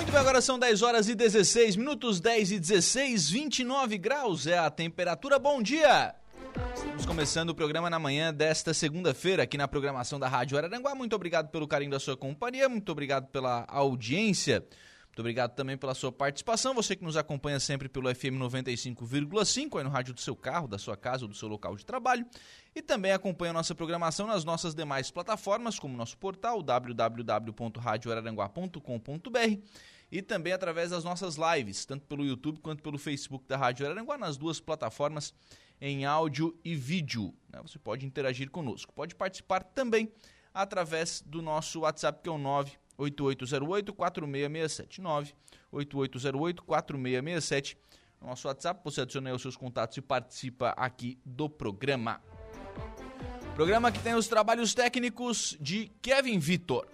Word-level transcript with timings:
Muito 0.00 0.12
bem, 0.12 0.20
agora 0.22 0.40
são 0.40 0.58
10 0.58 0.80
horas 0.80 1.10
e 1.10 1.14
16 1.14 1.76
minutos, 1.76 2.20
10 2.20 2.52
e 2.52 2.58
16, 2.58 3.28
29 3.28 3.98
graus 3.98 4.46
é 4.46 4.56
a 4.56 4.70
temperatura. 4.70 5.38
Bom 5.38 5.62
dia! 5.62 6.14
Estamos 6.74 7.04
começando 7.04 7.50
o 7.50 7.54
programa 7.54 7.90
na 7.90 7.98
manhã 7.98 8.32
desta 8.32 8.72
segunda-feira 8.72 9.42
aqui 9.42 9.58
na 9.58 9.68
programação 9.68 10.18
da 10.18 10.26
Rádio 10.26 10.56
Araranguá. 10.56 10.94
Muito 10.94 11.14
obrigado 11.14 11.50
pelo 11.50 11.68
carinho 11.68 11.90
da 11.90 12.00
sua 12.00 12.16
companhia, 12.16 12.66
muito 12.66 12.90
obrigado 12.90 13.26
pela 13.26 13.66
audiência. 13.68 14.64
Muito 15.10 15.18
obrigado 15.18 15.54
também 15.54 15.76
pela 15.76 15.92
sua 15.92 16.10
participação. 16.12 16.72
Você 16.72 16.96
que 16.96 17.04
nos 17.04 17.16
acompanha 17.16 17.58
sempre 17.58 17.88
pelo 17.88 18.14
FM 18.14 18.38
95,5, 18.38 19.76
aí 19.76 19.84
no 19.84 19.90
rádio 19.90 20.14
do 20.14 20.20
seu 20.20 20.36
carro, 20.36 20.68
da 20.68 20.78
sua 20.78 20.96
casa 20.96 21.24
ou 21.24 21.28
do 21.28 21.34
seu 21.34 21.48
local 21.48 21.74
de 21.76 21.84
trabalho. 21.84 22.24
E 22.74 22.80
também 22.80 23.10
acompanha 23.10 23.50
a 23.50 23.54
nossa 23.54 23.74
programação 23.74 24.28
nas 24.28 24.44
nossas 24.44 24.72
demais 24.72 25.10
plataformas, 25.10 25.80
como 25.80 25.96
nosso 25.96 26.16
portal 26.16 26.62
www.radioararanguá.com.br 26.62 29.58
e 30.10 30.20
também 30.20 30.52
através 30.52 30.90
das 30.90 31.04
nossas 31.04 31.36
lives, 31.36 31.84
tanto 31.84 32.04
pelo 32.06 32.24
YouTube 32.24 32.58
quanto 32.60 32.82
pelo 32.82 32.98
Facebook 32.98 33.46
da 33.46 33.56
Rádio 33.56 33.86
Araranguá, 33.86 34.18
nas 34.18 34.36
duas 34.36 34.58
plataformas 34.60 35.32
em 35.80 36.04
áudio 36.04 36.58
e 36.64 36.74
vídeo. 36.74 37.32
Né? 37.48 37.60
Você 37.62 37.78
pode 37.78 38.04
interagir 38.04 38.50
conosco. 38.50 38.92
Pode 38.92 39.14
participar 39.14 39.62
também 39.62 40.12
através 40.52 41.22
do 41.24 41.40
nosso 41.40 41.78
WhatsApp, 41.80 42.20
que 42.22 42.28
é 42.28 42.32
o 42.32 42.38
98808-4667. 42.98 45.34
98808-4667. 45.72 47.76
Nosso 48.20 48.48
WhatsApp, 48.48 48.80
você 48.84 49.00
adiciona 49.00 49.30
aí 49.30 49.34
os 49.34 49.40
seus 49.40 49.56
contatos 49.56 49.96
e 49.96 50.02
participa 50.02 50.74
aqui 50.76 51.18
do 51.24 51.48
programa. 51.48 52.20
Programa 53.54 53.90
que 53.90 53.98
tem 54.00 54.14
os 54.14 54.28
trabalhos 54.28 54.74
técnicos 54.74 55.56
de 55.60 55.90
Kevin 56.02 56.38
Vitor. 56.38 56.86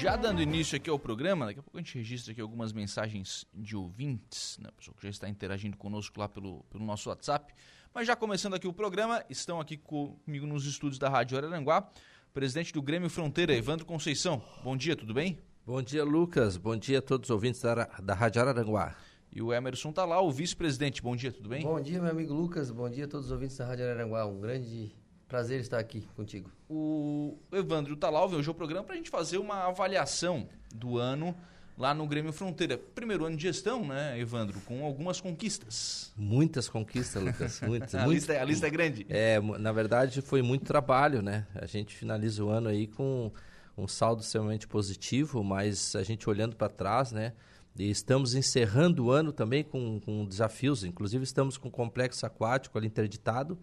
Já 0.00 0.14
dando 0.14 0.40
início 0.40 0.76
aqui 0.76 0.88
ao 0.88 0.96
programa, 0.96 1.46
daqui 1.46 1.58
a 1.58 1.62
pouco 1.62 1.76
a 1.76 1.80
gente 1.80 1.98
registra 1.98 2.30
aqui 2.30 2.40
algumas 2.40 2.72
mensagens 2.72 3.44
de 3.52 3.74
ouvintes, 3.74 4.56
né, 4.62 4.70
pessoal 4.76 4.96
que 4.96 5.02
já 5.02 5.10
está 5.10 5.28
interagindo 5.28 5.76
conosco 5.76 6.20
lá 6.20 6.28
pelo, 6.28 6.62
pelo 6.70 6.84
nosso 6.84 7.08
WhatsApp. 7.08 7.52
Mas 7.92 8.06
já 8.06 8.14
começando 8.14 8.54
aqui 8.54 8.68
o 8.68 8.72
programa, 8.72 9.24
estão 9.28 9.60
aqui 9.60 9.76
comigo 9.76 10.46
nos 10.46 10.66
estúdios 10.66 11.00
da 11.00 11.08
Rádio 11.08 11.36
Araranguá, 11.36 11.90
presidente 12.32 12.72
do 12.72 12.80
Grêmio 12.80 13.10
Fronteira, 13.10 13.52
Evandro 13.52 13.84
Conceição. 13.84 14.40
Bom 14.62 14.76
dia, 14.76 14.94
tudo 14.94 15.12
bem? 15.12 15.40
Bom 15.66 15.82
dia, 15.82 16.04
Lucas. 16.04 16.56
Bom 16.56 16.76
dia 16.76 17.00
a 17.00 17.02
todos 17.02 17.28
os 17.28 17.34
ouvintes 17.34 17.60
da, 17.60 17.74
da 18.00 18.14
Rádio 18.14 18.40
Araranguá. 18.40 18.94
E 19.32 19.42
o 19.42 19.52
Emerson 19.52 19.90
tá 19.90 20.04
lá, 20.04 20.20
o 20.20 20.30
vice-presidente. 20.30 21.02
Bom 21.02 21.16
dia, 21.16 21.32
tudo 21.32 21.48
bem? 21.48 21.64
Bom 21.64 21.80
dia, 21.80 22.00
meu 22.00 22.12
amigo 22.12 22.32
Lucas. 22.32 22.70
Bom 22.70 22.88
dia 22.88 23.06
a 23.06 23.08
todos 23.08 23.26
os 23.26 23.32
ouvintes 23.32 23.56
da 23.56 23.66
Rádio 23.66 23.84
Araranguá. 23.84 24.24
Um 24.26 24.40
grande 24.40 24.94
prazer 25.28 25.60
estar 25.60 25.78
aqui 25.78 26.00
contigo. 26.16 26.50
O 26.68 27.36
Evandro 27.52 27.94
tá 27.96 28.08
lá, 28.08 28.24
hoje 28.24 28.48
é 28.48 28.50
o 28.50 28.54
programa 28.54 28.84
para 28.84 28.94
a 28.94 28.96
gente 28.96 29.10
fazer 29.10 29.38
uma 29.38 29.66
avaliação 29.66 30.48
do 30.74 30.96
ano 30.96 31.36
lá 31.76 31.92
no 31.94 32.06
Grêmio 32.06 32.32
Fronteira. 32.32 32.78
Primeiro 32.78 33.26
ano 33.26 33.36
de 33.36 33.42
gestão, 33.42 33.86
né, 33.86 34.18
Evandro, 34.18 34.58
com 34.62 34.84
algumas 34.84 35.20
conquistas. 35.20 36.12
Muitas 36.16 36.68
conquistas, 36.68 37.22
Lucas, 37.22 37.60
muitas. 37.62 37.94
a, 37.94 38.06
lista, 38.06 38.32
é, 38.32 38.40
a 38.40 38.44
lista 38.44 38.66
é 38.66 38.70
grande. 38.70 39.06
É, 39.08 39.38
na 39.40 39.70
verdade 39.70 40.22
foi 40.22 40.40
muito 40.40 40.64
trabalho, 40.64 41.20
né? 41.20 41.46
A 41.54 41.66
gente 41.66 41.94
finaliza 41.94 42.42
o 42.42 42.48
ano 42.48 42.68
aí 42.68 42.86
com 42.86 43.30
um 43.76 43.86
saldo 43.86 44.22
extremamente 44.22 44.66
positivo, 44.66 45.44
mas 45.44 45.94
a 45.94 46.02
gente 46.02 46.28
olhando 46.28 46.56
para 46.56 46.68
trás, 46.68 47.12
né? 47.12 47.34
E 47.78 47.88
estamos 47.90 48.34
encerrando 48.34 49.04
o 49.04 49.10
ano 49.12 49.30
também 49.30 49.62
com, 49.62 50.00
com 50.00 50.24
desafios, 50.24 50.82
inclusive 50.82 51.22
estamos 51.22 51.56
com 51.56 51.68
o 51.68 51.70
complexo 51.70 52.26
aquático 52.26 52.76
ali 52.76 52.88
interditado, 52.88 53.56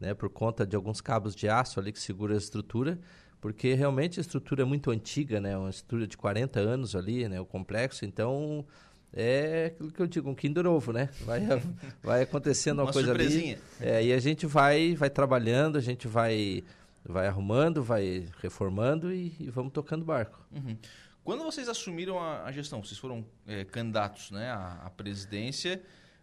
né, 0.00 0.14
por 0.14 0.28
conta 0.28 0.66
de 0.66 0.76
alguns 0.76 1.00
cabos 1.00 1.34
de 1.34 1.48
aço 1.48 1.80
ali 1.80 1.92
que 1.92 2.00
segura 2.00 2.34
a 2.34 2.38
estrutura, 2.38 2.98
porque 3.40 3.74
realmente 3.74 4.18
a 4.18 4.22
estrutura 4.22 4.62
é 4.62 4.64
muito 4.64 4.90
antiga, 4.90 5.40
né, 5.40 5.56
uma 5.56 5.70
estrutura 5.70 6.06
de 6.06 6.16
40 6.16 6.60
anos 6.60 6.96
ali, 6.96 7.28
né, 7.28 7.40
o 7.40 7.46
complexo, 7.46 8.04
então 8.04 8.64
é 9.12 9.66
aquilo 9.66 9.92
que 9.92 10.00
eu 10.00 10.06
digo, 10.06 10.28
um 10.28 10.34
Kinder 10.34 10.66
Ovo, 10.66 10.92
né? 10.92 11.08
Vai, 11.20 11.40
vai 12.02 12.22
acontecendo 12.22 12.80
uma, 12.80 12.86
uma 12.86 12.92
coisa 12.92 13.08
surpresinha. 13.08 13.58
ali. 13.80 13.88
É, 13.88 14.04
e 14.06 14.12
a 14.12 14.18
gente 14.18 14.44
vai, 14.44 14.94
vai 14.96 15.08
trabalhando, 15.08 15.78
a 15.78 15.80
gente 15.80 16.08
vai, 16.08 16.64
vai 17.04 17.28
arrumando, 17.28 17.82
vai 17.82 18.26
reformando 18.40 19.12
e, 19.12 19.32
e 19.38 19.50
vamos 19.50 19.72
tocando 19.72 20.04
barco. 20.04 20.44
Uhum. 20.50 20.76
Quando 21.22 21.44
vocês 21.44 21.68
assumiram 21.68 22.18
a, 22.18 22.44
a 22.44 22.52
gestão, 22.52 22.82
vocês 22.82 22.98
foram 22.98 23.24
é, 23.46 23.64
candidatos 23.64 24.30
né, 24.30 24.50
à, 24.50 24.82
à 24.84 24.90
presidência 24.90 25.80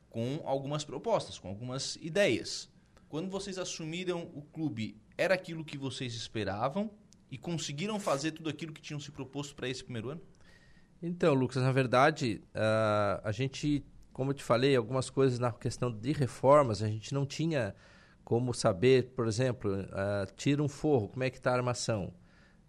com 0.10 0.42
algumas 0.44 0.84
propostas, 0.84 1.40
com 1.40 1.48
algumas 1.48 1.96
ideias. 1.96 2.70
Quando 3.12 3.30
vocês 3.30 3.58
assumiram 3.58 4.32
o 4.34 4.42
clube, 4.42 4.96
era 5.18 5.34
aquilo 5.34 5.66
que 5.66 5.78
vocês 5.78 6.16
esperavam 6.16 6.90
e 7.30 7.38
conseguiram 7.38 8.00
fazer 8.00 8.32
tudo 8.32 8.50
aquilo 8.50 8.72
que 8.72 8.82
tinham 8.82 9.02
se 9.02 9.12
proposto 9.12 9.54
para 9.54 9.68
esse 9.68 9.84
primeiro 9.84 10.12
ano? 10.12 10.22
Então, 11.04 11.34
Lucas, 11.34 11.62
na 11.62 11.74
verdade, 11.74 12.42
uh, 12.56 13.20
a 13.22 13.34
gente, 13.34 13.84
como 14.14 14.32
eu 14.32 14.34
te 14.34 14.42
falei, 14.42 14.78
algumas 14.78 15.10
coisas 15.10 15.40
na 15.40 15.52
questão 15.52 15.92
de 15.92 16.14
reformas, 16.14 16.82
a 16.82 16.88
gente 16.88 17.14
não 17.14 17.26
tinha 17.26 17.76
como 18.24 18.54
saber, 18.54 19.12
por 19.14 19.28
exemplo, 19.28 19.74
uh, 19.74 20.34
tira 20.38 20.64
um 20.64 20.70
forro, 20.70 21.10
como 21.10 21.26
é 21.26 21.30
que 21.30 21.36
está 21.36 21.52
a 21.52 21.56
armação. 21.56 22.14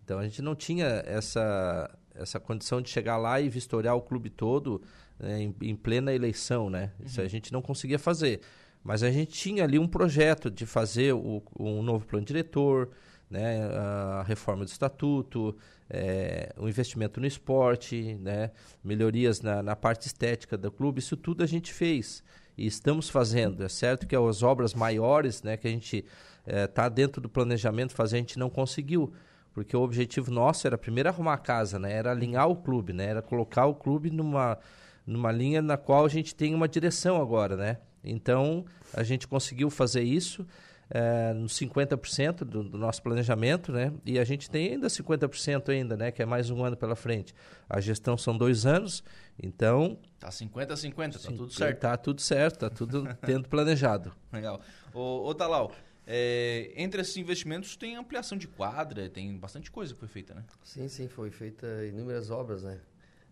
Então, 0.02 0.18
a 0.18 0.24
gente 0.24 0.42
não 0.42 0.56
tinha 0.56 1.04
essa, 1.06 1.88
essa 2.16 2.40
condição 2.40 2.82
de 2.82 2.90
chegar 2.90 3.16
lá 3.16 3.40
e 3.40 3.48
vistoriar 3.48 3.94
o 3.94 4.02
clube 4.02 4.28
todo 4.28 4.82
né, 5.20 5.40
em, 5.40 5.54
em, 5.62 5.76
plena 5.76 6.12
eleição, 6.12 6.68
né? 6.68 6.90
Uhum. 6.98 7.06
Isso 7.06 7.20
a 7.20 7.28
gente 7.28 7.52
não 7.52 7.62
conseguia 7.62 7.96
fazer. 7.96 8.40
Mas 8.82 9.02
a 9.02 9.10
gente 9.10 9.32
tinha 9.32 9.64
ali 9.64 9.78
um 9.78 9.86
projeto 9.86 10.50
de 10.50 10.66
fazer 10.66 11.12
o, 11.12 11.42
um 11.58 11.82
novo 11.82 12.06
plano 12.06 12.26
diretor, 12.26 12.90
né, 13.30 13.64
a 13.64 14.24
reforma 14.26 14.64
do 14.64 14.68
estatuto, 14.68 15.56
é, 15.88 16.52
o 16.58 16.68
investimento 16.68 17.18
no 17.18 17.26
esporte, 17.26 18.14
né, 18.20 18.50
melhorias 18.84 19.40
na, 19.40 19.62
na, 19.62 19.74
parte 19.74 20.06
estética 20.06 20.58
do 20.58 20.70
clube, 20.70 20.98
isso 20.98 21.16
tudo 21.16 21.42
a 21.42 21.46
gente 21.46 21.72
fez 21.72 22.22
e 22.58 22.66
estamos 22.66 23.08
fazendo. 23.08 23.64
É 23.64 23.68
certo 23.68 24.06
que 24.06 24.14
as 24.14 24.42
obras 24.42 24.74
maiores 24.74 25.42
né, 25.42 25.56
que 25.56 25.66
a 25.66 25.70
gente 25.70 26.04
está 26.46 26.84
é, 26.84 26.90
dentro 26.90 27.22
do 27.22 27.28
planejamento 27.28 27.94
fazer, 27.94 28.16
a 28.16 28.20
gente 28.20 28.38
não 28.38 28.50
conseguiu, 28.50 29.14
porque 29.54 29.74
o 29.74 29.80
objetivo 29.80 30.30
nosso 30.30 30.66
era 30.66 30.76
primeiro 30.76 31.08
arrumar 31.08 31.34
a 31.34 31.38
casa, 31.38 31.78
né, 31.78 31.90
era 31.90 32.10
alinhar 32.10 32.48
o 32.48 32.56
clube, 32.56 32.92
né, 32.92 33.06
era 33.06 33.22
colocar 33.22 33.64
o 33.64 33.74
clube 33.74 34.10
numa, 34.10 34.58
numa 35.06 35.32
linha 35.32 35.62
na 35.62 35.78
qual 35.78 36.04
a 36.04 36.08
gente 36.08 36.34
tem 36.34 36.54
uma 36.54 36.68
direção 36.68 37.20
agora, 37.20 37.56
né? 37.56 37.78
Então, 38.04 38.64
a 38.92 39.02
gente 39.02 39.28
conseguiu 39.28 39.70
fazer 39.70 40.02
isso 40.02 40.46
é, 40.90 41.32
nos 41.32 41.54
50% 41.58 42.44
do, 42.44 42.62
do 42.64 42.76
nosso 42.76 43.02
planejamento, 43.02 43.72
né? 43.72 43.92
E 44.04 44.18
a 44.18 44.24
gente 44.24 44.50
tem 44.50 44.72
ainda 44.72 44.88
50% 44.88 45.70
ainda, 45.70 45.96
né? 45.96 46.10
Que 46.10 46.22
é 46.22 46.26
mais 46.26 46.50
um 46.50 46.62
ano 46.62 46.76
pela 46.76 46.94
frente. 46.94 47.34
A 47.68 47.80
gestão 47.80 48.16
são 48.18 48.36
dois 48.36 48.66
anos, 48.66 49.02
então... 49.42 49.98
Tá 50.20 50.30
50 50.30 50.74
a 50.74 50.76
50, 50.76 51.18
tá 51.18 51.28
tudo 51.28 51.50
certo. 51.50 51.80
Tá 51.80 51.96
tudo 51.96 52.20
certo, 52.20 52.58
tá 52.58 52.70
tudo 52.70 53.08
tendo 53.24 53.48
planejado. 53.48 54.12
Legal. 54.30 54.60
Ô, 54.92 55.26
ô 55.26 55.34
Talau, 55.34 55.72
é, 56.06 56.72
entre 56.76 57.00
esses 57.00 57.16
investimentos 57.16 57.74
tem 57.74 57.96
ampliação 57.96 58.36
de 58.36 58.46
quadra, 58.46 59.08
tem 59.08 59.34
bastante 59.38 59.70
coisa 59.70 59.94
que 59.94 60.00
foi 60.00 60.08
feita, 60.08 60.34
né? 60.34 60.44
Sim, 60.62 60.88
sim, 60.88 61.08
foi 61.08 61.30
feita 61.30 61.66
inúmeras 61.86 62.30
obras, 62.30 62.62
né? 62.62 62.78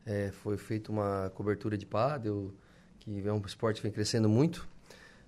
É, 0.07 0.31
foi 0.31 0.57
feita 0.57 0.91
uma 0.91 1.31
cobertura 1.35 1.77
de 1.77 1.85
pádel, 1.85 2.55
que 3.01 3.27
é 3.27 3.33
um 3.33 3.43
esporte 3.45 3.79
que 3.79 3.83
vem 3.83 3.93
crescendo 3.93 4.29
muito. 4.29 4.69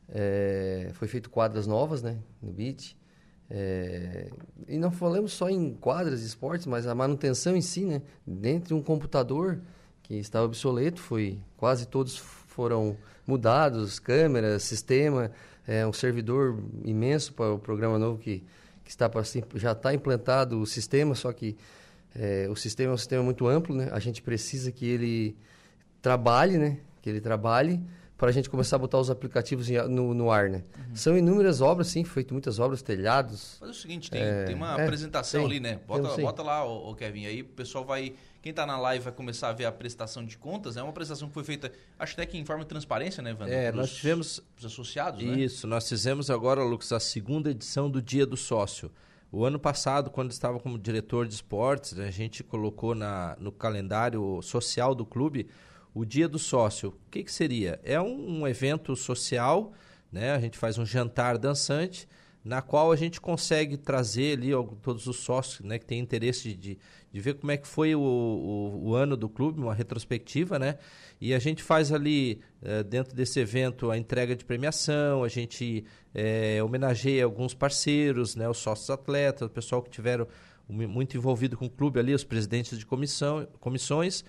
É, 0.09 0.91
foi 0.95 1.09
feito 1.09 1.31
quadras 1.31 1.67
novas, 1.67 2.03
né, 2.03 2.19
no 2.41 2.53
beach. 2.53 2.97
É, 3.51 4.31
e 4.69 4.79
não 4.79 4.91
falamos 4.91 5.33
só 5.33 5.51
em 5.51 5.75
quadras 5.75 6.21
de 6.21 6.27
esportes, 6.27 6.67
mas 6.67 6.87
a 6.87 6.95
manutenção 6.95 7.57
em 7.57 7.61
si, 7.61 7.85
né, 7.85 8.03
dentro 8.27 8.69
de 8.69 8.75
um 8.75 8.83
computador 8.83 9.61
que 10.03 10.15
estava 10.15 10.45
obsoleto, 10.45 11.01
foi 11.01 11.39
quase 11.57 11.87
todos 11.87 12.17
foram 12.17 12.97
mudados, 13.27 13.99
câmeras, 13.99 14.63
sistema, 14.63 15.31
é 15.67 15.87
um 15.87 15.93
servidor 15.93 16.59
imenso 16.85 17.33
para 17.33 17.55
o 17.55 17.59
programa 17.59 17.99
novo 17.99 18.19
que, 18.19 18.45
que 18.85 18.91
está 18.91 19.09
para 19.09 19.23
já 19.55 19.73
está 19.73 19.95
implantado 19.95 20.61
o 20.61 20.67
sistema, 20.67 21.15
só 21.15 21.33
que 21.33 21.57
é, 22.15 22.47
o 22.51 22.57
sistema 22.57 22.93
é 22.93 22.95
um 22.95 22.99
sistema 22.99 23.23
muito 23.23 23.47
amplo, 23.47 23.75
né? 23.75 23.89
A 23.93 23.99
gente 23.99 24.21
precisa 24.21 24.71
que 24.71 24.85
ele 24.87 25.37
trabalhe, 26.03 26.59
né? 26.59 26.79
Que 27.03 27.11
ele 27.11 27.21
trabalhe 27.21 27.83
para 28.17 28.31
a 28.31 28.33
gente 28.33 28.49
começar 28.49 28.77
a 28.77 28.79
botar 28.79 28.99
os 28.99 29.11
aplicativos 29.11 29.69
no, 29.91 30.15
no 30.15 30.31
ar, 30.31 30.49
né? 30.49 30.63
Uhum. 30.79 30.95
São 30.95 31.19
inúmeras 31.19 31.61
obras, 31.61 31.89
sim, 31.89 32.05
feito 32.05 32.33
muitas 32.33 32.61
obras, 32.61 32.81
telhados. 32.81 33.57
Faz 33.59 33.73
o 33.73 33.75
seguinte, 33.75 34.09
tem, 34.13 34.23
é, 34.23 34.45
tem 34.45 34.55
uma 34.55 34.79
é, 34.79 34.85
apresentação 34.85 35.41
tem, 35.41 35.51
ali, 35.51 35.59
né? 35.59 35.81
Bota, 35.89 36.17
bota 36.19 36.41
lá, 36.41 36.65
o 36.65 36.95
Kevin, 36.95 37.27
aí 37.27 37.43
o 37.43 37.47
pessoal 37.47 37.85
vai... 37.85 38.15
Quem 38.41 38.51
está 38.51 38.65
na 38.65 38.79
live 38.79 39.03
vai 39.03 39.13
começar 39.13 39.49
a 39.49 39.53
ver 39.53 39.65
a 39.65 39.73
prestação 39.73 40.25
de 40.25 40.39
contas, 40.39 40.77
é 40.77 40.83
uma 40.83 40.93
prestação 40.93 41.27
que 41.27 41.35
foi 41.35 41.43
feita, 41.43 41.73
acho 41.99 42.13
até 42.13 42.25
que 42.25 42.39
em 42.39 42.45
forma 42.45 42.63
de 42.63 42.69
transparência, 42.69 43.21
né, 43.25 43.33
Wander? 43.33 43.53
É, 43.53 43.73
nós 43.73 43.91
tivemos... 43.93 44.41
Os 44.57 44.67
associados, 44.67 45.21
né? 45.21 45.41
Isso, 45.41 45.67
nós 45.67 45.89
fizemos 45.89 46.31
agora, 46.31 46.63
Lucas, 46.63 46.93
a 46.93 47.01
segunda 47.01 47.51
edição 47.51 47.91
do 47.91 48.01
Dia 48.01 48.25
do 48.25 48.37
Sócio. 48.37 48.89
O 49.33 49.45
ano 49.45 49.59
passado, 49.59 50.11
quando 50.11 50.31
estava 50.31 50.61
como 50.61 50.79
diretor 50.79 51.27
de 51.27 51.35
esportes, 51.35 51.99
a 51.99 52.11
gente 52.11 52.45
colocou 52.45 52.95
na, 52.95 53.37
no 53.41 53.51
calendário 53.51 54.41
social 54.43 54.95
do 54.95 55.05
clube 55.05 55.49
o 55.95 56.05
Dia 56.05 56.29
do 56.29 56.39
Sócio, 56.39 56.91
o 56.91 57.11
que, 57.11 57.23
que 57.23 57.33
seria? 57.33 57.81
É 57.85 58.01
um, 58.01 58.41
um, 58.41 58.49
evento 58.49 58.97
social, 58.97 59.73
né? 60.11 60.33
a 60.33 60.41
gente 60.41 60.57
faz 60.57 60.79
um 60.79 60.87
jantar 60.87 61.37
dançante, 61.39 62.09
na 62.45 62.61
qual 62.61 62.91
a 62.91 62.97
gente 62.97 63.21
consegue 63.21 63.77
trazer 63.77 64.39
ali 64.39 64.51
todos 64.83 65.07
os 65.07 65.17
sócios 65.19 65.61
né, 65.61 65.79
que 65.79 65.87
têm 65.87 66.01
interesse 66.01 66.55
de, 66.55 66.77
de 67.13 67.21
ver 67.21 67.35
como 67.35 67.53
é 67.53 67.57
que 67.57 67.69
foi 67.69 67.95
o, 67.95 68.01
o, 68.01 68.89
o, 68.89 68.95
ano 68.95 69.17
do 69.17 69.29
clube, 69.29 69.61
uma 69.61 69.75
retrospectiva, 69.75 70.59
né? 70.59 70.77
E 71.21 71.33
a 71.35 71.39
gente 71.39 71.63
faz 71.63 71.93
ali, 71.93 72.41
eh, 72.61 72.83
dentro 72.83 73.15
desse 73.15 73.39
evento, 73.39 73.93
a 73.93 73.97
entrega 73.97 74.35
de 74.35 74.45
premiação, 74.45 75.23
a 75.23 75.29
gente 75.29 75.85
eh, 76.13 76.61
homenageia 76.65 77.25
alguns 77.25 77.55
parceiros, 77.55 78.35
né, 78.35 78.49
os 78.49 78.59
sócios 78.59 78.91
atletas, 78.91 79.47
o 79.47 79.51
pessoal 79.51 79.81
que 79.81 79.91
tiveram 79.91 80.27
muito 80.69 81.17
envolvido 81.17 81.57
com 81.57 81.67
o 81.67 81.71
clube 81.71 82.01
ali, 82.01 82.15
os 82.15 82.25
presidentes 82.25 82.77
de 82.79 82.87
comissão, 82.87 83.47
comissões, 83.61 84.25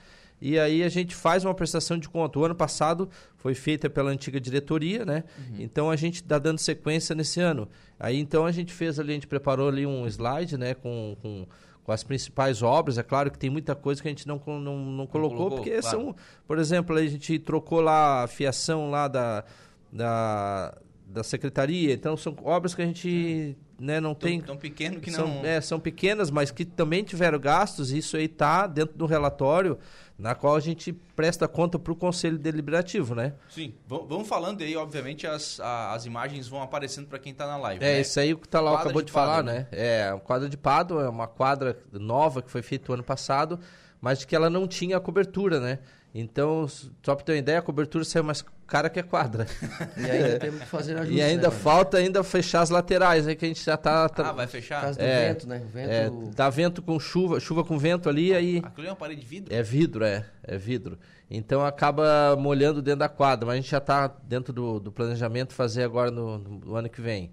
e 0.46 0.60
aí 0.60 0.84
a 0.84 0.90
gente 0.90 1.16
faz 1.16 1.46
uma 1.46 1.54
prestação 1.54 1.98
de 1.98 2.10
conta. 2.10 2.38
O 2.38 2.44
ano 2.44 2.54
passado 2.54 3.10
foi 3.38 3.56
feita 3.56 3.90
pela 3.90 4.12
antiga 4.12 4.42
diretoria, 4.42 5.06
né? 5.06 5.24
Uhum. 5.38 5.56
Então 5.60 5.90
a 5.90 5.96
gente 5.96 6.16
está 6.16 6.38
dando 6.38 6.60
sequência 6.60 7.16
nesse 7.16 7.40
ano. 7.40 7.66
Aí 7.98 8.20
então 8.20 8.46
a 8.46 8.52
gente 8.52 8.74
fez 8.74 9.00
ali, 9.00 9.12
a 9.12 9.14
gente 9.14 9.28
preparou 9.28 9.70
ali 9.70 9.86
um 9.86 10.06
slide, 10.06 10.58
né? 10.58 10.74
Com, 10.74 11.16
com, 11.22 11.48
com 11.86 11.92
as 11.94 12.04
principais 12.04 12.62
obras. 12.62 12.98
É 12.98 13.04
claro 13.04 13.32
que 13.32 13.40
tem 13.40 13.50
muita 13.50 13.74
coisa 13.74 14.02
que 14.02 14.08
a 14.10 14.12
gente 14.12 14.28
não, 14.28 14.42
não, 14.46 14.78
não 14.80 15.08
colocou, 15.08 15.38
colocou, 15.38 15.58
porque 15.60 15.80
claro. 15.80 15.98
são, 15.98 16.16
por 16.46 16.60
exemplo, 16.60 16.94
a 16.98 17.08
gente 17.08 17.40
trocou 17.40 17.80
lá 17.80 18.24
a 18.24 18.28
fiação 18.28 18.92
lá 18.92 19.08
da, 19.08 19.46
da, 19.94 20.78
da 21.08 21.24
secretaria. 21.24 21.94
Então 21.94 22.18
são 22.18 22.36
obras 22.44 22.76
que 22.76 22.82
a 22.82 22.86
gente 22.86 23.56
né, 23.80 24.00
não 24.00 24.14
tão, 24.14 24.30
tem 24.30 24.42
tão 24.42 24.58
pequeno 24.58 25.00
que 25.00 25.12
são, 25.12 25.28
não 25.28 25.46
é, 25.46 25.60
são 25.60 25.80
pequenas, 25.80 26.30
mas 26.30 26.52
que 26.52 26.64
também 26.64 27.04
tiveram 27.04 27.40
gastos. 27.40 27.92
Isso 27.92 28.16
aí 28.16 28.26
está 28.26 28.68
dentro 28.68 28.98
do 28.98 29.06
relatório 29.06 29.78
na 30.18 30.36
qual 30.36 30.56
a 30.56 30.60
gente 30.60 30.94
presta 31.16 31.48
conta 31.48 31.80
para 31.80 31.92
o 31.92 31.96
Conselho 31.96 32.38
Deliberativo, 32.38 33.16
né? 33.16 33.34
Sim, 33.50 33.74
vamos 33.88 34.28
falando 34.28 34.62
aí, 34.62 34.76
obviamente 34.78 35.26
as, 35.26 35.60
as 35.60 36.06
imagens 36.06 36.48
vão 36.48 36.62
aparecendo 36.62 37.08
para 37.08 37.20
quem 37.20 37.32
está 37.32 37.48
na 37.48 37.58
live. 37.58 37.84
É, 37.84 37.96
né? 37.96 38.02
isso 38.02 38.20
aí 38.20 38.36
que 38.36 38.48
tá 38.48 38.62
lá 38.62 38.80
acabou 38.80 39.02
de, 39.02 39.08
de 39.08 39.12
falar, 39.12 39.44
né? 39.44 39.54
né? 39.54 39.68
É, 39.72 40.14
um 40.14 40.20
quadra 40.20 40.48
de 40.48 40.56
Pado 40.56 41.00
é 41.00 41.10
uma 41.10 41.28
quadra 41.28 41.78
nova 41.92 42.42
que 42.42 42.52
foi 42.52 42.62
feita 42.62 42.92
o 42.92 42.94
ano 42.94 43.04
passado, 43.04 43.60
mas 44.00 44.24
que 44.24 44.36
ela 44.36 44.50
não 44.50 44.68
tinha 44.68 44.98
a 44.98 45.00
cobertura, 45.00 45.60
né? 45.60 45.80
Então, 46.16 46.68
só 46.68 47.16
para 47.16 47.26
ter 47.26 47.32
uma 47.32 47.38
ideia, 47.40 47.58
a 47.58 47.62
cobertura 47.62 48.06
saiu 48.06 48.24
mais 48.24 48.46
cara 48.68 48.88
que 48.88 49.00
a 49.00 49.04
quadra. 49.04 49.48
E 49.98 50.10
ainda 50.10 50.40
temos 50.40 50.60
que 50.62 50.68
fazer 50.68 50.96
ajuste, 50.96 51.14
E 51.16 51.22
ainda 51.22 51.50
né, 51.50 51.56
falta 51.56 51.98
ainda 51.98 52.24
fechar 52.24 52.62
as 52.62 52.70
laterais, 52.70 53.28
aí 53.28 53.36
que 53.36 53.46
a 53.46 53.48
gente 53.48 53.64
já 53.64 53.76
tá... 53.76 54.08
tá 54.08 54.30
ah, 54.30 54.32
vai 54.32 54.48
fechar? 54.48 54.76
Por 54.78 54.84
causa 54.84 55.00
do 55.00 55.06
é, 55.06 55.28
vento, 55.28 55.48
né? 55.48 55.64
Vento... 55.74 55.90
É, 55.90 56.10
dá 56.36 56.50
vento 56.50 56.82
com 56.84 57.00
chuva, 57.00 57.40
chuva 57.40 57.64
com 57.64 57.80
vento 57.80 58.08
ali, 58.08 58.34
aí... 58.34 58.62
Aquilo 58.64 58.88
é 58.88 58.90
uma 58.92 58.96
parede 58.96 59.22
de 59.22 59.28
vidro? 59.28 59.54
É 59.56 59.64
vidro, 59.64 60.06
é. 60.06 60.26
É 60.44 60.56
vidro. 60.56 61.00
Então 61.30 61.66
acaba 61.66 62.36
molhando 62.38 62.80
dentro 62.80 63.00
da 63.00 63.10
quadra, 63.10 63.48
mas 63.48 63.54
a 63.54 63.56
gente 63.56 63.72
já 63.72 63.80
está 63.80 64.08
dentro 64.08 64.54
do, 64.54 64.80
do, 64.80 64.92
planejamento 64.92 65.54
fazer 65.54 65.84
agora 65.84 66.12
no, 66.12 66.38
no 66.38 66.76
ano 66.76 66.88
que 66.88 67.02
vem. 67.02 67.32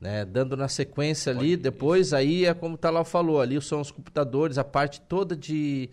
Né? 0.00 0.24
Dando 0.24 0.56
na 0.56 0.66
sequência 0.66 1.30
ali, 1.32 1.56
depois 1.56 2.08
isso. 2.08 2.16
aí 2.16 2.46
é 2.46 2.52
como 2.52 2.74
o 2.74 2.78
Talal 2.78 3.04
falou, 3.04 3.40
ali 3.40 3.60
são 3.62 3.80
os 3.80 3.92
computadores, 3.92 4.58
a 4.58 4.64
parte 4.64 5.00
toda 5.02 5.36
de 5.36 5.88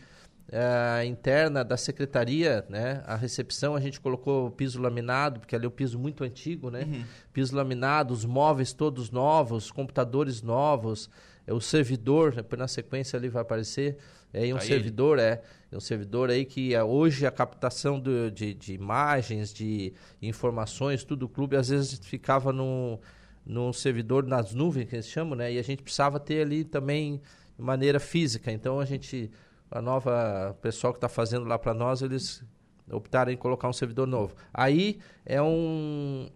uh, 0.50 1.04
interna 1.06 1.64
da 1.64 1.78
secretaria, 1.78 2.66
né? 2.70 3.04
A 3.06 3.16
recepção 3.16 3.76
a 3.76 3.80
gente 3.80 4.00
colocou 4.00 4.52
piso 4.52 4.82
laminado, 4.82 5.40
porque 5.40 5.56
ali 5.56 5.66
é 5.66 5.68
o 5.68 5.72
piso 5.72 5.98
muito 5.98 6.24
antigo, 6.24 6.70
né? 6.70 6.84
Uhum. 6.84 7.04
Piso 7.32 7.56
laminado, 7.56 8.14
os 8.14 8.26
móveis 8.26 8.74
todos 8.74 9.12
novos, 9.12 9.72
computadores 9.72 10.42
novos, 10.42 11.10
é 11.46 11.54
o 11.54 11.62
servidor, 11.62 12.34
depois 12.34 12.60
na 12.60 12.68
sequência 12.68 13.18
ali 13.18 13.30
vai 13.30 13.42
aparecer, 13.42 13.98
é 14.34 14.54
um 14.54 14.58
aí. 14.58 14.62
servidor, 14.62 15.18
é, 15.18 15.42
um 15.72 15.80
servidor 15.80 16.30
aí 16.30 16.46
que 16.46 16.76
é, 16.76 16.84
hoje 16.84 17.26
a 17.26 17.32
captação 17.32 18.00
do, 18.00 18.30
de, 18.30 18.54
de 18.54 18.74
imagens, 18.74 19.54
de 19.54 19.94
informações, 20.22 21.04
tudo 21.04 21.24
o 21.26 21.30
clube 21.30 21.56
às 21.56 21.70
vezes 21.70 22.00
ficava 22.00 22.52
no 22.52 23.00
num 23.46 23.74
servidor 23.74 24.28
nas 24.28 24.54
nuvens 24.54 24.88
que 24.88 24.96
eles 24.96 25.08
chamam, 25.08 25.36
né? 25.36 25.52
E 25.52 25.58
a 25.58 25.64
gente 25.64 25.82
precisava 25.82 26.20
ter 26.20 26.44
ali 26.44 26.64
também 26.64 27.20
de 27.58 27.64
maneira 27.64 28.00
física. 28.00 28.52
Então 28.52 28.80
a 28.80 28.86
gente 28.86 29.32
a 29.72 29.82
nova 29.82 30.58
pessoal 30.62 30.94
que 30.94 30.98
está 30.98 31.10
fazendo 31.10 31.46
lá 31.46 31.58
para 31.58 31.74
nós, 31.74 32.02
eles 32.02 32.44
optaram 32.92 33.32
em 33.32 33.38
colocar 33.38 33.68
um 33.68 33.74
servidor 33.74 34.08
novo. 34.08 34.36
Aí 34.54 35.00
é 35.26 35.42
um 35.42 36.30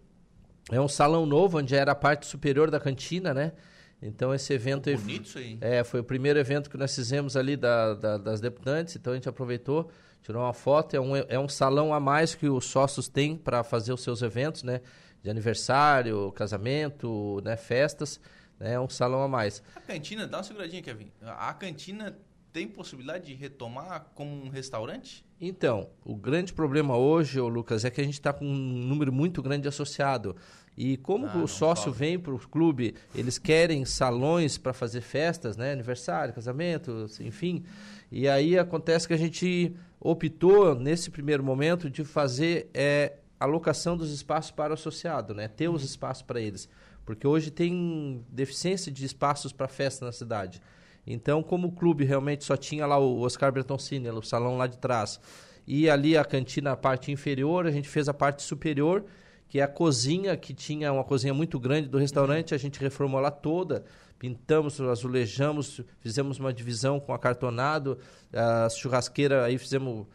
é 0.70 0.80
um 0.80 0.88
salão 0.88 1.26
novo 1.26 1.58
onde 1.58 1.74
era 1.74 1.92
a 1.92 1.94
parte 1.94 2.26
superior 2.26 2.70
da 2.70 2.80
cantina, 2.80 3.34
né? 3.34 3.52
Então 4.00 4.34
esse 4.34 4.52
evento 4.52 4.88
é 4.88 4.96
bonito 4.96 5.26
isso 5.26 5.38
aí. 5.38 5.58
É, 5.60 5.82
foi 5.82 6.00
o 6.00 6.04
primeiro 6.04 6.38
evento 6.38 6.70
que 6.70 6.76
nós 6.76 6.94
fizemos 6.94 7.36
ali 7.36 7.56
da, 7.56 7.94
da, 7.94 8.18
das 8.18 8.40
deputantes, 8.40 8.96
então 8.96 9.12
a 9.12 9.16
gente 9.16 9.28
aproveitou, 9.28 9.90
tirou 10.22 10.42
uma 10.42 10.52
foto, 10.52 10.94
é 10.94 11.00
um, 11.00 11.16
é 11.16 11.38
um 11.38 11.48
salão 11.48 11.92
a 11.92 12.00
mais 12.00 12.34
que 12.34 12.48
os 12.48 12.66
sócios 12.66 13.08
têm 13.08 13.36
para 13.36 13.62
fazer 13.64 13.92
os 13.92 14.02
seus 14.02 14.22
eventos, 14.22 14.62
né? 14.62 14.80
De 15.22 15.30
aniversário, 15.30 16.30
casamento, 16.32 17.40
né? 17.42 17.56
festas, 17.56 18.20
né? 18.58 18.74
É 18.74 18.80
um 18.80 18.88
salão 18.88 19.22
a 19.22 19.28
mais. 19.28 19.62
A 19.74 19.80
cantina, 19.80 20.26
dá 20.26 20.38
uma 20.38 20.44
seguradinha, 20.44 20.82
Kevin. 20.82 21.10
A 21.22 21.52
cantina 21.54 22.16
tem 22.54 22.68
possibilidade 22.68 23.26
de 23.26 23.34
retomar 23.34 24.12
como 24.14 24.44
um 24.44 24.48
restaurante? 24.48 25.26
Então, 25.40 25.90
o 26.04 26.14
grande 26.14 26.52
problema 26.52 26.96
hoje, 26.96 27.40
Lucas, 27.40 27.84
é 27.84 27.90
que 27.90 28.00
a 28.00 28.04
gente 28.04 28.14
está 28.14 28.32
com 28.32 28.46
um 28.46 28.54
número 28.54 29.12
muito 29.12 29.42
grande 29.42 29.62
de 29.62 29.68
associado. 29.68 30.36
E 30.76 30.96
como 30.98 31.26
ah, 31.26 31.36
o 31.38 31.48
sócio 31.48 31.86
sobe. 31.86 31.98
vem 31.98 32.18
para 32.18 32.32
o 32.32 32.38
clube, 32.38 32.94
eles 33.12 33.38
querem 33.38 33.84
salões 33.84 34.56
para 34.56 34.72
fazer 34.72 35.00
festas, 35.00 35.56
né? 35.56 35.72
aniversário, 35.72 36.32
casamento, 36.32 37.06
enfim. 37.20 37.64
E 38.10 38.28
aí 38.28 38.56
acontece 38.56 39.08
que 39.08 39.14
a 39.14 39.18
gente 39.18 39.74
optou, 39.98 40.76
nesse 40.76 41.10
primeiro 41.10 41.42
momento, 41.42 41.90
de 41.90 42.04
fazer 42.04 42.70
é, 42.72 43.14
alocação 43.38 43.96
dos 43.96 44.12
espaços 44.12 44.52
para 44.52 44.70
o 44.70 44.74
associado, 44.74 45.34
né? 45.34 45.48
ter 45.48 45.68
os 45.68 45.82
uhum. 45.82 45.88
espaços 45.88 46.22
para 46.22 46.40
eles. 46.40 46.68
Porque 47.04 47.26
hoje 47.26 47.50
tem 47.50 48.24
deficiência 48.28 48.92
de 48.92 49.04
espaços 49.04 49.52
para 49.52 49.66
festa 49.66 50.06
na 50.06 50.12
cidade. 50.12 50.62
Então, 51.06 51.42
como 51.42 51.68
o 51.68 51.72
clube 51.72 52.04
realmente 52.04 52.44
só 52.44 52.56
tinha 52.56 52.86
lá 52.86 52.98
o 52.98 53.20
Oscar 53.20 53.52
Bertoncini, 53.52 54.08
o 54.08 54.22
salão 54.22 54.56
lá 54.56 54.66
de 54.66 54.78
trás, 54.78 55.20
e 55.66 55.88
ali 55.88 56.16
a 56.16 56.24
cantina, 56.24 56.72
a 56.72 56.76
parte 56.76 57.10
inferior, 57.12 57.66
a 57.66 57.70
gente 57.70 57.88
fez 57.88 58.08
a 58.08 58.14
parte 58.14 58.42
superior, 58.42 59.04
que 59.48 59.60
é 59.60 59.62
a 59.62 59.68
cozinha, 59.68 60.36
que 60.36 60.52
tinha 60.52 60.92
uma 60.92 61.04
cozinha 61.04 61.32
muito 61.32 61.60
grande 61.60 61.88
do 61.88 61.98
restaurante, 61.98 62.54
a 62.54 62.58
gente 62.58 62.80
reformou 62.80 63.20
lá 63.20 63.30
toda, 63.30 63.84
pintamos, 64.18 64.80
azulejamos, 64.80 65.80
fizemos 66.00 66.38
uma 66.38 66.52
divisão 66.52 66.98
com 66.98 67.12
acartonado, 67.12 67.98
a 68.32 68.68
churrasqueira, 68.68 69.44
aí 69.44 69.58
fizemos 69.58 70.06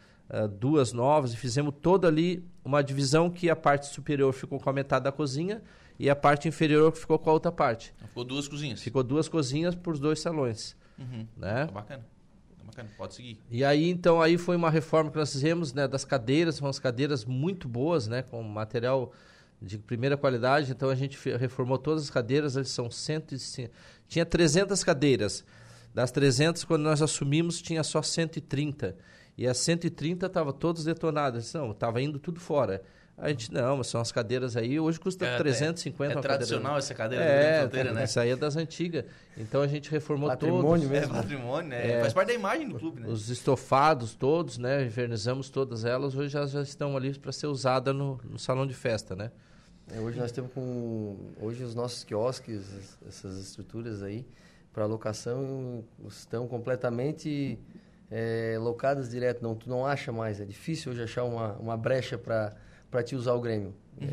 duas 0.58 0.92
novas, 0.92 1.32
e 1.32 1.36
fizemos 1.36 1.74
toda 1.80 2.06
ali 2.06 2.44
uma 2.64 2.82
divisão 2.82 3.30
que 3.30 3.50
a 3.50 3.56
parte 3.56 3.86
superior 3.86 4.32
ficou 4.32 4.60
com 4.60 4.70
a 4.70 4.72
metade 4.72 5.04
da 5.04 5.12
cozinha, 5.12 5.62
e 6.00 6.08
a 6.08 6.16
parte 6.16 6.48
inferior 6.48 6.90
ficou 6.92 7.18
com 7.18 7.28
a 7.28 7.32
outra 7.34 7.52
parte. 7.52 7.92
Ficou 8.06 8.24
duas 8.24 8.48
cozinhas? 8.48 8.80
Ficou 8.80 9.02
duas 9.02 9.28
cozinhas 9.28 9.74
por 9.74 9.98
dois 9.98 10.18
salões. 10.18 10.74
Uhum. 10.98 11.26
Né? 11.36 11.66
Tá 11.66 11.72
bacana. 11.72 12.06
Tá 12.56 12.64
bacana, 12.64 12.88
pode 12.96 13.14
seguir. 13.14 13.38
E 13.50 13.62
aí, 13.62 13.90
então, 13.90 14.18
aí 14.18 14.38
foi 14.38 14.56
uma 14.56 14.70
reforma 14.70 15.10
que 15.10 15.18
nós 15.18 15.30
fizemos, 15.30 15.74
né, 15.74 15.86
das 15.86 16.02
cadeiras, 16.02 16.54
são 16.54 16.66
umas 16.66 16.78
cadeiras 16.78 17.26
muito 17.26 17.68
boas, 17.68 18.08
né, 18.08 18.22
com 18.22 18.42
material 18.42 19.12
de 19.60 19.76
primeira 19.76 20.16
qualidade, 20.16 20.72
então 20.72 20.88
a 20.88 20.94
gente 20.94 21.18
reformou 21.36 21.76
todas 21.76 22.04
as 22.04 22.10
cadeiras, 22.10 22.56
eles 22.56 22.70
são 22.70 22.90
150, 22.90 23.70
tinha 24.08 24.24
300 24.24 24.82
cadeiras. 24.82 25.44
Das 25.92 26.10
300, 26.10 26.64
quando 26.64 26.82
nós 26.82 27.02
assumimos, 27.02 27.60
tinha 27.60 27.84
só 27.84 28.00
130. 28.00 28.96
E 29.36 29.46
as 29.46 29.58
130 29.58 30.24
estavam 30.24 30.52
todas 30.52 30.84
detonadas. 30.84 31.52
Não, 31.52 31.72
estava 31.72 32.00
indo 32.00 32.18
tudo 32.18 32.40
fora. 32.40 32.82
A 33.20 33.28
gente, 33.28 33.52
não, 33.52 33.76
mas 33.76 33.88
são 33.88 34.00
as 34.00 34.10
cadeiras 34.10 34.56
aí, 34.56 34.80
hoje 34.80 34.98
custa 34.98 35.26
é, 35.26 35.36
350 35.36 36.14
É, 36.14 36.16
é 36.16 36.20
tradicional 36.22 36.78
essa 36.78 36.94
cadeira 36.94 37.22
é, 37.22 37.60
fronteira, 37.60 37.92
né? 37.92 38.04
Essa 38.04 38.22
aí 38.22 38.30
é 38.30 38.36
das 38.36 38.56
antigas. 38.56 39.04
Então 39.36 39.60
a 39.60 39.66
gente 39.66 39.90
reformou 39.90 40.30
patrimônio 40.30 40.64
todos. 40.66 40.88
Mesmo. 40.88 41.14
É 41.14 41.20
patrimônio, 41.20 41.68
né? 41.68 41.90
É, 41.90 42.00
Faz 42.00 42.14
parte 42.14 42.28
da 42.28 42.34
imagem 42.34 42.66
do 42.70 42.78
clube, 42.78 43.02
né? 43.02 43.08
Os 43.08 43.28
estofados 43.28 44.14
todos, 44.14 44.56
né? 44.56 44.86
Invernizamos 44.86 45.50
todas 45.50 45.84
elas, 45.84 46.14
hoje 46.14 46.30
já, 46.30 46.46
já 46.46 46.62
estão 46.62 46.96
ali 46.96 47.12
para 47.18 47.30
ser 47.30 47.46
usada 47.46 47.92
no, 47.92 48.18
no, 48.24 48.38
salão 48.38 48.66
de 48.66 48.72
festa, 48.72 49.14
né? 49.14 49.30
É, 49.94 50.00
hoje 50.00 50.18
nós 50.18 50.32
temos 50.32 50.50
com... 50.54 51.18
Hoje 51.42 51.62
os 51.62 51.74
nossos 51.74 52.02
quiosques, 52.02 52.98
essas 53.06 53.38
estruturas 53.38 54.02
aí, 54.02 54.26
para 54.72 54.86
locação, 54.86 55.84
estão 56.08 56.48
completamente 56.48 57.58
é, 58.10 58.56
locadas 58.58 59.10
direto. 59.10 59.42
Não, 59.42 59.54
tu 59.54 59.68
não 59.68 59.84
acha 59.84 60.10
mais, 60.10 60.40
é 60.40 60.46
difícil 60.46 60.92
hoje 60.92 61.02
achar 61.02 61.24
uma, 61.24 61.52
uma 61.56 61.76
brecha 61.76 62.16
para 62.16 62.56
para 62.90 63.02
te 63.02 63.14
usar 63.14 63.34
o 63.34 63.40
Grêmio. 63.40 63.74
Uhum. 64.00 64.08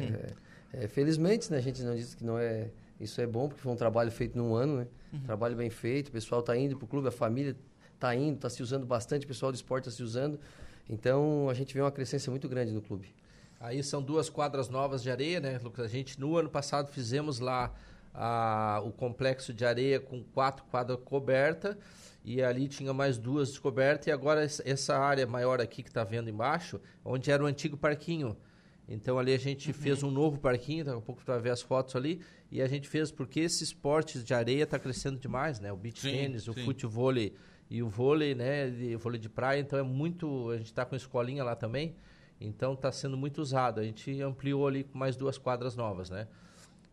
É, 0.73 0.83
é, 0.83 0.87
felizmente, 0.87 1.51
né, 1.51 1.57
a 1.57 1.61
gente 1.61 1.81
não 1.81 1.95
diz 1.95 2.13
que 2.13 2.23
não 2.23 2.37
é 2.37 2.69
isso 2.99 3.21
é 3.21 3.27
bom 3.27 3.47
porque 3.47 3.61
foi 3.61 3.71
um 3.71 3.75
trabalho 3.75 4.11
feito 4.11 4.37
num 4.37 4.55
ano, 4.55 4.77
né? 4.77 4.87
Uhum. 5.13 5.19
Trabalho 5.21 5.55
bem 5.55 5.69
feito, 5.69 6.07
o 6.07 6.11
pessoal 6.11 6.41
está 6.41 6.57
indo 6.57 6.75
para 6.75 6.85
o 6.85 6.87
clube, 6.87 7.07
a 7.07 7.11
família 7.11 7.55
está 7.93 8.15
indo, 8.15 8.35
está 8.35 8.49
se 8.49 8.61
usando 8.63 8.85
bastante, 8.85 9.25
o 9.25 9.27
pessoal 9.27 9.51
do 9.51 9.55
esporte 9.55 9.87
está 9.87 9.95
se 9.95 10.03
usando. 10.03 10.39
Então 10.89 11.47
a 11.49 11.53
gente 11.53 11.73
vê 11.73 11.81
uma 11.81 11.91
crescência 11.91 12.31
muito 12.31 12.49
grande 12.49 12.71
no 12.71 12.81
clube. 12.81 13.13
Aí 13.59 13.83
são 13.83 14.01
duas 14.01 14.29
quadras 14.29 14.69
novas 14.69 15.01
de 15.01 15.11
areia, 15.11 15.39
né, 15.39 15.59
Lucas? 15.63 15.85
A 15.85 15.87
gente 15.87 16.19
no 16.19 16.37
ano 16.37 16.49
passado 16.49 16.91
fizemos 16.91 17.39
lá 17.39 17.73
a, 18.13 18.81
o 18.83 18.91
complexo 18.91 19.53
de 19.53 19.65
areia 19.65 19.99
com 19.99 20.23
quatro 20.23 20.63
quadras 20.65 20.99
cobertas 21.03 21.75
e 22.23 22.41
ali 22.41 22.67
tinha 22.67 22.93
mais 22.93 23.17
duas 23.17 23.49
descobertas 23.49 24.07
e 24.07 24.11
agora 24.11 24.43
essa 24.43 24.97
área 24.97 25.25
maior 25.25 25.61
aqui 25.61 25.83
que 25.83 25.89
está 25.89 26.03
vendo 26.03 26.29
embaixo, 26.29 26.79
onde 27.05 27.31
era 27.31 27.43
o 27.43 27.45
antigo 27.45 27.77
parquinho 27.77 28.35
Então 28.87 29.19
ali 29.19 29.33
a 29.33 29.37
gente 29.37 29.67
uhum. 29.69 29.73
fez 29.73 30.01
um 30.01 30.09
novo 30.09 30.39
parquinho, 30.39 30.85
daqui 30.85 30.97
a 30.97 31.01
pouco 31.01 31.21
tu 31.21 31.27
vai 31.27 31.39
ver 31.39 31.49
as 31.49 31.61
fotos 31.61 31.95
ali, 31.95 32.21
e 32.51 32.61
a 32.61 32.67
gente 32.67 32.87
fez 32.87 33.11
porque 33.11 33.41
esses 33.41 33.61
esportes 33.61 34.23
de 34.23 34.33
areia 34.33 34.63
está 34.63 34.79
crescendo 34.79 35.19
demais, 35.19 35.59
né? 35.59 35.71
O 35.71 35.77
beach 35.77 36.01
tênis, 36.01 36.47
o 36.47 36.53
futebol 36.53 37.13
e 37.69 37.83
o 37.83 37.89
vôlei, 37.89 38.33
né? 38.33 38.67
o 38.95 38.99
vôlei 38.99 39.19
de 39.19 39.27
praia, 39.27 39.59
então 39.59 39.77
é 39.77 39.83
muito. 39.83 40.49
A 40.51 40.57
gente 40.57 40.67
está 40.67 40.85
com 40.85 40.95
escolinha 40.95 41.43
lá 41.43 41.55
também, 41.55 41.95
então 42.39 42.73
está 42.73 42.91
sendo 42.91 43.17
muito 43.17 43.41
usado. 43.41 43.81
A 43.81 43.83
gente 43.83 44.21
ampliou 44.21 44.67
ali 44.67 44.83
com 44.85 44.97
mais 44.97 45.15
duas 45.15 45.37
quadras 45.37 45.75
novas, 45.75 46.09
né? 46.09 46.27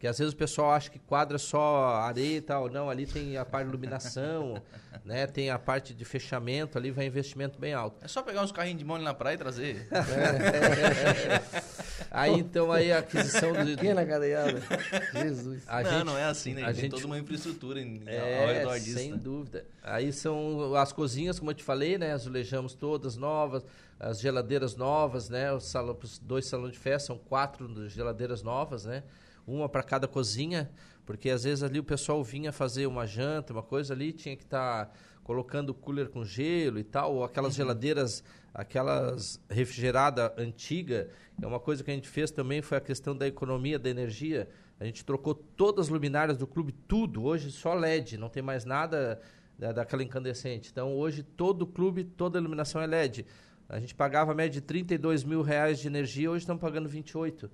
Que 0.04 0.08
às 0.08 0.18
vezes 0.18 0.34
o 0.34 0.36
pessoal 0.36 0.72
acha 0.72 0.90
que 0.90 0.98
quadra 0.98 1.38
só 1.38 2.02
areia 2.02 2.36
e 2.36 2.40
tal. 2.42 2.68
Não, 2.68 2.90
ali 2.90 3.06
tem 3.06 3.38
a 3.38 3.44
parte 3.46 3.64
de 3.64 3.70
iluminação, 3.70 4.60
né? 5.02 5.26
Tem 5.26 5.48
a 5.48 5.58
parte 5.58 5.94
de 5.94 6.04
fechamento, 6.04 6.76
ali 6.76 6.90
vai 6.90 7.06
investimento 7.06 7.58
bem 7.58 7.72
alto. 7.72 8.04
É 8.04 8.06
só 8.06 8.20
pegar 8.20 8.42
uns 8.42 8.52
carrinhos 8.52 8.80
de 8.80 8.84
mão 8.84 8.98
na 8.98 9.14
praia 9.14 9.36
e 9.36 9.38
trazer. 9.38 9.88
aí 12.10 12.32
então 12.32 12.70
aí 12.70 12.92
a 12.92 12.98
aquisição 12.98 13.54
do. 13.54 13.64
Pequena 13.64 14.04
cadeiada. 14.04 14.60
Jesus. 15.22 15.62
A 15.66 15.82
não, 15.82 15.90
gente, 15.90 16.04
não 16.04 16.18
é 16.18 16.24
assim, 16.24 16.52
né? 16.52 16.64
A 16.64 16.66
tem 16.66 16.82
gente... 16.82 16.90
toda 16.90 17.06
uma 17.06 17.18
infraestrutura 17.18 17.80
em, 17.80 18.02
é, 18.04 18.42
ao 18.42 18.52
redor 18.52 18.78
disso. 18.78 18.98
Sem 18.98 19.12
né? 19.12 19.16
dúvida. 19.16 19.64
Aí 19.82 20.12
são 20.12 20.74
as 20.74 20.92
cozinhas, 20.92 21.38
como 21.38 21.50
eu 21.50 21.54
te 21.54 21.64
falei, 21.64 21.96
né? 21.96 22.12
Azulejamos 22.12 22.74
todas 22.74 23.16
novas, 23.16 23.64
as 23.98 24.20
geladeiras 24.20 24.76
novas, 24.76 25.30
né? 25.30 25.50
Os, 25.50 25.64
salão, 25.64 25.96
os 26.02 26.18
dois 26.18 26.46
salões 26.46 26.74
de 26.74 26.78
festa 26.78 27.06
são 27.06 27.16
quatro 27.16 27.88
geladeiras 27.88 28.42
novas, 28.42 28.84
né? 28.84 29.02
Uma 29.46 29.68
para 29.68 29.82
cada 29.82 30.08
cozinha, 30.08 30.70
porque 31.04 31.30
às 31.30 31.44
vezes 31.44 31.62
ali 31.62 31.78
o 31.78 31.84
pessoal 31.84 32.22
vinha 32.22 32.52
fazer 32.52 32.86
uma 32.86 33.06
janta, 33.06 33.52
uma 33.52 33.62
coisa 33.62 33.92
ali, 33.92 34.12
tinha 34.12 34.36
que 34.36 34.44
estar 34.44 34.86
tá 34.86 34.92
colocando 35.22 35.72
cooler 35.74 36.08
com 36.08 36.24
gelo 36.24 36.78
e 36.78 36.84
tal, 36.84 37.14
ou 37.14 37.24
aquelas 37.24 37.52
uhum. 37.52 37.56
geladeiras, 37.56 38.22
aquelas 38.52 39.40
refrigerada 39.48 40.32
antiga, 40.36 41.08
é 41.42 41.46
uma 41.46 41.58
coisa 41.58 41.82
que 41.82 41.90
a 41.90 41.94
gente 41.94 42.08
fez 42.08 42.30
também 42.30 42.62
foi 42.62 42.78
a 42.78 42.80
questão 42.80 43.16
da 43.16 43.26
economia 43.26 43.78
da 43.78 43.90
energia. 43.90 44.48
A 44.78 44.84
gente 44.84 45.04
trocou 45.04 45.34
todas 45.34 45.86
as 45.86 45.88
luminárias 45.88 46.36
do 46.36 46.46
clube, 46.46 46.72
tudo, 46.72 47.24
hoje 47.24 47.50
só 47.50 47.74
LED, 47.74 48.18
não 48.18 48.28
tem 48.28 48.42
mais 48.42 48.64
nada 48.64 49.20
da, 49.58 49.72
daquela 49.72 50.02
incandescente. 50.02 50.70
Então 50.70 50.94
hoje 50.94 51.22
todo 51.22 51.62
o 51.62 51.66
clube, 51.66 52.04
toda 52.04 52.38
a 52.38 52.40
iluminação 52.40 52.80
é 52.80 52.86
LED. 52.86 53.26
A 53.68 53.80
gente 53.80 53.94
pagava 53.94 54.32
a 54.32 54.34
média 54.34 54.60
de 54.60 54.60
32 54.60 55.24
mil 55.24 55.42
reais 55.42 55.78
de 55.78 55.88
energia, 55.88 56.30
hoje 56.30 56.42
estamos 56.42 56.60
pagando 56.60 56.88
28. 56.88 57.50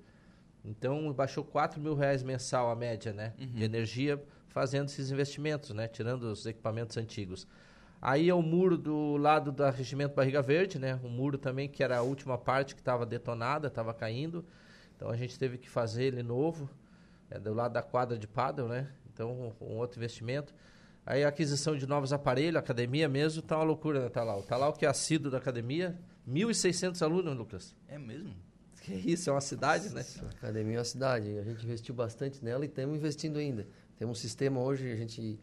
Então 0.63 1.11
baixou 1.13 1.43
4 1.43 1.81
mil 1.81 1.95
reais 1.95 2.23
mensal 2.23 2.69
a 2.69 2.75
média, 2.75 3.11
né? 3.13 3.33
Uhum. 3.39 3.47
De 3.47 3.63
energia 3.63 4.23
fazendo 4.49 4.87
esses 4.87 5.11
investimentos, 5.11 5.71
né? 5.71 5.87
Tirando 5.87 6.23
os 6.23 6.45
equipamentos 6.45 6.97
antigos. 6.97 7.47
Aí 8.01 8.29
é 8.29 8.33
o 8.33 8.41
muro 8.41 8.77
do 8.77 9.15
lado 9.17 9.51
da 9.51 9.69
Regimento 9.69 10.15
Barriga 10.15 10.41
Verde, 10.41 10.79
né? 10.79 10.99
Um 11.03 11.09
muro 11.09 11.37
também 11.37 11.69
que 11.69 11.83
era 11.83 11.97
a 11.97 12.01
última 12.01 12.37
parte 12.37 12.73
que 12.73 12.81
estava 12.81 13.05
detonada, 13.05 13.67
estava 13.67 13.93
caindo. 13.93 14.45
Então 14.95 15.09
a 15.09 15.15
gente 15.15 15.37
teve 15.37 15.57
que 15.57 15.69
fazer 15.69 16.05
ele 16.05 16.23
novo, 16.23 16.69
é, 17.29 17.39
do 17.39 17.53
lado 17.53 17.73
da 17.73 17.81
quadra 17.81 18.17
de 18.17 18.27
paddle, 18.27 18.67
né? 18.67 18.87
Então 19.13 19.53
um, 19.59 19.65
um 19.65 19.77
outro 19.77 19.99
investimento. 19.99 20.53
Aí 21.05 21.23
a 21.23 21.29
aquisição 21.29 21.75
de 21.75 21.87
novos 21.87 22.13
aparelhos, 22.13 22.57
academia 22.57 23.09
mesmo, 23.09 23.41
tá 23.41 23.57
uma 23.57 23.63
loucura, 23.63 24.01
né, 24.01 24.09
Talau? 24.09 24.43
Talau 24.43 24.73
que 24.73 24.85
é 24.85 24.89
assíduo 24.89 25.31
da 25.31 25.37
academia, 25.37 25.99
1.600 26.27 27.01
alunos, 27.01 27.35
Lucas. 27.35 27.75
É 27.87 27.97
mesmo? 27.97 28.35
Que 28.83 28.93
isso, 28.93 29.29
é 29.29 29.33
uma 29.33 29.41
cidade, 29.41 29.93
né? 29.93 30.03
A 30.23 30.29
academia 30.29 30.77
é 30.77 30.79
uma 30.79 30.83
cidade. 30.83 31.37
A 31.37 31.43
gente 31.43 31.63
investiu 31.63 31.93
bastante 31.93 32.43
nela 32.43 32.65
e 32.65 32.67
estamos 32.67 32.97
investindo 32.97 33.37
ainda. 33.37 33.67
Temos 33.95 34.17
um 34.17 34.21
sistema 34.21 34.59
hoje, 34.59 34.91
a 34.91 34.95
gente, 34.95 35.39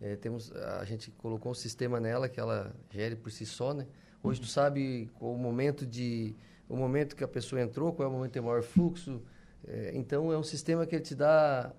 é, 0.00 0.16
temos, 0.16 0.50
a 0.52 0.84
gente 0.86 1.10
colocou 1.10 1.52
um 1.52 1.54
sistema 1.54 2.00
nela 2.00 2.30
que 2.30 2.40
ela 2.40 2.74
gere 2.90 3.14
por 3.14 3.30
si 3.30 3.44
só, 3.44 3.74
né? 3.74 3.86
Hoje 4.22 4.40
tu 4.40 4.46
sabe 4.46 5.10
o 5.20 5.34
momento 5.34 5.86
de 5.86 6.34
o 6.66 6.76
momento 6.76 7.14
que 7.14 7.22
a 7.22 7.28
pessoa 7.28 7.60
entrou, 7.60 7.92
qual 7.92 8.08
é 8.08 8.10
o 8.10 8.14
momento 8.14 8.32
de 8.32 8.40
maior 8.40 8.62
fluxo. 8.62 9.22
É, 9.66 9.92
então 9.94 10.32
é 10.32 10.38
um 10.38 10.42
sistema 10.42 10.86
que 10.86 10.94
ele 10.94 11.04
te 11.04 11.14
dá 11.14 11.72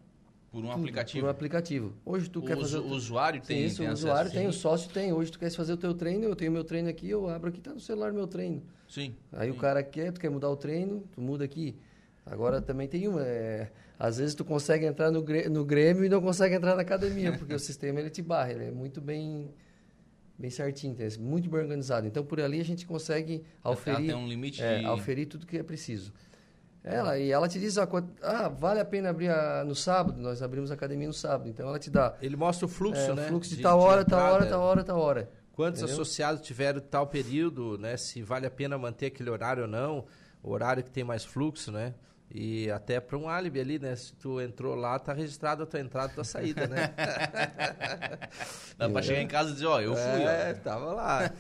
por 0.52 0.60
um 0.60 0.62
tudo, 0.62 0.72
aplicativo. 0.72 1.20
Por 1.20 1.28
um 1.28 1.30
aplicativo. 1.30 1.94
Hoje 2.06 2.30
tu 2.30 2.40
o 2.40 2.46
quer 2.46 2.58
fazer 2.58 2.78
o 2.78 2.88
usuário 2.88 3.42
tem, 3.42 3.66
isso, 3.66 3.78
tem 3.78 3.90
o 3.90 3.94
usuário 3.94 4.32
tem, 4.32 4.48
o 4.48 4.54
sócio 4.54 4.90
tem. 4.92 5.14
Hoje 5.14 5.32
tu 5.32 5.40
quer 5.40 5.52
fazer 5.52 5.74
o 5.74 5.78
teu 5.78 5.94
treino, 5.94 6.26
eu 6.26 6.36
tenho 6.36 6.52
meu 6.52 6.64
treino 6.64 6.90
aqui, 6.90 7.10
eu 7.10 7.30
abro 7.30 7.50
aqui, 7.50 7.62
tá 7.62 7.74
no 7.74 7.80
celular 7.80 8.12
meu 8.12 8.28
treino. 8.28 8.64
Sim. 8.88 9.16
Aí 9.32 9.52
sim. 9.52 9.56
o 9.56 9.60
cara 9.60 9.84
quer, 9.84 10.12
tu 10.12 10.20
quer 10.20 10.30
mudar 10.30 10.50
o 10.50 10.56
treino, 10.56 11.04
tu 11.12 11.22
muda 11.22 11.46
aqui. 11.46 11.76
Agora 12.26 12.62
também 12.62 12.88
tem 12.88 13.08
uma, 13.08 13.22
é, 13.22 13.72
às 13.98 14.18
vezes 14.18 14.34
tu 14.34 14.46
consegue 14.46 14.86
entrar 14.86 15.12
no, 15.12 15.24
no 15.50 15.66
Grêmio 15.66 16.06
e 16.06 16.10
não 16.10 16.22
consegue 16.22 16.56
entrar 16.56 16.76
na 16.76 16.82
academia, 16.82 17.38
porque 17.38 17.54
o 17.54 17.60
sistema 17.60 18.00
ele 18.00 18.10
te 18.10 18.22
barra, 18.22 18.52
ele 18.52 18.66
é 18.66 18.72
muito 18.72 19.02
bem 19.02 19.50
bem 20.38 20.50
certinho, 20.50 20.96
é 20.98 21.18
muito 21.18 21.50
bem 21.50 21.60
organizado. 21.60 22.08
Então 22.08 22.24
por 22.24 22.40
ali 22.40 22.62
a 22.62 22.64
gente 22.64 22.86
consegue 22.86 23.44
auferir, 23.62 24.16
um 24.16 24.26
limite 24.26 24.64
é, 24.64 24.80
de... 24.80 24.86
auferir 24.86 25.28
tudo 25.28 25.46
que 25.46 25.58
é 25.58 25.64
preciso. 25.64 26.14
Ela, 26.90 27.20
e 27.20 27.32
ela 27.32 27.48
te 27.48 27.60
diz, 27.60 27.78
ah, 27.78 28.50
vale 28.50 28.80
a 28.80 28.86
pena 28.86 29.10
abrir 29.10 29.30
a, 29.30 29.64
no 29.64 29.76
sábado, 29.76 30.20
nós 30.20 30.42
abrimos 30.42 30.72
a 30.72 30.74
academia 30.74 31.08
no 31.08 31.14
sábado, 31.14 31.50
então 31.50 31.68
ela 31.68 31.78
te 31.78 31.90
dá... 31.90 32.16
Ele 32.22 32.36
mostra 32.36 32.66
o 32.66 32.70
fluxo, 32.70 33.12
é, 33.12 33.14
né? 33.14 33.26
O 33.26 33.28
fluxo 33.28 33.50
de, 33.52 33.58
de 33.58 33.62
tal 33.62 33.80
hora, 33.80 34.04
tal 34.04 34.34
hora, 34.34 34.46
tal 34.46 34.62
hora, 34.62 34.84
tal 34.84 35.00
hora. 35.00 35.30
Quantos 35.54 35.82
Entendeu? 35.82 36.02
associados 36.02 36.42
tiveram 36.42 36.80
tal 36.80 37.06
período, 37.08 37.78
né? 37.78 37.98
Se 37.98 38.22
vale 38.22 38.48
a 38.48 38.52
pena 38.52 38.78
manter 38.78 39.08
aquele 39.08 39.30
horário 39.30 39.64
ou 39.64 39.70
não, 39.70 40.06
o 40.42 40.52
horário 40.52 40.84
que 40.84 40.90
tem 40.90 41.04
mais 41.04 41.26
fluxo, 41.26 41.72
né? 41.72 41.94
E 42.32 42.70
até 42.70 43.00
para 43.00 43.18
um 43.18 43.28
álibi 43.28 43.60
ali, 43.60 43.80
né? 43.80 43.96
Se 43.96 44.14
tu 44.14 44.40
entrou 44.40 44.76
lá, 44.76 45.00
tá 45.00 45.14
registrado 45.14 45.64
a 45.64 45.66
tua 45.66 45.80
entrada 45.80 46.12
e 46.12 46.16
tua 46.16 46.24
saída, 46.24 46.68
né? 46.68 46.94
Dá 48.78 48.88
para 48.88 49.02
chegar 49.02 49.22
em 49.22 49.28
casa 49.28 49.50
e 49.50 49.54
dizer, 49.54 49.66
ó, 49.66 49.82
eu 49.82 49.96
fui, 49.96 50.22
é, 50.22 50.56
ó. 50.56 50.64
tava 50.64 50.94
lá. 50.94 51.32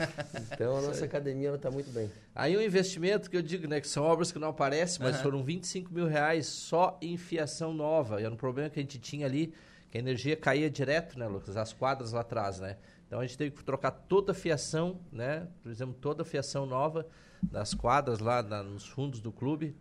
Então 0.51 0.77
a 0.77 0.81
nossa 0.81 1.05
academia 1.05 1.49
ela 1.49 1.59
tá 1.59 1.69
muito 1.69 1.91
bem. 1.91 2.09
Aí 2.33 2.57
um 2.57 2.61
investimento 2.61 3.29
que 3.29 3.37
eu 3.37 3.41
digo, 3.43 3.67
né? 3.67 3.79
Que 3.79 3.87
são 3.87 4.03
obras 4.03 4.31
que 4.31 4.39
não 4.39 4.49
aparecem, 4.49 4.99
mas 5.03 5.17
uhum. 5.17 5.21
foram 5.21 5.43
25 5.43 5.93
mil 5.93 6.07
reais 6.07 6.47
só 6.47 6.97
em 7.01 7.17
fiação 7.17 7.71
nova. 7.71 8.19
E 8.19 8.25
era 8.25 8.33
um 8.33 8.37
problema 8.37 8.69
que 8.71 8.79
a 8.79 8.81
gente 8.81 8.97
tinha 8.97 9.27
ali, 9.27 9.53
que 9.91 9.97
a 9.97 10.01
energia 10.01 10.35
caía 10.35 10.71
direto, 10.71 11.19
né, 11.19 11.27
Lucas? 11.27 11.55
As 11.55 11.71
quadras 11.71 12.13
lá 12.13 12.21
atrás, 12.21 12.59
né? 12.59 12.77
Então 13.05 13.19
a 13.19 13.25
gente 13.25 13.37
teve 13.37 13.51
que 13.51 13.63
trocar 13.63 13.91
toda 13.91 14.31
a 14.31 14.35
fiação, 14.35 14.99
né? 15.11 15.47
Por 15.61 15.71
exemplo, 15.71 15.93
toda 16.01 16.23
a 16.23 16.25
fiação 16.25 16.65
nova 16.65 17.05
das 17.43 17.73
quadras 17.73 18.19
lá 18.19 18.41
na, 18.41 18.63
nos 18.63 18.87
fundos 18.87 19.19
do 19.19 19.31
clube, 19.31 19.75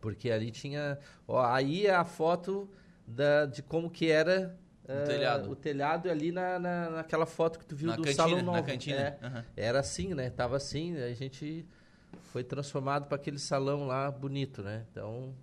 porque 0.00 0.30
ali 0.30 0.50
tinha. 0.50 0.98
Ó, 1.26 1.40
aí 1.40 1.86
é 1.86 1.94
a 1.94 2.04
foto 2.04 2.68
da, 3.06 3.46
de 3.46 3.62
como 3.62 3.90
que 3.90 4.10
era 4.10 4.56
o 4.88 4.92
uh, 4.92 5.06
telhado. 5.06 5.50
O 5.50 5.56
telhado 5.56 6.10
ali 6.10 6.32
na, 6.32 6.58
na, 6.58 6.90
naquela 6.90 7.26
foto 7.26 7.58
que 7.58 7.66
tu 7.66 7.76
viu 7.76 7.88
na 7.88 7.96
do 7.96 8.02
cantina, 8.02 8.22
salão 8.22 8.42
novo. 8.42 8.56
Na 8.58 8.62
cantina. 8.62 8.96
É, 8.96 9.18
uhum. 9.22 9.44
Era 9.56 9.80
assim, 9.80 10.14
né? 10.14 10.30
Tava 10.30 10.56
assim, 10.56 10.96
a 10.96 11.12
gente 11.14 11.66
foi 12.32 12.42
transformado 12.42 13.06
para 13.06 13.16
aquele 13.16 13.38
salão 13.38 13.86
lá 13.86 14.10
bonito, 14.10 14.62
né? 14.62 14.84
Então. 14.90 15.34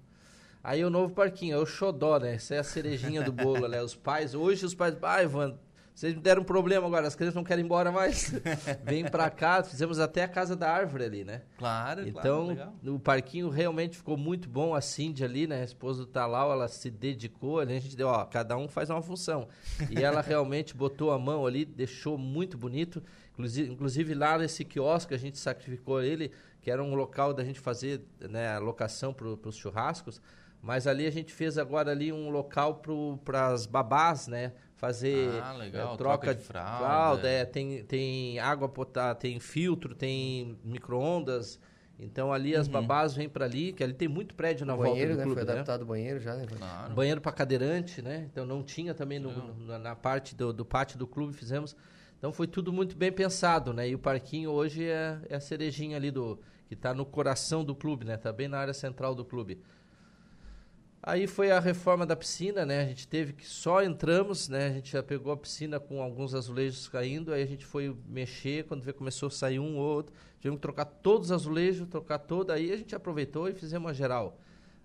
Aí 0.63 0.83
o 0.83 0.89
novo 0.89 1.13
parquinho, 1.13 1.55
é 1.55 1.59
o 1.59 1.65
xodó, 1.65 2.17
né? 2.17 2.33
Essa 2.33 2.55
é 2.55 2.57
a 2.57 2.63
cerejinha 2.63 3.21
do 3.21 3.31
bolo, 3.31 3.67
né? 3.67 3.83
Os 3.83 3.93
pais, 3.93 4.33
hoje 4.33 4.65
os 4.65 4.74
pais, 4.74 4.97
ah, 5.03 5.21
Ivan, 5.21 5.55
vocês 5.95 6.13
me 6.13 6.19
deram 6.19 6.41
um 6.41 6.45
problema 6.45 6.85
agora, 6.85 7.07
as 7.07 7.15
crianças 7.15 7.35
não 7.35 7.43
querem 7.45 7.63
ir 7.63 7.65
embora 7.65 7.89
mais. 7.89 8.29
Vem 8.83 9.05
pra 9.05 9.29
cá, 9.29 9.63
fizemos 9.63 9.97
até 9.97 10.23
a 10.23 10.27
casa 10.27 10.53
da 10.53 10.69
árvore 10.69 11.05
ali, 11.05 11.23
né? 11.23 11.43
Claro, 11.57 12.05
Então, 12.05 12.53
claro, 12.53 12.95
o 12.95 12.99
parquinho 12.99 13.47
realmente 13.47 13.95
ficou 13.95 14.17
muito 14.17 14.49
bom. 14.49 14.75
A 14.75 14.81
Cindy 14.81 15.23
ali, 15.23 15.47
né? 15.47 15.61
A 15.61 15.63
esposa 15.63 16.01
do 16.01 16.05
Talau, 16.05 16.51
ela 16.51 16.67
se 16.67 16.91
dedicou. 16.91 17.61
Ali 17.61 17.77
a 17.77 17.79
gente 17.79 17.95
deu, 17.95 18.09
ó, 18.09 18.25
cada 18.25 18.57
um 18.57 18.67
faz 18.67 18.89
uma 18.89 19.01
função. 19.01 19.47
E 19.89 20.03
ela 20.03 20.19
realmente 20.21 20.75
botou 20.75 21.11
a 21.11 21.17
mão 21.17 21.47
ali, 21.47 21.63
deixou 21.63 22.17
muito 22.17 22.57
bonito. 22.57 23.01
Inclusive, 23.31 23.71
inclusive 23.71 24.13
lá 24.13 24.37
nesse 24.37 24.65
quiosque 24.65 25.13
a 25.13 25.17
gente 25.17 25.37
sacrificou 25.37 26.03
ele, 26.03 26.29
que 26.61 26.69
era 26.69 26.83
um 26.83 26.93
local 26.93 27.33
da 27.33 27.43
gente 27.45 27.61
fazer 27.61 28.01
né, 28.19 28.53
a 28.53 28.59
locação 28.59 29.13
para 29.13 29.27
os 29.29 29.55
churrascos. 29.55 30.21
Mas 30.61 30.87
ali 30.87 31.05
a 31.05 31.11
gente 31.11 31.31
fez 31.31 31.57
agora 31.57 31.91
ali 31.91 32.11
um 32.11 32.29
local 32.31 32.81
para 33.23 33.47
as 33.47 33.65
babás, 33.65 34.27
né? 34.27 34.51
Fazer 34.75 35.41
ah, 35.41 35.53
legal. 35.53 35.94
É, 35.94 35.98
troca, 35.98 36.25
troca, 36.25 36.36
de 36.36 36.44
fralda, 36.44 36.77
fralda 36.77 37.29
é. 37.29 37.46
tem, 37.46 37.84
tem 37.84 38.39
água 38.39 38.67
potável, 38.70 39.15
tem 39.15 39.39
filtro, 39.39 39.96
tem 39.96 40.58
micro-ondas. 40.63 41.60
Então 41.98 42.34
ali 42.34 42.53
uhum. 42.53 42.60
as 42.60 42.67
babás 42.67 43.13
vêm 43.13 43.29
para 43.29 43.46
ali, 43.46 43.72
que 43.72 43.82
ali 43.82 43.94
tem 43.94 44.08
muito 44.08 44.36
prédio 44.36 44.65
na 44.65 44.75
banheiro, 44.75 44.98
volta 44.98 45.13
do 45.13 45.17
né? 45.17 45.24
clube, 45.24 45.39
Foi 45.39 45.46
né? 45.46 45.53
adaptado 45.53 45.82
o 45.82 45.86
banheiro 45.86 46.20
já, 46.20 46.36
né? 46.36 46.46
Claro. 46.46 46.94
Banheiro 46.94 47.22
para 47.22 47.32
cadeirante, 47.32 48.01
né? 48.01 48.27
Então 48.29 48.46
não 48.46 48.62
tinha 48.62 48.94
também 48.94 49.17
no, 49.17 49.32
no, 49.32 49.79
na 49.79 49.96
parte 49.96 50.36
do, 50.36 50.51
do, 50.51 50.65
pátio 50.65 51.00
do 51.00 51.08
clube, 51.08 51.34
fizemos. 51.34 51.75
Então 52.17 52.34
foi 52.34 52.48
tudo 52.48 52.74
muito 52.74 52.98
bem 52.98 53.13
pensado, 53.13 53.74
né? 53.74 53.88
E 53.88 53.96
o 53.96 54.00
parquinho 54.00 54.51
hoje 54.51 54.86
é, 54.86 55.20
é 55.29 55.36
a 55.36 55.39
cerejinha 55.39 55.96
ali 55.96 56.12
do 56.12 56.38
que 56.67 56.74
está 56.74 56.94
no 56.94 57.05
coração 57.05 57.63
do 57.63 57.74
clube, 57.74 58.03
né? 58.03 58.15
Está 58.15 58.34
bem 58.34 58.50
na 58.50 58.58
área 58.58 58.74
central 58.74 59.15
do 59.15 59.24
clube. 59.24 59.62
Aí 61.07 61.27
foi 61.27 61.51
a 61.51 61.59
reforma 61.59 62.03
da 62.03 62.15
piscina, 62.15 62.65
né? 62.65 62.81
A 62.81 62.85
gente 62.88 63.07
teve 63.07 63.31
que 63.31 63.45
só 63.45 63.83
entramos, 63.83 64.50
né? 64.50 64.69
A 64.69 64.71
gente 64.71 64.91
já 64.91 65.03
pegou 65.03 65.31
a 65.31 65.38
piscina 65.38 65.79
com 65.79 66.01
alguns 66.01 66.33
azulejos 66.33 66.88
caindo, 66.88 67.31
aí 67.31 67.43
a 67.43 67.45
gente 67.45 67.63
foi 67.63 67.95
mexer, 68.07 68.63
quando 68.63 68.81
vê 68.81 68.91
começou 68.91 69.27
a 69.27 69.29
sair 69.29 69.59
um 69.59 69.77
ou 69.77 69.83
outro, 69.83 70.15
tivemos 70.39 70.57
que 70.57 70.63
trocar 70.63 70.85
todos 70.85 71.27
os 71.27 71.31
azulejos, 71.31 71.88
trocar 71.88 72.17
toda, 72.17 72.55
aí 72.55 72.74
a 72.74 72.75
gente 72.75 72.95
aproveitou 72.95 73.47
e 73.47 73.53
fizemos 73.53 73.85
uma 73.85 73.93
geral. 73.93 74.39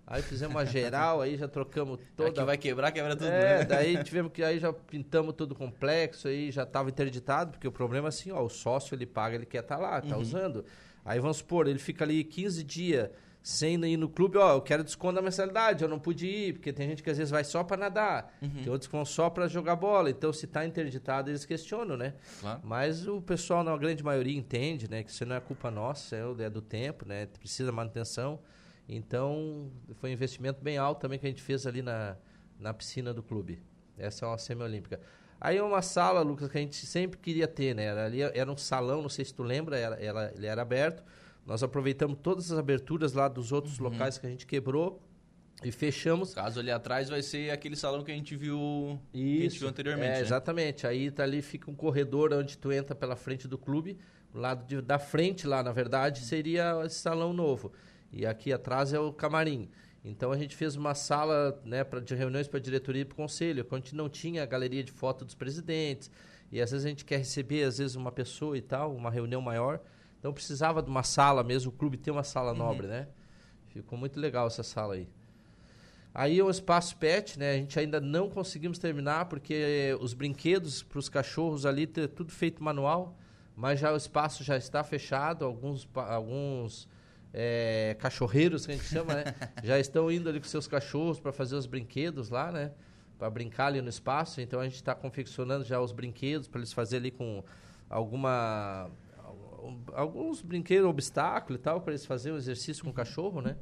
Aí 0.05 0.21
fizemos 0.21 0.55
uma 0.55 0.63
geral, 0.63 1.21
aí 1.21 1.37
já 1.37 1.47
trocamos 1.47 1.97
toda. 2.15 2.29
É 2.29 2.31
que 2.33 2.43
vai 2.43 2.57
quebrar, 2.59 2.91
quebra 2.91 3.15
tudo. 3.15 3.27
É, 3.27 3.57
né? 3.57 3.65
daí 3.65 3.97
tivemos 4.05 4.31
que 4.31 4.43
aí 4.43 4.59
já 4.59 4.71
pintamos 4.71 5.33
todo 5.33 5.53
o 5.53 5.55
complexo, 5.55 6.27
aí 6.27 6.51
já 6.51 6.61
estava 6.61 6.87
interditado, 6.87 7.53
porque 7.53 7.67
o 7.67 7.71
problema 7.71 8.09
é 8.09 8.09
assim, 8.09 8.31
ó, 8.31 8.43
o 8.43 8.49
sócio 8.49 8.93
ele 8.93 9.07
paga, 9.07 9.37
ele 9.37 9.45
quer 9.47 9.61
estar 9.61 9.77
tá 9.77 9.81
lá, 9.81 9.99
tá 9.99 10.15
uhum. 10.15 10.21
usando. 10.21 10.63
Aí 11.03 11.19
vamos 11.19 11.37
supor, 11.37 11.67
ele 11.67 11.79
fica 11.79 12.05
ali 12.05 12.23
15 12.23 12.63
dias 12.63 13.09
sem 13.43 13.83
ir 13.85 13.97
no 13.97 14.07
clube, 14.07 14.37
ó, 14.37 14.53
eu 14.53 14.61
quero 14.61 14.83
desconto 14.83 15.15
da 15.15 15.21
mensalidade, 15.21 15.83
eu 15.83 15.89
não 15.89 15.99
pude 15.99 16.27
ir, 16.27 16.53
porque 16.53 16.71
tem 16.71 16.87
gente 16.87 17.01
que 17.01 17.09
às 17.09 17.17
vezes 17.17 17.31
vai 17.31 17.43
só 17.43 17.63
para 17.63 17.75
nadar, 17.75 18.37
uhum. 18.39 18.49
tem 18.49 18.69
outros 18.69 18.87
que 18.87 18.91
vão 18.91 19.03
só 19.03 19.31
para 19.31 19.47
jogar 19.47 19.75
bola. 19.75 20.11
Então, 20.11 20.31
se 20.31 20.45
está 20.45 20.63
interditado, 20.63 21.31
eles 21.31 21.43
questionam, 21.43 21.97
né? 21.97 22.13
Claro. 22.39 22.61
Mas 22.63 23.07
o 23.07 23.19
pessoal, 23.19 23.63
na 23.63 23.75
grande 23.75 24.03
maioria, 24.03 24.37
entende, 24.37 24.89
né? 24.89 25.03
Que 25.03 25.09
isso 25.09 25.25
não 25.25 25.35
é 25.35 25.39
culpa 25.39 25.71
nossa, 25.71 26.15
é 26.37 26.49
do 26.49 26.61
tempo, 26.61 27.07
né? 27.07 27.25
Precisa 27.39 27.71
manutenção. 27.71 28.39
Então, 28.87 29.71
foi 29.95 30.11
um 30.11 30.13
investimento 30.13 30.61
bem 30.61 30.77
alto 30.77 31.01
também 31.01 31.17
que 31.17 31.25
a 31.25 31.29
gente 31.29 31.41
fez 31.41 31.65
ali 31.65 31.81
na, 31.81 32.17
na 32.59 32.73
piscina 32.73 33.11
do 33.11 33.23
clube. 33.23 33.59
Essa 33.97 34.25
é 34.25 34.27
uma 34.27 34.37
semi-olímpica. 34.37 34.99
Aí 35.39 35.57
é 35.57 35.63
uma 35.63 35.81
sala, 35.81 36.21
Lucas, 36.21 36.49
que 36.49 36.57
a 36.59 36.61
gente 36.61 36.85
sempre 36.85 37.17
queria 37.17 37.47
ter, 37.47 37.73
né? 37.73 37.85
Era, 37.85 38.05
ali, 38.05 38.21
era 38.21 38.51
um 38.51 38.57
salão, 38.57 39.01
não 39.01 39.09
sei 39.09 39.25
se 39.25 39.33
tu 39.33 39.41
lembra, 39.41 39.77
era, 39.77 39.95
era, 39.99 40.31
ele 40.35 40.45
era 40.45 40.61
aberto. 40.61 41.03
Nós 41.45 41.63
aproveitamos 41.63 42.17
todas 42.21 42.51
as 42.51 42.57
aberturas 42.57 43.13
lá 43.13 43.27
dos 43.27 43.51
outros 43.51 43.77
uhum. 43.79 43.85
locais 43.85 44.17
que 44.17 44.25
a 44.25 44.29
gente 44.29 44.45
quebrou 44.45 45.01
e 45.63 45.71
fechamos. 45.71 46.33
Caso 46.33 46.59
ali 46.59 46.71
atrás 46.71 47.09
vai 47.09 47.21
ser 47.21 47.51
aquele 47.51 47.75
salão 47.75 48.03
que 48.03 48.11
a 48.11 48.15
gente 48.15 48.35
viu, 48.35 48.99
Isso, 49.13 49.13
que 49.13 49.39
a 49.39 49.49
gente 49.49 49.59
viu 49.59 49.69
anteriormente. 49.69 50.09
É, 50.09 50.15
né? 50.15 50.21
Exatamente. 50.21 50.87
Aí 50.87 51.11
tá 51.11 51.23
ali 51.23 51.41
fica 51.41 51.69
um 51.69 51.75
corredor 51.75 52.33
onde 52.33 52.57
tu 52.57 52.71
entra 52.71 52.95
pela 52.95 53.15
frente 53.15 53.47
do 53.47 53.57
clube. 53.57 53.97
O 54.33 54.39
lado 54.39 54.65
de, 54.65 54.81
da 54.81 54.97
frente 54.97 55.45
lá, 55.45 55.61
na 55.61 55.71
verdade, 55.71 56.21
seria 56.21 56.81
esse 56.85 56.99
salão 56.99 57.33
novo. 57.33 57.71
E 58.11 58.25
aqui 58.25 58.51
atrás 58.51 58.93
é 58.93 58.99
o 58.99 59.11
camarim. 59.11 59.69
Então 60.03 60.31
a 60.31 60.37
gente 60.37 60.55
fez 60.55 60.75
uma 60.75 60.95
sala 60.95 61.61
né, 61.63 61.83
pra, 61.83 61.99
de 61.99 62.15
reuniões 62.15 62.47
para 62.47 62.57
a 62.57 62.61
diretoria 62.61 63.03
e 63.03 63.05
para 63.05 63.13
o 63.13 63.17
conselho, 63.17 63.63
quando 63.63 63.83
a 63.83 63.85
gente 63.85 63.95
não 63.95 64.09
tinha 64.09 64.41
a 64.41 64.45
galeria 64.45 64.83
de 64.83 64.91
foto 64.91 65.23
dos 65.23 65.35
presidentes. 65.35 66.09
E 66.51 66.59
às 66.59 66.71
vezes 66.71 66.85
a 66.85 66.89
gente 66.89 67.05
quer 67.05 67.17
receber, 67.17 67.63
às 67.63 67.77
vezes, 67.77 67.95
uma 67.95 68.11
pessoa 68.11 68.57
e 68.57 68.61
tal, 68.61 68.93
uma 68.95 69.09
reunião 69.09 69.41
maior. 69.41 69.79
Então 70.21 70.31
precisava 70.31 70.83
de 70.83 70.89
uma 70.89 71.01
sala 71.01 71.43
mesmo, 71.43 71.71
o 71.71 71.75
clube 71.75 71.97
tem 71.97 72.13
uma 72.13 72.23
sala 72.23 72.51
uhum. 72.51 72.59
nobre, 72.59 72.85
né? 72.85 73.07
Ficou 73.69 73.97
muito 73.97 74.19
legal 74.19 74.45
essa 74.45 74.61
sala 74.61 74.93
aí. 74.93 75.09
Aí 76.13 76.39
o 76.39 76.49
espaço 76.49 76.95
pet, 76.97 77.39
né? 77.39 77.53
A 77.53 77.55
gente 77.55 77.79
ainda 77.79 77.99
não 77.99 78.29
conseguimos 78.29 78.77
terminar 78.77 79.25
porque 79.25 79.97
os 79.99 80.13
brinquedos 80.13 80.83
para 80.83 80.99
os 80.99 81.09
cachorros 81.09 81.65
ali 81.65 81.87
tudo 81.87 82.31
feito 82.31 82.63
manual, 82.63 83.17
mas 83.55 83.79
já 83.79 83.91
o 83.91 83.97
espaço 83.97 84.43
já 84.43 84.55
está 84.55 84.83
fechado, 84.83 85.43
alguns 85.43 85.89
alguns 85.95 86.87
é, 87.33 87.95
cachorreiros, 87.99 88.67
que 88.67 88.73
a 88.73 88.75
gente 88.75 88.87
chama, 88.87 89.15
né? 89.15 89.23
já 89.63 89.79
estão 89.79 90.11
indo 90.11 90.29
ali 90.29 90.39
com 90.39 90.45
seus 90.45 90.67
cachorros 90.67 91.19
para 91.19 91.31
fazer 91.31 91.55
os 91.55 91.65
brinquedos 91.65 92.29
lá, 92.29 92.51
né? 92.51 92.71
Para 93.17 93.27
brincar 93.27 93.67
ali 93.67 93.81
no 93.81 93.89
espaço. 93.89 94.39
Então 94.39 94.59
a 94.59 94.65
gente 94.65 94.75
está 94.75 94.93
confeccionando 94.93 95.63
já 95.63 95.81
os 95.81 95.91
brinquedos 95.91 96.47
para 96.47 96.59
eles 96.59 96.71
fazerem 96.73 97.07
ali 97.07 97.11
com 97.11 97.43
alguma. 97.89 98.89
Alguns 99.93 100.41
brinquedos, 100.41 100.89
obstáculo 100.89 101.57
e 101.57 101.61
tal, 101.61 101.81
para 101.81 101.91
eles 101.91 102.05
fazerem 102.05 102.35
o 102.35 102.39
exercício 102.39 102.83
com 102.83 102.89
o 102.89 102.93
cachorro, 102.93 103.41
né? 103.41 103.55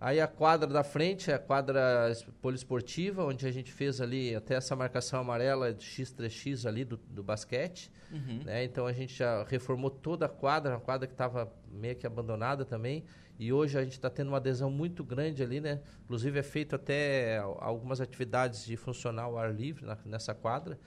Aí 0.00 0.18
a 0.18 0.26
quadra 0.26 0.66
da 0.66 0.82
frente 0.82 1.30
é 1.30 1.34
a 1.34 1.38
quadra 1.38 2.10
poliesportiva, 2.40 3.22
onde 3.22 3.46
a 3.46 3.52
gente 3.52 3.70
fez 3.70 4.00
ali 4.00 4.34
até 4.34 4.54
essa 4.54 4.74
marcação 4.74 5.20
amarela 5.20 5.74
de 5.74 5.84
X3X 5.84 6.66
ali 6.66 6.86
do, 6.86 6.96
do 6.96 7.22
basquete. 7.22 7.92
Uhum. 8.10 8.42
Né? 8.44 8.64
Então 8.64 8.86
a 8.86 8.94
gente 8.94 9.14
já 9.14 9.44
reformou 9.44 9.90
toda 9.90 10.24
a 10.24 10.28
quadra, 10.28 10.76
a 10.76 10.80
quadra 10.80 11.06
que 11.06 11.12
estava 11.12 11.52
meio 11.70 11.96
que 11.96 12.06
abandonada 12.06 12.64
também. 12.64 13.04
E 13.38 13.52
hoje 13.52 13.78
a 13.78 13.82
gente 13.82 13.92
está 13.92 14.08
tendo 14.08 14.28
uma 14.28 14.38
adesão 14.38 14.70
muito 14.70 15.04
grande 15.04 15.42
ali, 15.42 15.60
né? 15.60 15.80
Inclusive 16.04 16.38
é 16.38 16.42
feito 16.42 16.76
até 16.76 17.38
algumas 17.58 18.00
atividades 18.00 18.64
de 18.64 18.78
funcional 18.78 19.32
ao 19.32 19.38
ar 19.38 19.54
livre 19.54 19.84
na, 19.84 19.98
nessa 20.06 20.34
quadra. 20.34 20.78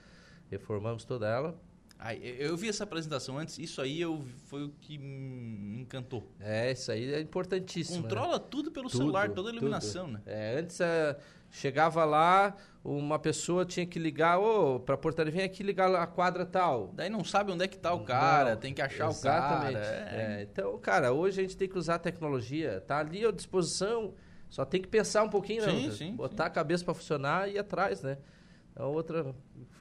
Reformamos 0.50 1.04
toda 1.04 1.28
ela. 1.28 1.56
Ai, 2.04 2.20
eu 2.22 2.54
vi 2.54 2.68
essa 2.68 2.84
apresentação 2.84 3.38
antes, 3.38 3.58
isso 3.58 3.80
aí 3.80 3.98
eu, 3.98 4.22
foi 4.44 4.62
o 4.62 4.68
que 4.68 4.98
me 4.98 5.80
encantou. 5.80 6.22
É, 6.38 6.70
isso 6.70 6.92
aí 6.92 7.14
é 7.14 7.18
importantíssimo. 7.18 7.96
Né? 7.96 8.02
Controla 8.02 8.38
né? 8.38 8.44
tudo 8.50 8.70
pelo 8.70 8.90
tudo, 8.90 8.98
celular, 8.98 9.30
toda 9.30 9.48
a 9.48 9.52
iluminação, 9.52 10.04
tudo. 10.04 10.12
né? 10.12 10.22
É, 10.26 10.58
antes 10.58 10.78
é, 10.82 11.16
chegava 11.50 12.04
lá, 12.04 12.54
uma 12.84 13.18
pessoa 13.18 13.64
tinha 13.64 13.86
que 13.86 13.98
ligar, 13.98 14.38
ô, 14.38 14.74
oh, 14.74 14.80
pra 14.80 14.98
portaria, 14.98 15.32
vem 15.32 15.44
aqui 15.44 15.62
ligar 15.62 15.94
a 15.94 16.06
quadra 16.06 16.44
tal. 16.44 16.92
Daí 16.92 17.08
não 17.08 17.24
sabe 17.24 17.50
onde 17.52 17.64
é 17.64 17.68
que 17.68 17.78
tá 17.78 17.94
o 17.94 18.04
cara, 18.04 18.50
não, 18.50 18.60
tem 18.60 18.74
que 18.74 18.82
achar 18.82 19.08
exatamente. 19.08 19.70
o 19.70 19.80
cara. 19.80 20.10
É. 20.12 20.40
É, 20.40 20.42
então, 20.42 20.78
cara, 20.80 21.10
hoje 21.10 21.40
a 21.40 21.42
gente 21.42 21.56
tem 21.56 21.66
que 21.66 21.78
usar 21.78 21.94
a 21.94 21.98
tecnologia, 21.98 22.84
tá 22.86 22.98
ali 22.98 23.24
à 23.24 23.30
disposição, 23.30 24.12
só 24.50 24.66
tem 24.66 24.82
que 24.82 24.88
pensar 24.88 25.22
um 25.22 25.30
pouquinho, 25.30 25.62
sim, 25.62 25.86
né? 25.86 25.90
Sim, 25.90 26.16
Botar 26.16 26.44
sim. 26.44 26.48
a 26.48 26.52
cabeça 26.52 26.84
para 26.84 26.92
funcionar 26.92 27.48
e 27.48 27.54
ir 27.54 27.58
atrás, 27.58 28.02
né? 28.02 28.18
A 28.76 28.84
outra 28.84 29.34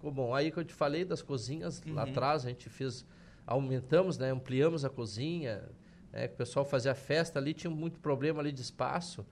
ficou 0.03 0.11
bom. 0.11 0.35
Aí 0.35 0.51
que 0.51 0.59
eu 0.59 0.65
te 0.65 0.73
falei 0.73 1.05
das 1.05 1.21
cozinhas, 1.21 1.81
uhum. 1.85 1.93
lá 1.93 2.03
atrás 2.03 2.45
a 2.45 2.49
gente 2.49 2.69
fez, 2.69 3.05
aumentamos, 3.47 4.17
né, 4.17 4.31
ampliamos 4.31 4.83
a 4.83 4.89
cozinha, 4.89 5.63
né, 6.11 6.27
que 6.27 6.33
o 6.33 6.37
pessoal 6.37 6.65
fazia 6.65 6.93
festa 6.93 7.39
ali, 7.39 7.53
tinha 7.53 7.71
muito 7.71 7.99
problema 7.99 8.41
ali 8.41 8.51
de 8.51 8.61
espaço. 8.61 9.25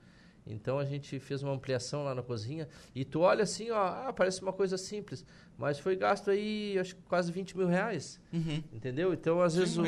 Então 0.44 0.78
a 0.78 0.84
gente 0.84 1.20
fez 1.20 1.42
uma 1.42 1.52
ampliação 1.52 2.02
lá 2.04 2.14
na 2.14 2.22
cozinha. 2.22 2.66
E 2.94 3.04
tu 3.04 3.20
olha 3.20 3.44
assim, 3.44 3.70
ó, 3.70 3.76
ah, 3.76 4.12
parece 4.12 4.42
uma 4.42 4.52
coisa 4.52 4.76
simples. 4.76 5.24
Mas 5.56 5.78
foi 5.78 5.94
gasto 5.94 6.30
aí, 6.30 6.76
acho 6.80 6.96
que 6.96 7.02
quase 7.02 7.30
20 7.30 7.56
mil 7.56 7.68
reais. 7.68 8.18
Uhum. 8.32 8.62
Entendeu? 8.72 9.12
Então, 9.12 9.40
às 9.40 9.52
Sim, 9.52 9.58
vezes, 9.60 9.76
o, 9.76 9.84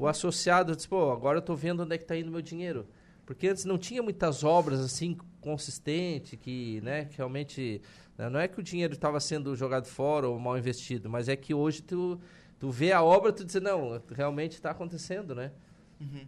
o, 0.00 0.06
associado 0.06 0.76
diz, 0.76 0.84
pô, 0.84 1.10
agora 1.10 1.38
eu 1.38 1.42
tô 1.42 1.54
vendo 1.54 1.84
onde 1.84 1.94
é 1.94 1.98
que 1.98 2.04
tá 2.04 2.16
indo 2.16 2.30
meu 2.30 2.42
dinheiro. 2.42 2.86
Porque 3.24 3.48
antes 3.48 3.64
não 3.64 3.78
tinha 3.78 4.02
muitas 4.02 4.44
obras 4.44 4.80
assim 4.80 5.16
consistente 5.44 6.36
que, 6.36 6.80
né, 6.82 7.04
que 7.04 7.18
realmente 7.18 7.82
né? 8.16 8.28
Não 8.28 8.40
é 8.40 8.48
que 8.48 8.58
o 8.58 8.62
dinheiro 8.62 8.94
estava 8.94 9.18
sendo 9.20 9.54
jogado 9.56 9.86
fora 9.86 10.28
ou 10.28 10.38
mal 10.38 10.56
investido, 10.56 11.08
mas 11.10 11.28
é 11.28 11.36
que 11.36 11.52
hoje 11.52 11.82
tu, 11.82 12.20
tu 12.58 12.70
vê 12.70 12.92
a 12.92 13.02
obra 13.02 13.30
e 13.30 13.32
tu 13.32 13.44
diz, 13.44 13.60
não, 13.60 14.00
realmente 14.10 14.52
está 14.52 14.70
acontecendo, 14.70 15.34
né? 15.34 15.50
Uhum. 16.00 16.26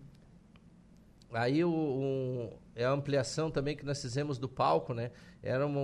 Aí 1.32 1.64
o, 1.64 1.70
um, 1.70 2.50
é 2.74 2.84
a 2.84 2.90
ampliação 2.90 3.50
também 3.50 3.76
que 3.76 3.84
nós 3.84 4.00
fizemos 4.00 4.38
do 4.38 4.48
palco, 4.48 4.94
né? 4.94 5.10
Era 5.42 5.66
uma, 5.66 5.80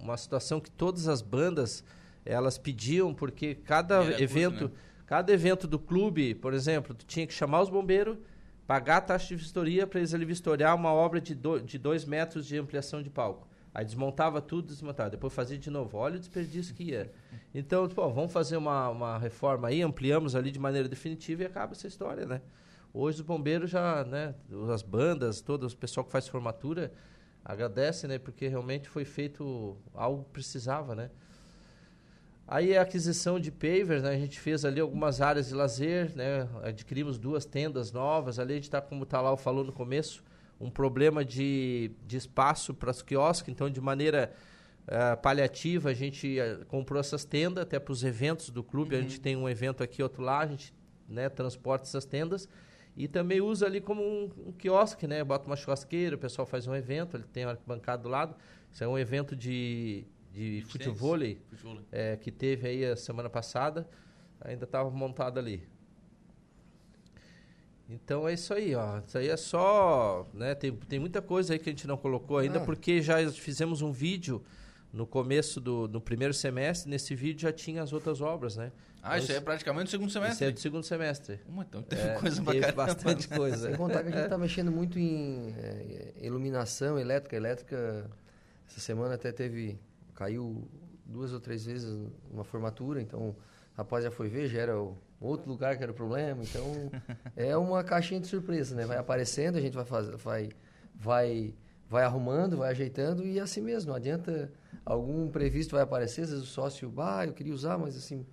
uma 0.00 0.16
situação 0.16 0.60
que 0.60 0.70
todas 0.70 1.08
as 1.08 1.20
bandas 1.20 1.84
elas 2.24 2.56
pediam, 2.56 3.12
porque 3.12 3.54
cada 3.54 4.02
evento, 4.20 4.64
né? 4.64 4.70
cada 5.06 5.32
evento 5.32 5.66
do 5.66 5.78
clube, 5.78 6.34
por 6.34 6.54
exemplo, 6.54 6.94
tu 6.94 7.04
tinha 7.04 7.26
que 7.26 7.34
chamar 7.34 7.62
os 7.62 7.68
bombeiros, 7.68 8.16
pagar 8.66 8.98
a 8.98 9.00
taxa 9.00 9.28
de 9.28 9.36
vistoria 9.36 9.86
para 9.86 10.00
eles 10.00 10.14
ali 10.14 10.24
vistoriar 10.24 10.74
uma 10.74 10.92
obra 10.92 11.20
de, 11.20 11.34
do, 11.34 11.60
de 11.60 11.78
dois 11.78 12.04
metros 12.04 12.46
de 12.46 12.56
ampliação 12.56 13.02
de 13.02 13.10
palco. 13.10 13.46
Aí 13.74 13.84
desmontava 13.84 14.40
tudo, 14.40 14.68
desmontava. 14.68 15.10
Depois 15.10 15.32
fazia 15.32 15.58
de 15.58 15.68
novo. 15.68 15.98
Olha 15.98 16.16
o 16.16 16.18
desperdício 16.18 16.74
que 16.74 16.84
ia. 16.84 17.12
Então, 17.56 17.88
pô, 17.88 18.10
vamos 18.10 18.32
fazer 18.32 18.56
uma, 18.56 18.88
uma 18.88 19.16
reforma 19.16 19.68
aí, 19.68 19.80
ampliamos 19.80 20.34
ali 20.34 20.50
de 20.50 20.58
maneira 20.58 20.88
definitiva 20.88 21.44
e 21.44 21.46
acaba 21.46 21.70
essa 21.70 21.86
história, 21.86 22.26
né? 22.26 22.40
Hoje 22.92 23.20
os 23.20 23.24
bombeiros 23.24 23.70
já, 23.70 24.02
né, 24.04 24.34
as 24.72 24.82
bandas, 24.82 25.40
todo 25.40 25.64
o 25.64 25.76
pessoal 25.76 26.04
que 26.04 26.10
faz 26.10 26.26
formatura 26.26 26.92
agradece, 27.44 28.08
né, 28.08 28.18
porque 28.18 28.48
realmente 28.48 28.88
foi 28.88 29.04
feito 29.04 29.76
algo 29.94 30.24
que 30.24 30.30
precisava, 30.30 30.96
né? 30.96 31.10
Aí 32.46 32.76
a 32.76 32.82
aquisição 32.82 33.40
de 33.40 33.50
pavers, 33.50 34.02
né, 34.02 34.10
a 34.10 34.18
gente 34.18 34.38
fez 34.38 34.64
ali 34.64 34.78
algumas 34.78 35.20
áreas 35.20 35.48
de 35.48 35.54
lazer, 35.54 36.14
né, 36.14 36.46
adquirimos 36.62 37.18
duas 37.18 37.46
tendas 37.46 37.90
novas, 37.90 38.38
ali 38.38 38.52
a 38.52 38.56
gente 38.56 38.64
está, 38.64 38.82
como 38.82 39.02
o 39.02 39.06
Talal 39.06 39.36
falou 39.36 39.64
no 39.64 39.72
começo, 39.72 40.22
um 40.60 40.70
problema 40.70 41.24
de, 41.24 41.90
de 42.06 42.18
espaço 42.18 42.74
para 42.74 42.90
os 42.90 43.00
quiosques, 43.00 43.50
então 43.50 43.70
de 43.70 43.80
maneira 43.80 44.30
uh, 44.86 45.20
paliativa 45.22 45.88
a 45.88 45.94
gente 45.94 46.38
uh, 46.38 46.66
comprou 46.66 47.00
essas 47.00 47.24
tendas 47.24 47.62
até 47.62 47.78
para 47.78 47.92
os 47.92 48.04
eventos 48.04 48.50
do 48.50 48.62
clube, 48.62 48.94
uhum. 48.94 49.00
a 49.00 49.02
gente 49.02 49.20
tem 49.20 49.36
um 49.36 49.48
evento 49.48 49.82
aqui, 49.82 50.02
outro 50.02 50.22
lá, 50.22 50.40
a 50.40 50.46
gente 50.46 50.74
né, 51.08 51.30
transporta 51.30 51.86
essas 51.86 52.04
tendas 52.04 52.46
e 52.96 53.08
também 53.08 53.40
usa 53.40 53.66
ali 53.66 53.80
como 53.80 54.02
um, 54.02 54.30
um 54.46 54.52
quiosque, 54.52 55.06
né? 55.06 55.24
Bota 55.24 55.46
uma 55.46 55.56
churrasqueira, 55.56 56.14
o 56.14 56.18
pessoal 56.18 56.46
faz 56.46 56.66
um 56.66 56.74
evento, 56.74 57.16
ele 57.16 57.24
tem 57.24 57.44
uma 57.44 57.58
bancada 57.66 58.02
do 58.02 58.08
lado. 58.08 58.36
Isso 58.72 58.84
é 58.84 58.88
um 58.88 58.96
evento 58.96 59.34
de, 59.34 60.06
de 60.34 60.64
futebol 60.66 61.16
é, 61.92 62.16
que 62.16 62.32
teve 62.32 62.66
aí 62.66 62.84
a 62.84 62.96
semana 62.96 63.30
passada. 63.30 63.88
Ainda 64.40 64.64
estava 64.64 64.90
montado 64.90 65.38
ali. 65.38 65.66
Então 67.88 68.28
é 68.28 68.34
isso 68.34 68.52
aí, 68.52 68.74
ó. 68.74 68.98
Isso 69.06 69.16
aí 69.16 69.28
é 69.28 69.36
só, 69.36 70.26
né? 70.34 70.54
Tem, 70.54 70.72
tem 70.72 70.98
muita 70.98 71.22
coisa 71.22 71.52
aí 71.52 71.58
que 71.58 71.68
a 71.68 71.72
gente 71.72 71.86
não 71.86 71.96
colocou 71.96 72.38
ainda, 72.38 72.58
ah. 72.58 72.64
porque 72.64 73.00
já 73.00 73.30
fizemos 73.30 73.80
um 73.80 73.92
vídeo 73.92 74.42
no 74.92 75.06
começo 75.06 75.60
do 75.60 75.86
no 75.86 76.00
primeiro 76.00 76.34
semestre. 76.34 76.90
Nesse 76.90 77.14
vídeo 77.14 77.42
já 77.42 77.52
tinha 77.52 77.82
as 77.82 77.92
outras 77.92 78.20
obras, 78.20 78.56
né? 78.56 78.72
Ah, 79.02 79.18
isso 79.18 79.30
aí 79.30 79.36
é 79.36 79.40
praticamente 79.40 79.84
do 79.84 79.90
segundo 79.90 80.10
semestre? 80.10 80.34
Isso 80.36 80.44
é 80.44 80.50
do 80.50 80.60
segundo 80.60 80.84
semestre. 80.84 81.40
então 81.60 81.82
teve 81.82 82.02
é, 82.02 82.14
coisa 82.14 82.42
teve 82.42 82.72
bastante 82.72 83.28
coisa. 83.28 83.68
Sem 83.68 83.76
contar 83.76 84.02
que 84.02 84.08
a 84.08 84.12
gente 84.12 84.24
está 84.24 84.38
mexendo 84.38 84.72
muito 84.72 84.98
em 84.98 85.54
é, 85.58 86.14
iluminação 86.22 86.98
elétrica. 86.98 87.36
Elétrica, 87.36 88.10
essa 88.66 88.80
semana 88.80 89.14
até 89.14 89.30
teve, 89.30 89.78
caiu 90.14 90.68
duas 91.04 91.32
ou 91.32 91.40
três 91.40 91.64
vezes 91.64 91.94
uma 92.30 92.44
formatura, 92.44 93.00
então 93.00 93.34
rapaz 93.76 94.04
já 94.04 94.10
foi 94.10 94.28
ver, 94.28 94.48
já 94.48 94.60
era 94.60 94.74
outro 95.20 95.48
lugar 95.48 95.76
que 95.76 95.82
era 95.82 95.92
o 95.92 95.94
problema. 95.94 96.42
Então, 96.42 96.90
é 97.36 97.56
uma 97.56 97.82
caixinha 97.82 98.20
de 98.20 98.26
surpresa, 98.26 98.74
né? 98.74 98.86
Vai 98.86 98.96
aparecendo, 98.96 99.56
a 99.56 99.60
gente 99.60 99.74
vai, 99.74 99.84
fazer, 99.84 100.16
vai, 100.16 100.50
vai, 100.94 101.54
vai 101.88 102.04
arrumando, 102.04 102.56
vai 102.58 102.70
ajeitando 102.70 103.24
e 103.24 103.38
é 103.38 103.42
assim 103.42 103.60
mesmo. 103.60 103.90
Não 103.90 103.96
adianta 103.96 104.50
algum 104.84 105.28
previsto 105.28 105.72
vai 105.72 105.82
aparecer, 105.82 106.22
às 106.22 106.30
vezes 106.30 106.44
o 106.44 106.46
sócio, 106.46 106.92
ah, 106.98 107.26
eu 107.26 107.32
queria 107.32 107.52
usar, 107.52 107.78
mas 107.78 107.96
assim, 107.96 108.24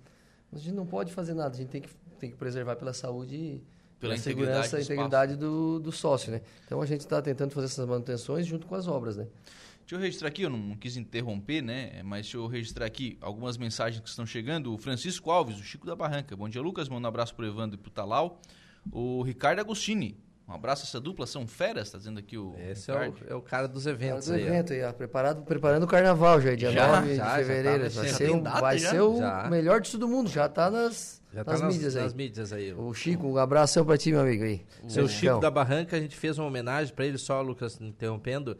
a 0.52 0.58
gente 0.58 0.74
não 0.74 0.86
pode 0.86 1.12
fazer 1.12 1.34
nada. 1.34 1.54
A 1.54 1.58
gente 1.58 1.70
tem 1.70 1.80
que, 1.80 1.90
tem 2.18 2.30
que 2.30 2.36
preservar 2.36 2.76
pela 2.76 2.92
saúde 2.92 3.62
pela 3.98 4.16
segurança 4.16 4.80
e 4.80 4.82
integridade 4.82 5.36
do, 5.36 5.78
do 5.78 5.92
sócio, 5.92 6.32
né? 6.32 6.40
Então 6.66 6.82
a 6.82 6.86
gente 6.86 7.00
está 7.00 7.22
tentando 7.22 7.52
fazer 7.52 7.66
essas 7.66 7.86
manutenções 7.86 8.46
junto 8.46 8.66
com 8.66 8.74
as 8.74 8.88
obras, 8.88 9.16
né? 9.16 9.28
Deixa 9.82 9.96
eu 9.96 9.98
registrar 9.98 10.28
aqui, 10.28 10.42
eu 10.42 10.50
não, 10.50 10.58
não, 10.58 10.76
quis 10.76 10.96
interromper, 10.96 11.60
né? 11.62 12.02
Mas 12.02 12.22
deixa 12.22 12.36
eu 12.36 12.46
registrar 12.46 12.86
aqui 12.86 13.18
algumas 13.20 13.56
mensagens 13.56 14.00
que 14.00 14.08
estão 14.08 14.24
chegando. 14.24 14.72
O 14.72 14.78
Francisco 14.78 15.30
Alves, 15.30 15.58
o 15.58 15.62
Chico 15.62 15.86
da 15.86 15.94
Barranca. 15.94 16.34
Bom 16.36 16.48
dia, 16.48 16.62
Lucas. 16.62 16.88
Manda 16.88 17.06
um 17.06 17.08
abraço 17.08 17.34
pro 17.34 17.46
Evandro 17.46 17.78
e 17.78 17.82
pro 17.82 17.90
Talau. 17.90 18.40
O 18.90 19.22
Ricardo 19.22 19.60
Agostini. 19.60 20.18
Um 20.48 20.54
abraço 20.54 20.84
essa 20.84 21.00
dupla, 21.00 21.26
são 21.26 21.46
feras, 21.46 21.90
tá 21.90 21.98
dizendo 21.98 22.18
aqui 22.18 22.36
o. 22.36 22.54
Esse 22.58 22.90
é 22.90 22.94
o, 22.94 23.14
é 23.28 23.34
o, 23.34 23.40
cara 23.40 23.68
dos 23.68 23.86
eventos. 23.86 24.26
Cara 24.26 24.38
do 24.38 24.44
aí, 24.44 24.48
evento, 24.48 24.72
aí, 24.72 24.92
preparado, 24.92 25.42
preparando 25.42 25.84
o 25.84 25.86
carnaval 25.86 26.40
já, 26.40 26.54
dia 26.54 26.72
já, 26.72 27.00
9 27.00 27.14
já, 27.14 27.24
de 27.24 27.36
fevereiro. 27.36 27.88
Já 27.88 27.94
tá 27.94 28.00
vai 28.00 28.10
ser, 28.12 28.30
o, 28.30 28.42
vai 28.42 28.78
ser 28.78 29.00
o 29.00 29.48
melhor 29.48 29.80
de 29.80 29.90
todo 29.90 30.08
mundo, 30.08 30.28
já 30.28 30.48
tá 30.48 30.70
nas, 30.70 31.22
já 31.32 31.44
tá 31.44 31.52
nas, 31.52 31.60
nas 31.62 31.74
mídias 31.74 31.96
aí. 31.96 32.02
Nas 32.02 32.14
mídias 32.14 32.52
aí. 32.52 32.72
O 32.74 32.92
Chico, 32.92 33.26
um 33.26 33.38
abração 33.38 33.84
pra 33.84 33.96
ti, 33.96 34.10
meu 34.10 34.20
amigo 34.20 34.44
aí. 34.44 34.62
O 34.82 34.90
seu 34.90 35.08
Chico 35.08 35.40
da 35.40 35.50
Barranca, 35.50 35.96
a 35.96 36.00
gente 36.00 36.16
fez 36.16 36.38
uma 36.38 36.48
homenagem 36.48 36.92
para 36.92 37.06
ele, 37.06 37.18
só, 37.18 37.40
Lucas, 37.40 37.80
interrompendo, 37.80 38.58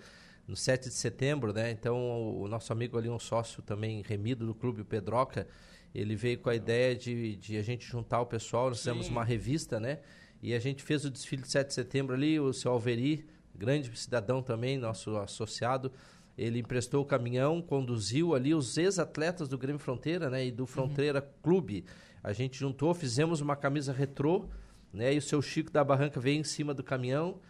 no 0.52 0.56
7 0.56 0.90
de 0.90 0.94
setembro, 0.94 1.50
né? 1.50 1.70
Então, 1.70 1.96
o, 2.38 2.46
nosso 2.46 2.72
amigo 2.74 2.98
ali, 2.98 3.08
um 3.08 3.18
sócio 3.18 3.62
também 3.62 4.02
remido 4.02 4.46
do 4.46 4.54
clube, 4.54 4.82
o 4.82 4.84
Pedroca, 4.84 5.46
ele 5.94 6.14
veio 6.14 6.38
com 6.38 6.50
a 6.50 6.54
ideia 6.54 6.94
de, 6.94 7.36
de 7.36 7.56
a 7.56 7.62
gente 7.62 7.86
juntar 7.86 8.20
o 8.20 8.26
pessoal, 8.26 8.68
nós 8.68 8.78
fizemos 8.78 9.08
uma 9.08 9.24
revista, 9.24 9.80
né? 9.80 10.00
E 10.42 10.52
a 10.52 10.58
gente 10.58 10.82
fez 10.82 11.06
o 11.06 11.10
desfile 11.10 11.42
de 11.42 11.50
7 11.50 11.68
de 11.68 11.74
setembro 11.74 12.14
ali, 12.14 12.38
o 12.38 12.52
seu 12.52 12.70
Alveri, 12.70 13.26
grande 13.54 13.96
cidadão 13.98 14.42
também, 14.42 14.76
nosso 14.76 15.16
associado, 15.16 15.90
ele 16.36 16.58
emprestou 16.58 17.02
o 17.02 17.06
caminhão, 17.06 17.62
conduziu 17.62 18.34
ali 18.34 18.54
os 18.54 18.76
ex-atletas 18.76 19.48
do 19.48 19.56
Grêmio 19.56 19.78
Fronteira, 19.78 20.28
né, 20.28 20.46
e 20.46 20.50
do 20.50 20.66
Fronteira 20.66 21.20
uhum. 21.20 21.42
Clube. 21.42 21.84
A 22.22 22.34
gente 22.34 22.58
juntou, 22.58 22.92
fizemos 22.92 23.40
uma 23.40 23.56
camisa 23.56 23.90
retrô, 23.92 24.44
né, 24.92 25.14
e 25.14 25.18
o 25.18 25.22
seu 25.22 25.40
Chico 25.40 25.70
da 25.70 25.82
Barranca 25.82 26.20
veio 26.20 26.38
em 26.38 26.44
cima 26.44 26.74
do 26.74 26.82
caminhão. 26.82 27.40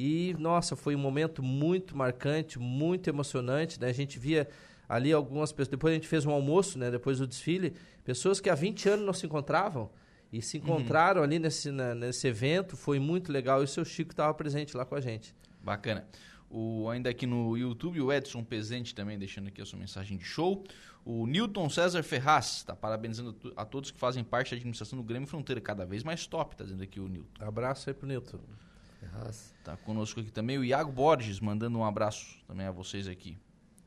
E, 0.00 0.36
nossa, 0.38 0.76
foi 0.76 0.94
um 0.94 0.98
momento 0.98 1.42
muito 1.42 1.96
marcante, 1.96 2.56
muito 2.56 3.10
emocionante, 3.10 3.80
né? 3.80 3.88
A 3.88 3.92
gente 3.92 4.16
via 4.16 4.48
ali 4.88 5.12
algumas 5.12 5.50
pessoas, 5.50 5.66
depois 5.66 5.90
a 5.90 5.94
gente 5.96 6.06
fez 6.06 6.24
um 6.24 6.30
almoço, 6.30 6.78
né, 6.78 6.88
depois 6.88 7.18
do 7.18 7.26
desfile, 7.26 7.74
pessoas 8.04 8.40
que 8.40 8.48
há 8.48 8.54
20 8.54 8.88
anos 8.90 9.04
não 9.04 9.12
se 9.12 9.26
encontravam, 9.26 9.90
e 10.32 10.40
se 10.40 10.58
encontraram 10.58 11.18
uhum. 11.18 11.24
ali 11.24 11.40
nesse, 11.40 11.72
na, 11.72 11.96
nesse 11.96 12.28
evento, 12.28 12.76
foi 12.76 13.00
muito 13.00 13.32
legal. 13.32 13.60
E 13.60 13.64
o 13.64 13.66
seu 13.66 13.84
Chico 13.84 14.12
estava 14.12 14.32
presente 14.34 14.76
lá 14.76 14.84
com 14.84 14.94
a 14.94 15.00
gente. 15.00 15.34
Bacana. 15.60 16.06
O, 16.48 16.88
ainda 16.88 17.10
aqui 17.10 17.26
no 17.26 17.56
YouTube, 17.56 18.00
o 18.00 18.12
Edson 18.12 18.44
Presente 18.44 18.94
também 18.94 19.18
deixando 19.18 19.48
aqui 19.48 19.60
a 19.60 19.66
sua 19.66 19.80
mensagem 19.80 20.16
de 20.16 20.24
show. 20.24 20.62
O 21.04 21.26
Newton 21.26 21.68
César 21.68 22.04
Ferraz 22.04 22.58
está 22.58 22.76
parabenizando 22.76 23.36
a 23.56 23.64
todos 23.64 23.90
que 23.90 23.98
fazem 23.98 24.22
parte 24.22 24.52
da 24.52 24.56
administração 24.58 24.96
do 24.96 25.02
Grêmio 25.02 25.26
Fronteira, 25.26 25.60
cada 25.60 25.84
vez 25.84 26.04
mais 26.04 26.24
top, 26.26 26.54
está 26.54 26.62
dizendo 26.62 26.84
aqui 26.84 27.00
o 27.00 27.08
Newton. 27.08 27.44
Abraço 27.44 27.90
aí 27.90 27.94
pro 27.94 28.06
Newton. 28.06 28.38
Ferraz. 28.98 29.54
Tá 29.64 29.76
conosco 29.76 30.20
aqui 30.20 30.30
também 30.30 30.58
o 30.58 30.64
Iago 30.64 30.90
Borges, 30.90 31.40
mandando 31.40 31.78
um 31.78 31.84
abraço 31.84 32.38
também 32.46 32.66
a 32.66 32.72
vocês 32.72 33.06
aqui. 33.06 33.38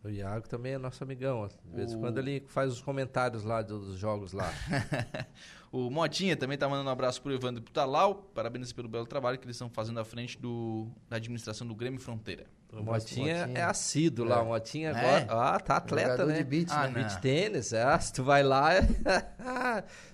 O 0.04 0.10
Iago 0.10 0.47
também 0.47 0.74
é 0.74 0.78
nosso 0.80 1.04
amigão. 1.04 1.47
De 1.47 1.76
vez 1.76 1.93
em 1.93 2.00
quando 2.00 2.17
ele 2.17 2.43
faz 2.47 2.71
os 2.71 2.82
comentários 2.82 3.43
lá 3.43 3.62
dos 3.62 3.97
jogos 3.97 4.34
lá. 4.34 4.52
O 5.71 5.89
Motinha 5.89 6.36
também 6.36 6.56
está 6.56 6.67
mandando 6.67 6.89
um 6.89 6.91
abraço 6.91 7.21
para 7.21 7.32
o 7.32 7.34
Evandro 7.34 7.62
e 7.62 7.63
para 7.63 7.71
o 7.71 7.74
Talau. 7.74 8.15
Parabéns 8.36 8.74
pelo 8.74 8.89
belo 8.89 9.06
trabalho 9.06 9.39
que 9.39 9.45
eles 9.45 9.56
estão 9.56 9.69
fazendo 9.69 10.02
à 10.02 10.04
frente 10.04 10.38
do, 10.38 10.91
da 11.10 11.15
administração 11.15 11.65
do 11.65 11.74
Grêmio 11.74 11.97
Fronteira. 11.97 12.45
O 12.74 12.84
Motinha, 12.84 13.47
Motinha, 13.47 13.58
é 13.58 13.63
assíduo 13.63 14.26
é. 14.26 14.30
lá. 14.30 14.41
O 14.41 14.47
Motinha 14.47 14.89
é. 14.89 14.91
agora. 14.91 15.28
Ah, 15.30 15.60
tá 15.62 15.78
atleta, 15.78 16.26
né? 16.26 16.39
de 16.39 16.43
beat, 16.43 16.69
ah, 16.71 16.89
né? 16.89 16.93
Beat 16.93 17.21
tênis. 17.21 17.71
É, 17.71 17.97
se 18.00 18.12
tu 18.12 18.21
vai 18.21 18.43
lá. 18.43 18.71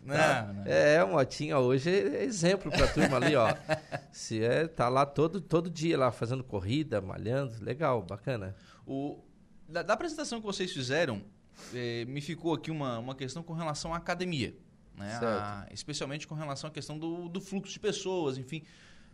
não, 0.04 0.16
tá. 0.16 0.54
não. 0.54 0.64
É, 0.66 1.04
o 1.04 1.10
Motinha 1.10 1.60
hoje 1.60 1.90
é 1.90 2.24
exemplo 2.24 2.72
pra 2.72 2.88
turma 2.88 3.18
ali, 3.18 3.36
ó. 3.36 3.48
Se 4.12 4.44
é, 4.44 4.68
tá 4.68 4.90
lá 4.90 5.06
todo, 5.06 5.42
todo 5.42 5.70
dia 5.70 5.98
lá 5.98 6.12
fazendo 6.12 6.44
corrida, 6.44 7.02
malhando. 7.02 7.54
Legal, 7.64 8.02
bacana. 8.02 8.56
O, 8.86 9.24
da, 9.68 9.82
da 9.82 9.94
apresentação 9.94 10.40
que 10.40 10.46
vocês 10.46 10.72
fizeram, 10.72 11.24
eh, 11.74 12.06
me 12.06 12.22
ficou 12.22 12.54
aqui 12.54 12.72
uma, 12.72 13.00
uma 13.00 13.16
questão 13.16 13.44
com 13.44 13.54
relação 13.54 13.94
à 13.94 13.98
academia 13.98 14.56
né? 14.98 15.20
A, 15.22 15.68
especialmente 15.72 16.28
com 16.28 16.36
relação 16.36 16.68
à 16.70 16.74
questão 16.74 16.98
do, 16.98 17.30
do 17.30 17.40
fluxo 17.40 17.72
de 17.72 17.80
pessoas, 17.80 18.38
enfim. 18.38 18.64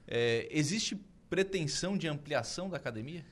É, 0.08 0.48
existe 0.50 0.96
pretensão 1.30 1.98
de 1.98 2.08
ampliação 2.08 2.70
da 2.70 2.78
academia? 2.78 3.26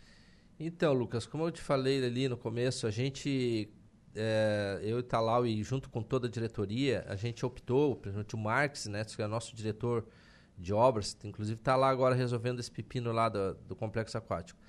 Então, 0.60 0.93
Lucas, 0.93 1.26
como 1.26 1.45
eu 1.45 1.52
te 1.52 1.62
falei 1.62 2.04
ali 2.04 2.28
no 2.28 2.38
começo, 2.38 2.86
a 2.86 2.91
gente, 2.91 3.69
é, 4.15 4.80
eu 4.84 5.00
e 5.00 5.04
Talau, 5.04 5.45
e 5.45 5.63
junto 5.63 5.89
com 5.89 6.02
toda 6.02 6.28
a 6.28 6.30
diretoria, 6.30 7.06
a 7.08 7.15
gente 7.15 7.45
optou, 7.45 7.95
principalmente 7.95 8.36
o 8.36 8.38
Marx, 8.38 8.88
né, 8.88 9.04
que 9.04 9.21
é 9.21 9.28
nosso 9.28 9.56
diretor 9.56 10.06
de 10.58 10.74
obras, 10.74 11.17
inclusive 11.24 11.60
está 11.60 11.76
lá 11.76 11.89
agora 11.89 12.13
resolvendo 12.13 12.60
esse 12.60 12.69
pepino 12.69 13.12
lá 13.12 13.30
do, 13.30 13.56
do 13.67 13.76
complexo 13.76 14.17
aquático. 14.17 14.60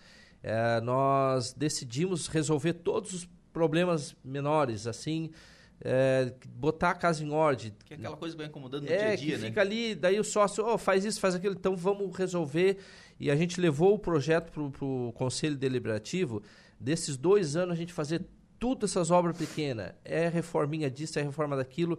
É, 0.43 0.81
nós 0.81 1.53
decidimos 1.53 2.27
resolver 2.27 2.73
todos 2.75 3.13
os 3.13 3.29
problemas 3.53 4.17
menores, 4.25 4.87
assim, 4.87 5.31
é, 5.85 6.33
botar 6.49 6.91
a 6.91 6.95
casa 6.95 7.23
em 7.23 7.31
ordem. 7.31 7.75
Que 7.85 7.95
é 7.95 7.97
aquela 7.97 8.17
coisa 8.17 8.35
que 8.35 8.39
vai 8.39 8.49
incomodando 8.49 8.85
no 8.85 8.93
é, 8.93 8.97
dia 8.97 9.09
a 9.09 9.17
dia, 9.17 9.37
que 9.37 9.43
né? 9.43 9.49
fica 9.49 9.61
ali, 9.61 9.95
daí 9.95 10.19
o 10.19 10.25
sócio, 10.25 10.65
oh, 10.65 10.79
faz 10.79 11.05
isso, 11.05 11.21
faz 11.21 11.35
aquilo, 11.35 11.55
então 11.55 11.77
vamos 11.77 12.17
resolver. 12.17 12.79
E 13.21 13.31
a 13.31 13.37
gente 13.37 13.61
levou 13.61 13.95
o 13.95 13.99
projeto 13.99 14.51
para 14.51 14.87
o 14.87 15.13
Conselho 15.13 15.57
Deliberativo. 15.57 16.43
Desses 16.81 17.17
dois 17.17 17.55
anos, 17.55 17.75
a 17.75 17.77
gente 17.77 17.93
fazer 17.93 18.25
tudo 18.63 18.87
essas 18.87 19.11
obras 19.11 19.37
pequenas. 19.37 19.93
É 20.05 20.29
reforminha 20.29 20.89
disso, 20.89 21.19
é 21.19 21.23
reforma 21.23 21.57
daquilo. 21.57 21.99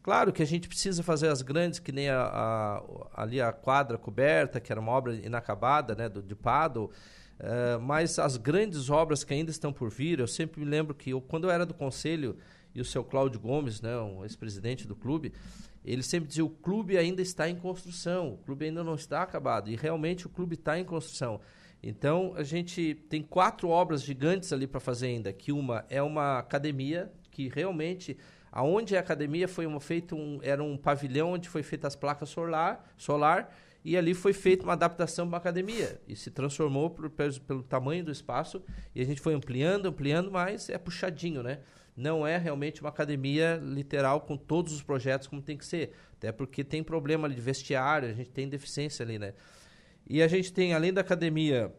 Claro 0.00 0.32
que 0.32 0.44
a 0.44 0.46
gente 0.46 0.68
precisa 0.68 1.02
fazer 1.02 1.26
as 1.26 1.42
grandes, 1.42 1.80
que 1.80 1.90
nem 1.90 2.08
a, 2.08 2.22
a, 2.22 2.82
ali 3.16 3.40
a 3.40 3.50
quadra 3.50 3.98
coberta, 3.98 4.60
que 4.60 4.70
era 4.70 4.80
uma 4.80 4.92
obra 4.92 5.16
inacabada, 5.16 5.92
né, 5.96 6.08
do, 6.08 6.22
de 6.22 6.36
paddle. 6.36 6.92
Uh, 7.40 7.80
mas 7.80 8.16
as 8.20 8.36
grandes 8.36 8.90
obras 8.90 9.24
que 9.24 9.34
ainda 9.34 9.50
estão 9.50 9.72
por 9.72 9.90
vir, 9.90 10.20
eu 10.20 10.28
sempre 10.28 10.60
me 10.60 10.66
lembro 10.66 10.94
que 10.94 11.10
eu, 11.10 11.20
quando 11.20 11.48
eu 11.48 11.50
era 11.50 11.66
do 11.66 11.74
conselho, 11.74 12.36
e 12.72 12.80
o 12.80 12.84
seu 12.84 13.02
Cláudio 13.02 13.40
Gomes, 13.40 13.80
né, 13.80 13.98
um 13.98 14.22
ex-presidente 14.22 14.86
do 14.86 14.94
clube, 14.94 15.32
ele 15.84 16.04
sempre 16.04 16.28
dizia 16.28 16.44
o 16.44 16.50
clube 16.50 16.96
ainda 16.96 17.22
está 17.22 17.50
em 17.50 17.56
construção, 17.56 18.34
o 18.34 18.38
clube 18.38 18.66
ainda 18.66 18.84
não 18.84 18.94
está 18.94 19.20
acabado. 19.20 19.68
E 19.68 19.74
realmente 19.74 20.28
o 20.28 20.30
clube 20.30 20.54
está 20.54 20.78
em 20.78 20.84
construção. 20.84 21.40
Então 21.86 22.32
a 22.34 22.42
gente 22.42 22.94
tem 23.10 23.22
quatro 23.22 23.68
obras 23.68 24.02
gigantes 24.02 24.52
ali 24.52 24.66
para 24.66 24.80
fazer 24.80 25.08
ainda. 25.08 25.32
Que 25.32 25.52
uma 25.52 25.84
é 25.90 26.02
uma 26.02 26.38
academia 26.38 27.12
que 27.30 27.48
realmente 27.48 28.16
aonde 28.50 28.94
é 28.94 28.98
a 28.98 29.00
academia 29.00 29.46
foi 29.46 29.66
uma, 29.66 29.80
feito 29.80 30.16
um, 30.16 30.38
era 30.42 30.62
um 30.62 30.76
pavilhão 30.76 31.32
onde 31.32 31.48
foi 31.48 31.62
feita 31.62 31.86
as 31.86 31.94
placas 31.94 32.30
solar, 32.30 32.90
solar 32.96 33.54
e 33.84 33.96
ali 33.98 34.14
foi 34.14 34.32
feita 34.32 34.64
uma 34.64 34.72
adaptação 34.72 35.28
para 35.28 35.36
a 35.36 35.40
academia 35.40 36.00
e 36.08 36.16
se 36.16 36.30
transformou 36.30 36.88
por, 36.88 37.10
pelo, 37.10 37.40
pelo 37.40 37.62
tamanho 37.62 38.04
do 38.04 38.12
espaço 38.12 38.62
e 38.94 39.02
a 39.02 39.04
gente 39.04 39.20
foi 39.20 39.34
ampliando, 39.34 39.86
ampliando, 39.86 40.30
mas 40.30 40.70
é 40.70 40.78
puxadinho, 40.78 41.42
né? 41.42 41.58
não 41.96 42.26
é 42.26 42.36
realmente 42.36 42.80
uma 42.80 42.90
academia 42.90 43.60
literal 43.62 44.20
com 44.22 44.36
todos 44.36 44.72
os 44.72 44.82
projetos 44.82 45.28
como 45.28 45.40
tem 45.40 45.56
que 45.56 45.64
ser. 45.64 45.92
Até 46.16 46.32
porque 46.32 46.64
tem 46.64 46.82
problema 46.82 47.28
de 47.28 47.40
vestiário, 47.40 48.08
a 48.08 48.12
gente 48.12 48.30
tem 48.30 48.48
deficiência 48.48 49.04
ali, 49.04 49.18
né? 49.18 49.34
E 50.06 50.22
a 50.22 50.28
gente 50.28 50.52
tem, 50.52 50.74
além 50.74 50.92
da 50.92 51.00
academia, 51.00 51.72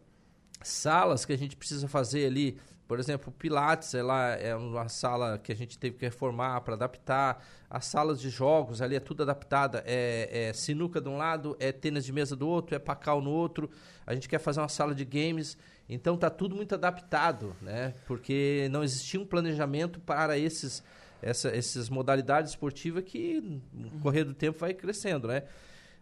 salas 0.62 1.26
que 1.26 1.34
a 1.34 1.38
gente 1.38 1.56
precisa 1.56 1.88
fazer 1.88 2.26
ali. 2.26 2.58
Por 2.88 3.00
exemplo, 3.00 3.32
Pilates 3.32 3.94
é, 3.94 4.04
lá, 4.04 4.34
é 4.34 4.56
uma 4.56 4.88
sala 4.88 5.40
que 5.40 5.52
a 5.52 5.56
gente 5.56 5.78
teve 5.78 5.98
que 5.98 6.06
reformar 6.06 6.62
para 6.62 6.76
adaptar. 6.76 7.44
As 7.70 7.86
salas 7.86 8.20
de 8.20 8.30
jogos 8.30 8.82
ali 8.82 8.96
é 8.96 9.00
tudo 9.00 9.24
adaptada. 9.24 9.84
É, 9.86 10.50
é 10.50 10.54
sinuca 10.54 11.02
de 11.02 11.10
um 11.10 11.18
lado, 11.18 11.56
é 11.60 11.72
tênis 11.72 12.06
de 12.06 12.12
mesa 12.12 12.36
do 12.36 12.48
outro, 12.48 12.76
é 12.76 12.80
pacal 12.80 13.22
no 13.22 13.32
outro. 13.32 13.70
A 14.06 14.14
gente 14.14 14.30
quer 14.30 14.40
fazer 14.40 14.60
uma 14.60 14.70
sala 14.70 14.94
de 14.94 15.04
games 15.04 15.58
então 15.88 16.16
está 16.16 16.30
tudo 16.30 16.56
muito 16.56 16.74
adaptado, 16.74 17.56
né? 17.62 17.94
Porque 18.08 18.68
não 18.72 18.84
existia 18.84 19.20
um 19.20 19.26
planejamento 19.26 20.00
para 20.00 20.38
esses, 20.38 20.84
essa, 21.22 21.50
essas 21.50 21.90
modalidades 21.90 22.52
esportivas 22.52 23.04
que 23.04 23.62
no 23.72 23.92
correr 24.00 24.24
do 24.24 24.34
tempo 24.34 24.58
vai 24.58 24.74
crescendo, 24.74 25.28
né? 25.28 25.44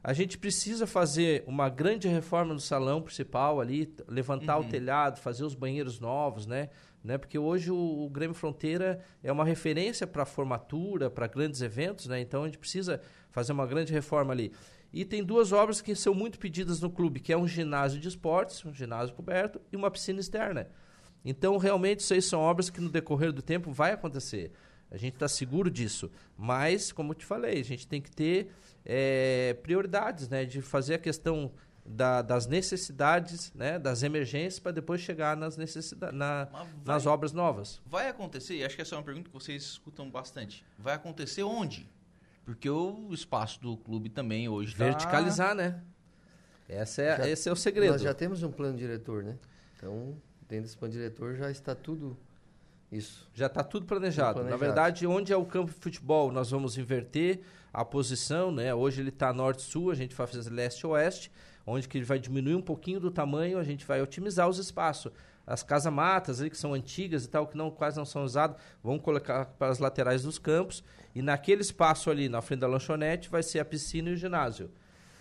A 0.03 0.11
gente 0.11 0.37
precisa 0.37 0.85
fazer 0.85 1.45
uma 1.47 1.69
grande 1.69 2.09
reforma 2.09 2.53
no 2.53 2.59
salão 2.59 3.01
principal 3.01 3.61
ali, 3.61 3.95
levantar 4.05 4.57
uhum. 4.59 4.65
o 4.65 4.69
telhado, 4.69 5.17
fazer 5.21 5.45
os 5.45 5.55
banheiros 5.55 5.97
novos, 5.97 6.45
né? 6.45 6.69
né? 7.01 7.17
Porque 7.17 7.39
hoje 7.39 7.71
o, 7.71 8.03
o 8.05 8.09
Grêmio 8.09 8.35
Fronteira 8.35 8.99
é 9.23 9.31
uma 9.31 9.45
referência 9.45 10.05
para 10.05 10.25
formatura, 10.25 11.09
para 11.09 11.25
grandes 11.25 11.61
eventos, 11.61 12.07
né? 12.07 12.19
Então 12.19 12.43
a 12.43 12.47
gente 12.47 12.57
precisa 12.57 12.99
fazer 13.31 13.53
uma 13.53 13.65
grande 13.65 13.93
reforma 13.93 14.33
ali. 14.33 14.51
E 14.91 15.05
tem 15.05 15.23
duas 15.23 15.53
obras 15.53 15.81
que 15.81 15.95
são 15.95 16.13
muito 16.13 16.37
pedidas 16.37 16.81
no 16.81 16.89
clube, 16.89 17.21
que 17.21 17.31
é 17.31 17.37
um 17.37 17.47
ginásio 17.47 17.99
de 17.99 18.09
esportes, 18.09 18.63
um 18.65 18.73
ginásio 18.73 19.15
coberto 19.15 19.61
e 19.71 19.77
uma 19.77 19.89
piscina 19.89 20.19
externa. 20.19 20.69
Então, 21.23 21.57
realmente, 21.57 22.01
isso 22.01 22.13
aí 22.13 22.21
são 22.21 22.41
obras 22.41 22.69
que 22.69 22.81
no 22.81 22.89
decorrer 22.89 23.31
do 23.31 23.41
tempo 23.41 23.71
vai 23.71 23.93
acontecer. 23.93 24.51
A 24.91 24.97
gente 24.97 25.13
está 25.13 25.27
seguro 25.27 25.71
disso. 25.71 26.11
Mas, 26.37 26.91
como 26.91 27.11
eu 27.11 27.15
te 27.15 27.25
falei, 27.25 27.59
a 27.59 27.63
gente 27.63 27.87
tem 27.87 27.99
que 27.99 28.11
ter 28.11 28.49
é, 28.85 29.55
prioridades, 29.61 30.29
né? 30.29 30.45
De 30.45 30.61
fazer 30.61 30.95
a 30.95 30.99
questão 30.99 31.51
da, 31.85 32.21
das 32.21 32.47
necessidades, 32.47 33.51
né? 33.53 33.77
Das 33.79 34.03
emergências, 34.03 34.59
para 34.59 34.71
depois 34.71 35.01
chegar 35.01 35.35
nas, 35.35 35.57
necessidades, 35.57 36.17
na, 36.17 36.45
vai, 36.45 36.67
nas 36.85 37.05
obras 37.05 37.33
novas. 37.33 37.81
Vai 37.85 38.09
acontecer, 38.09 38.55
e 38.55 38.63
acho 38.63 38.75
que 38.75 38.81
essa 38.81 38.95
é 38.95 38.97
uma 38.97 39.03
pergunta 39.03 39.29
que 39.29 39.33
vocês 39.33 39.63
escutam 39.63 40.09
bastante. 40.09 40.65
Vai 40.77 40.93
acontecer 40.95 41.43
onde? 41.43 41.89
Porque 42.45 42.69
o 42.69 43.09
espaço 43.13 43.61
do 43.61 43.77
clube 43.77 44.09
também 44.09 44.49
hoje 44.49 44.75
tá 44.75 44.83
Verticalizar, 44.85 45.49
tá... 45.49 45.55
né? 45.55 45.81
Essa 46.67 47.01
é, 47.01 47.17
Já- 47.17 47.27
esse 47.29 47.49
é 47.49 47.51
o 47.51 47.55
segredo. 47.55 47.93
Nós 47.93 48.01
já 48.01 48.13
temos 48.13 48.43
um 48.43 48.51
plano 48.51 48.77
diretor, 48.77 49.23
né? 49.23 49.37
Então, 49.77 50.15
dentro 50.47 50.63
desse 50.63 50.77
plano 50.77 50.93
diretor 50.93 51.35
já 51.35 51.51
está 51.51 51.75
tudo 51.75 52.17
isso. 52.91 53.29
Já 53.33 53.47
está 53.47 53.63
tudo 53.63 53.85
planejado. 53.85 54.39
Tudo 54.39 54.49
Na 54.49 54.57
planejado. 54.57 54.59
verdade, 54.59 55.07
onde 55.07 55.33
é 55.33 55.37
o 55.37 55.45
campo 55.45 55.71
de 55.71 55.79
futebol, 55.79 56.31
nós 56.31 56.51
vamos 56.51 56.77
inverter 56.77 57.41
a 57.73 57.83
posição, 57.83 58.51
né? 58.51 58.73
Hoje 58.73 59.01
ele 59.01 59.09
está 59.09 59.33
norte-sul, 59.33 59.89
a 59.89 59.95
gente 59.95 60.13
vai 60.15 60.27
fazer 60.27 60.51
leste-oeste, 60.51 61.31
onde 61.65 61.87
que 61.87 61.97
ele 61.97 62.05
vai 62.05 62.19
diminuir 62.19 62.53
um 62.53 62.61
pouquinho 62.61 62.99
do 62.99 63.09
tamanho, 63.09 63.57
a 63.57 63.63
gente 63.63 63.83
vai 63.83 63.99
otimizar 64.01 64.47
os 64.47 64.59
espaços. 64.59 65.11
As 65.45 65.63
casa-matas 65.63 66.39
ali, 66.39 66.49
que 66.49 66.57
são 66.57 66.73
antigas 66.73 67.25
e 67.25 67.29
tal, 67.29 67.47
que 67.47 67.57
não, 67.57 67.71
quase 67.71 67.97
não 67.97 68.05
são 68.05 68.23
usadas, 68.23 68.55
vão 68.81 68.99
colocar 68.99 69.45
para 69.45 69.71
as 69.71 69.79
laterais 69.79 70.21
dos 70.21 70.37
campos. 70.37 70.83
E 71.15 71.21
naquele 71.21 71.61
espaço 71.61 72.09
ali, 72.09 72.29
na 72.29 72.41
frente 72.41 72.59
da 72.59 72.67
lanchonete, 72.67 73.27
vai 73.27 73.43
ser 73.43 73.59
a 73.59 73.65
piscina 73.65 74.09
e 74.09 74.13
o 74.13 74.17
ginásio. 74.17 74.71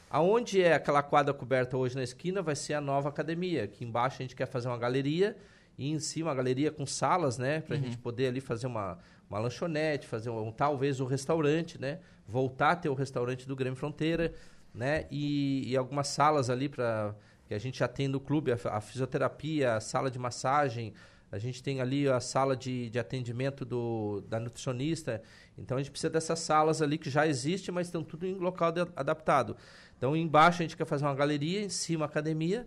Aonde 0.08 0.62
é 0.62 0.74
aquela 0.74 1.02
quadra 1.02 1.32
coberta 1.32 1.76
hoje 1.76 1.96
na 1.96 2.02
esquina 2.02 2.42
vai 2.42 2.54
ser 2.54 2.74
a 2.74 2.80
nova 2.80 3.08
academia. 3.08 3.64
Aqui 3.64 3.82
embaixo 3.82 4.16
a 4.18 4.22
gente 4.22 4.36
quer 4.36 4.46
fazer 4.46 4.68
uma 4.68 4.76
galeria 4.76 5.36
e 5.78 5.90
em 5.90 5.98
cima 5.98 6.28
uma 6.30 6.34
galeria 6.34 6.70
com 6.70 6.84
salas, 6.86 7.38
né? 7.38 7.60
Pra 7.60 7.76
gente 7.76 7.96
poder 7.98 8.28
ali 8.28 8.40
fazer 8.40 8.66
uma, 8.66 8.98
uma 9.28 9.38
lanchonete, 9.38 10.06
fazer 10.06 10.30
um, 10.30 10.52
talvez 10.52 11.00
um 11.00 11.06
restaurante, 11.06 11.80
né? 11.80 11.98
Voltar 12.28 12.70
a 12.72 12.76
ter 12.76 12.88
o 12.88 12.94
restaurante 12.94 13.46
do 13.46 13.56
Grêmio 13.56 13.76
Fronteira, 13.76 14.32
né? 14.74 15.06
E, 15.10 15.70
e 15.70 15.76
algumas 15.76 16.08
salas 16.08 16.50
ali 16.50 16.68
para 16.68 17.14
que 17.46 17.54
a 17.54 17.58
gente 17.58 17.78
já 17.78 17.88
tem 17.88 18.08
no 18.08 18.20
clube, 18.20 18.52
a, 18.52 18.56
a 18.70 18.80
fisioterapia, 18.80 19.74
a 19.74 19.80
sala 19.80 20.10
de 20.10 20.18
massagem, 20.18 20.92
a 21.30 21.38
gente 21.38 21.62
tem 21.62 21.80
ali 21.80 22.06
a 22.08 22.20
sala 22.20 22.54
de, 22.54 22.90
de 22.90 22.98
atendimento 22.98 23.64
do, 23.64 24.22
da 24.28 24.38
nutricionista. 24.38 25.22
Então 25.56 25.78
a 25.78 25.80
gente 25.80 25.90
precisa 25.90 26.10
dessas 26.10 26.38
salas 26.38 26.82
ali 26.82 26.98
que 26.98 27.08
já 27.10 27.26
existem, 27.26 27.74
mas 27.74 27.86
estão 27.86 28.04
tudo 28.04 28.26
em 28.26 28.34
local 28.34 28.70
de- 28.70 28.86
adaptado. 28.94 29.56
Então 29.96 30.14
embaixo 30.14 30.60
a 30.60 30.62
gente 30.64 30.76
quer 30.76 30.84
fazer 30.84 31.04
uma 31.06 31.14
galeria, 31.14 31.62
em 31.62 31.70
cima 31.70 32.04
a 32.04 32.08
academia. 32.08 32.66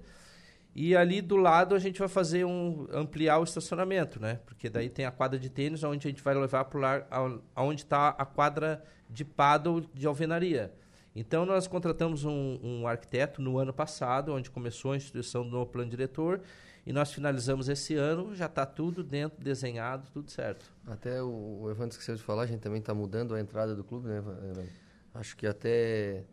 E 0.75 0.93
ali 0.93 1.21
do 1.21 1.37
lado 1.37 1.73
a 1.73 1.79
gente 1.79 1.99
vai 1.99 2.09
fazer 2.09 2.43
um 2.43 2.85
ampliar 2.91 3.39
o 3.39 3.45
estacionamento, 3.45 4.19
né? 4.19 4.41
Porque 4.45 4.69
daí 4.69 4.89
tem 4.89 5.05
a 5.05 5.11
quadra 5.11 5.39
de 5.39 5.49
tênis, 5.49 5.81
onde 5.85 6.05
a 6.05 6.11
gente 6.11 6.21
vai 6.21 6.35
levar 6.35 6.65
para 6.65 6.79
lá 6.79 7.07
aonde 7.55 7.83
está 7.83 8.09
a 8.09 8.25
quadra 8.25 8.83
de 9.09 9.23
paddle 9.23 9.89
de 9.93 10.05
alvenaria. 10.05 10.73
Então 11.15 11.45
nós 11.45 11.65
contratamos 11.65 12.25
um, 12.25 12.59
um 12.61 12.87
arquiteto 12.87 13.41
no 13.41 13.57
ano 13.57 13.73
passado, 13.73 14.33
onde 14.33 14.51
começou 14.51 14.91
a 14.91 14.97
instituição 14.97 15.45
do 15.45 15.49
novo 15.49 15.67
plano 15.67 15.89
diretor, 15.89 16.41
e 16.85 16.91
nós 16.91 17.13
finalizamos 17.13 17.69
esse 17.69 17.95
ano, 17.95 18.35
já 18.35 18.47
está 18.47 18.65
tudo 18.65 19.01
dentro, 19.01 19.41
desenhado, 19.41 20.09
tudo 20.11 20.29
certo. 20.29 20.69
Até 20.85 21.23
o, 21.23 21.61
o 21.61 21.71
Evandro 21.71 21.91
esqueceu 21.91 22.15
de 22.15 22.21
falar, 22.21 22.43
a 22.43 22.45
gente 22.45 22.59
também 22.59 22.79
está 22.79 22.93
mudando 22.93 23.33
a 23.33 23.39
entrada 23.39 23.73
do 23.73 23.83
clube, 23.83 24.09
né? 24.09 24.17
Evandro? 24.17 24.67
Acho 25.13 25.37
que 25.37 25.47
até 25.47 26.25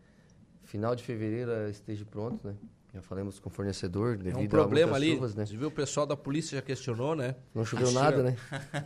final 0.64 0.96
de 0.96 1.04
fevereiro 1.04 1.52
esteja 1.68 2.04
pronto, 2.04 2.44
né? 2.44 2.56
Já 2.94 3.00
falamos 3.00 3.38
com 3.38 3.48
o 3.48 3.52
fornecedor, 3.52 4.18
devido 4.18 4.36
É 4.38 4.42
um 4.42 4.44
a 4.44 4.48
problema 4.48 4.96
ali, 4.96 5.12
chuvas, 5.14 5.34
né? 5.34 5.46
você 5.46 5.56
viu, 5.56 5.68
o 5.68 5.70
pessoal 5.70 6.04
da 6.06 6.14
polícia 6.16 6.56
já 6.56 6.62
questionou, 6.62 7.14
né? 7.16 7.34
Não 7.54 7.64
choveu 7.64 7.88
Ah, 7.88 7.92
nada, 7.92 8.16
chega- 8.18 8.22
né? 8.22 8.36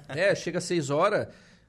É, 0.08 0.34
chega 0.34 0.58
às 0.58 0.64
6 0.64 0.90
horas, 0.90 1.26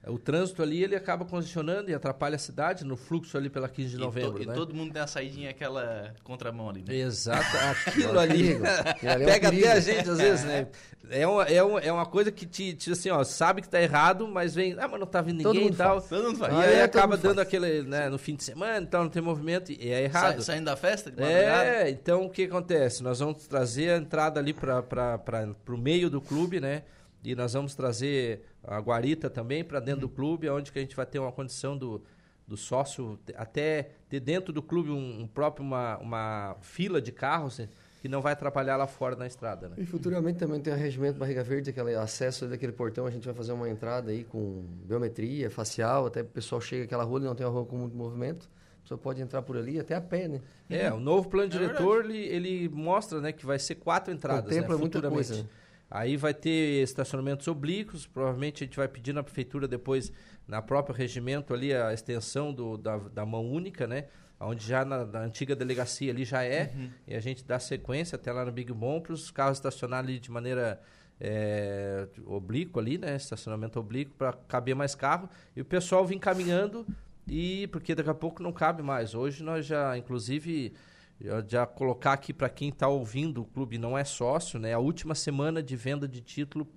o 0.09 0.17
trânsito 0.17 0.61
ali 0.61 0.83
ele 0.83 0.95
acaba 0.95 1.25
congestionando 1.25 1.89
e 1.89 1.93
atrapalha 1.93 2.35
a 2.35 2.39
cidade 2.39 2.83
no 2.85 2.95
fluxo 2.95 3.37
ali 3.37 3.49
pela 3.49 3.67
15 3.67 3.89
de 3.89 3.95
E 3.95 3.99
to- 3.99 4.05
novembro, 4.05 4.43
e, 4.43 4.45
né? 4.45 4.53
todo 4.53 4.73
mundo 4.73 4.93
tem 4.93 5.01
a 5.01 5.07
saidinha, 5.07 5.49
aquela 5.49 6.13
contramão 6.23 6.69
ali, 6.69 6.83
né? 6.87 6.95
Exato, 6.95 7.45
aquilo 7.85 8.17
É 8.19 8.23
ali 8.23 8.37
perigo. 8.43 8.63
Aquilo 8.65 9.11
ali 9.11 9.23
é 9.23 9.25
pega 9.25 9.47
até 9.49 9.71
a 9.71 9.79
gente 9.79 10.09
às 10.09 10.17
vezes, 10.17 10.45
né? 10.45 10.67
É 11.09 11.25
uma, 11.25 11.43
é 11.43 11.63
uma, 11.63 11.79
é 11.79 11.91
uma 11.91 12.05
coisa 12.05 12.29
que 12.33 12.45
te, 12.45 12.73
te, 12.73 12.91
assim, 12.91 13.09
ó, 13.09 13.23
sabe 13.23 13.61
que 13.61 13.69
tá 13.69 13.81
errado, 13.81 14.27
mas 14.27 14.53
vem, 14.53 14.73
ah, 14.77 14.89
mas 14.89 14.99
não 14.99 15.07
tá 15.07 15.21
vindo 15.21 15.41
Todo 15.41 15.53
ninguém 15.53 15.67
e 15.67 15.71
mundo 15.71 15.77
tal. 15.77 16.01
Todo 16.01 16.23
mundo 16.25 16.37
faz. 16.37 16.53
E 16.53 16.57
aí 16.57 16.73
é, 16.75 16.83
acaba 16.83 17.15
dando 17.15 17.35
faz. 17.35 17.47
aquele, 17.47 17.83
né, 17.83 18.09
no 18.09 18.17
fim 18.17 18.35
de 18.35 18.43
semana, 18.43 18.79
então 18.85 19.03
não 19.03 19.09
tem 19.09 19.21
movimento, 19.21 19.71
e 19.71 19.89
é 19.89 20.03
errado. 20.03 20.39
Sa- 20.41 20.51
saindo 20.51 20.65
da 20.65 20.75
festa 20.75 21.09
de 21.09 21.21
madrugada? 21.21 21.63
É, 21.65 21.89
então 21.89 22.25
o 22.25 22.29
que 22.29 22.43
acontece? 22.43 23.01
Nós 23.03 23.19
vamos 23.19 23.47
trazer 23.47 23.91
a 23.91 23.97
entrada 23.97 24.37
ali 24.39 24.53
para 24.53 25.55
o 25.69 25.77
meio 25.77 26.09
do 26.09 26.19
clube, 26.19 26.59
né? 26.59 26.83
E 27.23 27.35
nós 27.35 27.53
vamos 27.53 27.75
trazer 27.75 28.41
a 28.63 28.79
guarita 28.79 29.29
também 29.29 29.63
para 29.63 29.79
dentro 29.79 30.01
do 30.01 30.09
clube, 30.09 30.49
onde 30.49 30.71
que 30.71 30.79
a 30.79 30.81
gente 30.81 30.95
vai 30.95 31.05
ter 31.05 31.19
uma 31.19 31.31
condição 31.31 31.77
do, 31.77 32.01
do 32.47 32.55
sócio 32.55 33.19
até 33.35 33.89
ter 34.09 34.19
dentro 34.19 34.53
do 34.53 34.61
clube 34.61 34.89
um, 34.89 35.21
um 35.21 35.27
próprio 35.27 35.65
uma, 35.65 35.97
uma 35.97 36.55
fila 36.61 37.01
de 37.01 37.11
carros 37.11 37.59
né, 37.59 37.67
que 38.01 38.07
não 38.07 38.21
vai 38.21 38.33
atrapalhar 38.33 38.77
lá 38.77 38.87
fora 38.87 39.15
na 39.15 39.27
estrada, 39.27 39.67
né? 39.67 39.75
E 39.77 39.85
futuramente 39.85 40.37
também 40.37 40.61
tem 40.61 40.71
o 40.71 40.75
regimento 40.75 41.17
Barriga 41.19 41.43
Verde, 41.43 41.71
aquele 41.71 41.95
acesso 41.95 42.47
daquele 42.47 42.71
portão, 42.71 43.05
a 43.05 43.11
gente 43.11 43.25
vai 43.25 43.33
fazer 43.33 43.51
uma 43.51 43.67
entrada 43.69 44.11
aí 44.11 44.23
com 44.23 44.63
biometria, 44.85 45.49
facial, 45.49 46.05
até 46.05 46.21
o 46.21 46.25
pessoal 46.25 46.61
chega 46.61 46.85
aquela 46.85 47.03
rua 47.03 47.19
e 47.19 47.23
não 47.23 47.35
tem 47.35 47.45
uma 47.45 47.51
rua 47.51 47.65
com 47.65 47.75
muito 47.75 47.97
movimento, 47.97 48.47
a 48.79 48.81
pessoa 48.83 48.97
pode 48.97 49.21
entrar 49.21 49.41
por 49.41 49.57
ali 49.57 49.79
até 49.79 49.95
a 49.95 50.01
pé, 50.01 50.27
né? 50.27 50.41
É, 50.69 50.93
o 50.93 50.99
novo 50.99 51.27
plano 51.27 51.47
É 51.47 51.49
diretor, 51.49 52.05
ele, 52.05 52.19
ele 52.19 52.69
mostra 52.69 53.19
né, 53.19 53.31
que 53.31 53.45
vai 53.45 53.59
ser 53.59 53.75
quatro 53.75 54.13
entradas, 54.13 54.45
Contempla 54.45 54.75
né, 54.75 54.79
muita 54.79 54.99
futuramente. 54.99 55.27
coisa, 55.27 55.43
né? 55.43 55.49
Aí 55.89 56.17
vai 56.17 56.33
ter 56.33 56.83
estacionamentos 56.83 57.47
oblíquos, 57.47 58.05
provavelmente 58.05 58.63
a 58.63 58.67
gente 58.67 58.75
vai 58.75 58.87
pedir 58.87 59.13
na 59.13 59.23
prefeitura 59.23 59.67
depois, 59.67 60.11
na 60.47 60.61
próprio 60.61 60.93
regimento 60.93 61.53
ali, 61.53 61.73
a 61.73 61.93
extensão 61.93 62.53
do, 62.53 62.77
da, 62.77 62.97
da 62.97 63.25
mão 63.25 63.49
única, 63.49 63.87
né? 63.87 64.05
Onde 64.39 64.67
já 64.67 64.85
na, 64.85 65.05
na 65.05 65.19
antiga 65.21 65.55
delegacia 65.55 66.11
ali 66.11 66.23
já 66.23 66.43
é, 66.43 66.71
e 67.07 67.15
a 67.15 67.19
gente 67.19 67.43
dá 67.43 67.57
sequência 67.57 68.17
até 68.17 68.31
lá 68.31 68.45
no 68.45 68.51
Big 68.51 68.71
Bom 68.71 69.01
para 69.01 69.13
os 69.13 69.31
carros 69.31 69.57
estacionarem 69.57 70.11
ali 70.11 70.19
de 70.19 70.29
maneira 70.29 70.79
é, 71.19 72.07
oblíqua 72.25 72.79
ali, 72.81 72.97
né? 72.97 73.15
Estacionamento 73.15 73.79
oblíquo 73.79 74.13
para 74.17 74.33
caber 74.33 74.75
mais 74.75 74.93
carro 74.93 75.29
e 75.55 75.61
o 75.61 75.65
pessoal 75.65 76.05
vir 76.05 76.19
caminhando 76.19 76.85
e 77.27 77.67
porque 77.67 77.95
daqui 77.95 78.09
a 78.09 78.13
pouco 78.13 78.41
não 78.41 78.51
cabe 78.51 78.83
mais. 78.83 79.15
Hoje 79.15 79.43
nós 79.43 79.65
já, 79.65 79.97
inclusive, 79.97 80.73
já, 81.19 81.43
já 81.47 81.65
colocar 81.65 82.13
aqui 82.13 82.33
para 82.33 82.49
quem 82.49 82.69
está 82.69 82.87
ouvindo 82.87 83.41
o 83.41 83.45
clube 83.45 83.77
não 83.77 83.97
é 83.97 84.03
sócio, 84.03 84.59
né? 84.59 84.73
A 84.73 84.79
última 84.79 85.15
semana 85.15 85.61
de 85.63 85.75
venda 85.75 86.07
de 86.07 86.21
título 86.21 86.67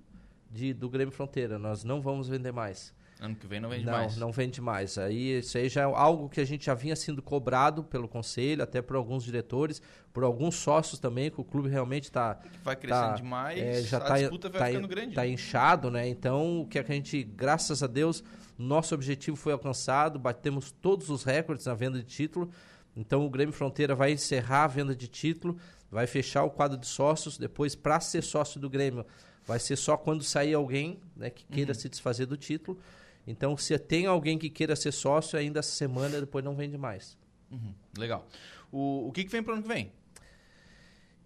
de, 0.51 0.73
do 0.73 0.89
Grêmio 0.89 1.13
Fronteira. 1.13 1.59
Nós 1.59 1.85
não 1.85 2.01
vamos 2.01 2.29
vender 2.29 2.53
mais. 2.53 2.93
Ano 3.21 3.37
que 3.37 3.47
vem 3.47 3.61
não 3.61 3.69
vende 3.69 3.85
não, 3.85 3.93
mais. 3.93 4.17
não 4.17 4.33
vende 4.33 4.63
mais. 4.63 4.97
Aí 4.97 5.41
isso 5.41 5.59
aí 5.59 5.69
já 5.69 5.83
é 5.83 5.85
algo 5.85 6.27
que 6.27 6.41
a 6.41 6.45
gente 6.45 6.65
já 6.65 6.75
vinha 6.75 6.97
sendo 6.97 7.21
cobrado 7.21 7.85
pelo 7.85 8.09
conselho, 8.09 8.63
até 8.63 8.81
por 8.81 8.97
alguns 8.97 9.23
diretores, 9.23 9.83
por 10.11 10.25
alguns 10.25 10.55
sócios 10.55 10.99
também, 10.99 11.31
que 11.31 11.39
o 11.39 11.45
clube 11.45 11.69
realmente 11.69 12.05
está 12.05 12.37
Que 12.37 12.49
vai 12.65 12.75
crescendo 12.75 13.09
tá, 13.09 13.15
demais, 13.15 13.59
é, 13.59 13.83
já 13.83 13.99
a 13.99 14.01
tá, 14.01 14.19
disputa 14.19 14.49
vai 14.49 14.61
tá, 14.61 14.67
ficando 14.69 14.89
grande. 14.89 15.15
tá 15.15 15.21
né? 15.21 15.29
inchado, 15.29 15.91
né? 15.91 16.09
Então, 16.09 16.63
o 16.63 16.67
que 16.67 16.79
a 16.79 16.83
gente, 16.83 17.23
graças 17.23 17.83
a 17.83 17.87
Deus, 17.87 18.25
nosso 18.57 18.95
objetivo 18.95 19.37
foi 19.37 19.53
alcançado, 19.53 20.19
batemos 20.19 20.73
todos 20.73 21.11
os 21.11 21.23
recordes 21.23 21.67
na 21.67 21.75
venda 21.75 21.99
de 21.99 22.05
título. 22.05 22.51
Então, 22.97 23.25
o 23.25 23.31
Grêmio 23.31 23.53
Fronteira 23.53 23.95
vai 23.95 24.13
encerrar 24.13 24.65
a 24.65 24.67
venda 24.67 24.95
de 24.95 25.09
título, 25.09 25.57
vai 25.91 26.07
fechar 26.07 26.45
o 26.45 26.51
quadro 26.51 26.77
de 26.77 26.87
sócios, 26.87 27.39
depois 27.39 27.75
para 27.75 28.01
ser 28.01 28.23
sócio 28.23 28.61
do 28.61 28.69
Grêmio, 28.69 29.07
vai 29.47 29.59
ser 29.59 29.77
só 29.77 29.97
quando 29.97 30.23
sair 30.23 30.55
alguém, 30.55 31.01
né, 31.17 31.31
que 31.31 31.45
queira 31.47 31.73
Uhum. 31.73 31.79
se 31.79 31.89
desfazer 31.89 32.27
do 32.27 32.37
título. 32.37 32.79
Então, 33.27 33.57
se 33.57 33.79
tem 33.79 34.07
alguém 34.07 34.39
que 34.39 34.51
queira 34.51 34.75
ser 34.75 34.93
sócio, 34.93 35.39
ainda 35.39 35.61
essa 35.61 35.71
semana 35.73 36.21
depois 36.21 36.45
não 36.45 36.55
vende 36.55 36.77
mais. 36.77 37.17
Uhum, 37.51 37.75
Legal. 37.97 38.27
O, 38.73 39.09
o 39.09 39.13
que, 39.13 39.25
que 39.25 39.31
vem 39.31 39.43
pro 39.43 39.55
ano 39.55 39.63
que 39.63 39.69
vem? 39.69 39.93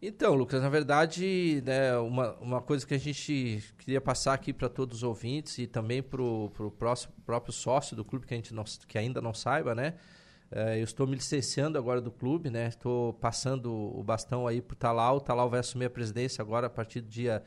Então, 0.06 0.34
Lucas, 0.34 0.60
na 0.60 0.68
verdade, 0.68 1.62
né, 1.64 1.96
uma, 1.96 2.34
uma 2.34 2.60
coisa 2.60 2.86
que 2.86 2.92
a 2.92 2.98
gente 2.98 3.62
queria 3.78 4.00
passar 4.02 4.34
aqui 4.34 4.52
para 4.52 4.68
todos 4.68 4.98
os 4.98 5.02
ouvintes 5.02 5.56
e 5.58 5.66
também 5.66 6.02
para 6.02 6.20
o 6.20 6.50
próprio 7.24 7.52
sócio 7.52 7.96
do 7.96 8.04
clube 8.04 8.26
que, 8.26 8.34
a 8.34 8.36
gente 8.36 8.52
não, 8.52 8.64
que 8.86 8.98
ainda 8.98 9.22
não 9.22 9.32
saiba, 9.32 9.74
né? 9.74 9.94
Eh, 10.56 10.78
eu 10.78 10.84
estou 10.84 11.04
me 11.04 11.16
licenciando 11.16 11.76
agora 11.76 12.00
do 12.00 12.12
clube, 12.12 12.48
né? 12.48 12.68
Estou 12.68 13.12
passando 13.14 13.74
o 13.74 14.04
bastão 14.04 14.46
aí 14.46 14.62
para 14.62 14.74
o 14.74 14.76
Talal. 14.76 15.16
O 15.16 15.20
Talal 15.20 15.50
vai 15.50 15.58
assumir 15.58 15.86
a 15.86 15.90
presidência 15.90 16.40
agora 16.40 16.68
a 16.68 16.70
partir 16.70 17.00
do 17.00 17.08
dia 17.08 17.42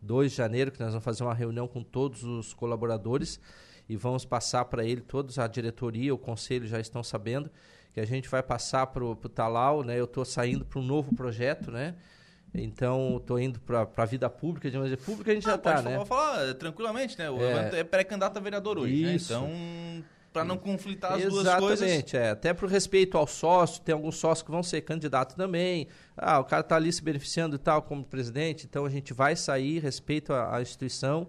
2 0.00 0.30
de 0.30 0.36
janeiro, 0.36 0.70
que 0.70 0.78
nós 0.78 0.90
vamos 0.90 1.04
fazer 1.04 1.24
uma 1.24 1.34
reunião 1.34 1.66
com 1.66 1.82
todos 1.82 2.22
os 2.22 2.54
colaboradores 2.54 3.40
e 3.88 3.96
vamos 3.96 4.24
passar 4.24 4.64
para 4.66 4.84
ele, 4.84 5.00
todos 5.00 5.40
a 5.40 5.48
diretoria, 5.48 6.14
o 6.14 6.18
conselho 6.18 6.64
já 6.66 6.78
estão 6.78 7.02
sabendo 7.02 7.50
que 7.92 8.00
a 8.00 8.06
gente 8.06 8.28
vai 8.28 8.42
passar 8.44 8.86
para 8.86 9.04
o 9.04 9.16
Talal, 9.16 9.82
né? 9.82 9.98
Eu 9.98 10.04
estou 10.04 10.24
saindo 10.24 10.64
para 10.64 10.78
um 10.78 10.84
novo 10.84 11.12
projeto, 11.16 11.72
né? 11.72 11.96
Então, 12.54 13.16
estou 13.16 13.40
indo 13.40 13.58
para 13.60 13.88
a 13.96 14.04
vida 14.04 14.28
pública, 14.30 14.70
de 14.70 14.76
maneira 14.76 15.00
pública 15.00 15.30
a 15.32 15.34
gente 15.34 15.44
já 15.44 15.54
Ah, 15.54 15.58
pode 15.58 15.78
está, 15.78 15.90
né? 15.90 16.04
falar, 16.04 16.36
falar 16.36 16.54
tranquilamente, 16.54 17.18
né? 17.18 17.28
O 17.30 17.40
É. 17.42 17.80
É 17.80 17.84
pré-candidato 17.84 18.36
a 18.36 18.40
vereador 18.40 18.78
hoje, 18.78 19.02
né? 19.02 19.14
Isso. 19.14 19.32
Então, 19.32 19.50
para 20.32 20.44
não 20.44 20.56
conflitar 20.56 21.12
as 21.12 21.24
duas 21.24 21.46
coisas... 21.56 21.82
Exatamente, 21.82 22.16
é. 22.16 22.30
Até 22.30 22.54
por 22.54 22.68
respeito 22.68 23.18
ao 23.18 23.26
sócio, 23.26 23.82
tem 23.82 23.92
alguns 23.92 24.16
sócios 24.16 24.44
que 24.44 24.50
vão 24.50 24.62
ser 24.62 24.80
candidatos 24.80 25.36
também. 25.36 25.88
Ah, 26.16 26.40
o 26.40 26.44
cara 26.44 26.62
está 26.62 26.76
ali 26.76 26.92
se 26.92 27.02
beneficiando 27.02 27.56
e 27.56 27.58
tal 27.58 27.82
como 27.82 28.04
presidente, 28.04 28.66
então 28.66 28.86
a 28.86 28.90
gente 28.90 29.12
vai 29.12 29.36
sair, 29.36 29.78
respeito 29.78 30.32
à, 30.32 30.56
à 30.56 30.62
instituição. 30.62 31.28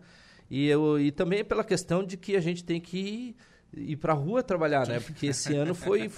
E, 0.49 0.67
eu, 0.67 0.99
e 0.99 1.11
também 1.11 1.43
pela 1.43 1.63
questão 1.63 2.03
de 2.03 2.15
que 2.15 2.35
a 2.35 2.41
gente 2.41 2.63
tem 2.63 2.79
que 2.79 2.97
ir, 2.97 3.35
ir 3.75 3.95
para 3.97 4.13
a 4.13 4.15
rua 4.15 4.41
trabalhar, 4.41 4.87
né? 4.87 4.99
Porque 4.99 5.27
esse 5.27 5.53
ano 5.55 5.75
foi, 5.75 6.09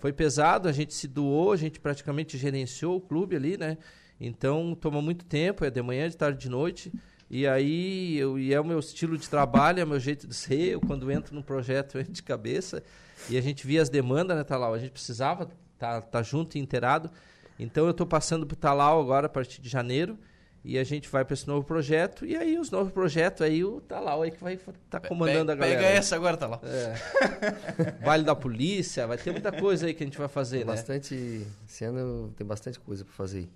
foi 0.00 0.12
pesado, 0.12 0.68
a 0.68 0.72
gente 0.72 0.94
se 0.94 1.06
doou, 1.06 1.52
a 1.52 1.56
gente 1.56 1.78
praticamente 1.78 2.36
gerenciou 2.36 2.96
o 2.96 3.00
clube 3.00 3.36
ali, 3.36 3.56
né? 3.56 3.78
Então 4.20 4.74
toma 4.74 5.02
muito 5.02 5.24
tempo, 5.24 5.64
é 5.64 5.70
de 5.70 5.82
manhã, 5.82 6.08
de 6.08 6.16
tarde, 6.16 6.38
de 6.38 6.48
noite. 6.48 6.92
E 7.32 7.46
aí, 7.46 8.18
eu, 8.18 8.38
e 8.38 8.52
é 8.52 8.60
o 8.60 8.64
meu 8.64 8.78
estilo 8.78 9.16
de 9.16 9.26
trabalho, 9.26 9.80
é 9.80 9.84
o 9.84 9.86
meu 9.86 9.98
jeito 9.98 10.26
de 10.26 10.34
ser. 10.34 10.72
Eu, 10.72 10.80
quando 10.82 11.10
entro 11.10 11.34
num 11.34 11.40
projeto, 11.40 11.94
eu 11.96 12.02
entro 12.02 12.12
de 12.12 12.22
cabeça. 12.22 12.82
E 13.30 13.38
a 13.38 13.40
gente 13.40 13.66
via 13.66 13.80
as 13.80 13.88
demandas, 13.88 14.36
né, 14.36 14.44
Talal? 14.44 14.74
A 14.74 14.78
gente 14.78 14.92
precisava 14.92 15.44
estar 15.72 16.02
tá, 16.02 16.02
tá 16.02 16.22
junto 16.22 16.58
e 16.58 16.60
inteirado. 16.60 17.10
Então 17.58 17.86
eu 17.86 17.92
estou 17.92 18.06
passando 18.06 18.46
para 18.46 18.52
o 18.52 18.56
Talau 18.56 19.00
agora 19.00 19.26
a 19.26 19.30
partir 19.30 19.62
de 19.62 19.68
janeiro 19.70 20.18
e 20.62 20.78
a 20.78 20.84
gente 20.84 21.08
vai 21.08 21.24
para 21.24 21.32
esse 21.32 21.46
novo 21.46 21.66
projeto 21.66 22.24
e 22.24 22.36
aí 22.36 22.58
os 22.58 22.70
novos 22.70 22.92
projetos 22.92 23.42
aí 23.42 23.64
o 23.64 23.80
Talau 23.80 24.22
aí 24.22 24.30
que 24.30 24.42
vai 24.42 24.54
estar 24.54 24.72
tá 24.90 25.00
comandando 25.00 25.52
pega, 25.52 25.52
a 25.52 25.56
galera. 25.56 25.80
Pega 25.80 25.98
essa 25.98 26.16
agora, 26.16 26.36
Talau. 26.36 26.60
É. 26.64 27.94
vale 28.04 28.24
da 28.24 28.34
polícia, 28.34 29.06
vai 29.06 29.16
ter 29.16 29.30
muita 29.30 29.52
coisa 29.52 29.86
aí 29.86 29.94
que 29.94 30.02
a 30.02 30.06
gente 30.06 30.18
vai 30.18 30.28
fazer, 30.28 30.58
tem 30.58 30.66
né? 30.66 30.72
Bastante, 30.72 31.46
esse 31.66 31.84
ano 31.84 32.32
tem 32.36 32.46
bastante 32.46 32.78
coisa 32.78 33.04
para 33.04 33.14
fazer. 33.14 33.48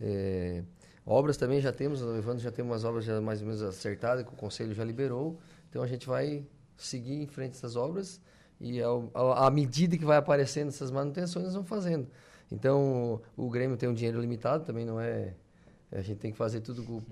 É, 0.00 0.62
obras 1.06 1.36
também 1.36 1.60
já 1.60 1.72
temos, 1.72 2.02
o 2.02 2.16
Evandro 2.16 2.42
já 2.42 2.50
tem 2.50 2.64
umas 2.64 2.84
obras 2.84 3.04
já 3.04 3.20
mais 3.20 3.40
ou 3.40 3.46
menos 3.46 3.62
acertadas 3.62 4.24
que 4.24 4.32
o 4.32 4.36
conselho 4.36 4.74
já 4.74 4.84
liberou. 4.84 5.38
Então 5.68 5.82
a 5.82 5.86
gente 5.86 6.06
vai 6.06 6.46
seguir 6.76 7.22
em 7.22 7.26
frente 7.26 7.52
essas 7.52 7.76
obras 7.76 8.20
e 8.60 8.80
ao, 8.80 9.10
à 9.14 9.50
medida 9.50 9.96
que 9.98 10.04
vai 10.04 10.16
aparecendo 10.16 10.68
essas 10.68 10.90
manutenções 10.90 11.44
nós 11.44 11.54
vamos 11.54 11.68
fazendo. 11.68 12.08
Então 12.50 13.20
o 13.36 13.50
Grêmio 13.50 13.76
tem 13.76 13.88
um 13.88 13.94
dinheiro 13.94 14.20
limitado, 14.20 14.64
também 14.64 14.84
não 14.84 15.00
é 15.00 15.34
a 15.92 16.00
gente 16.00 16.18
tem 16.18 16.32
que 16.32 16.36
fazer 16.36 16.60
tudo 16.60 16.82
com 16.82 16.98
o 16.98 17.02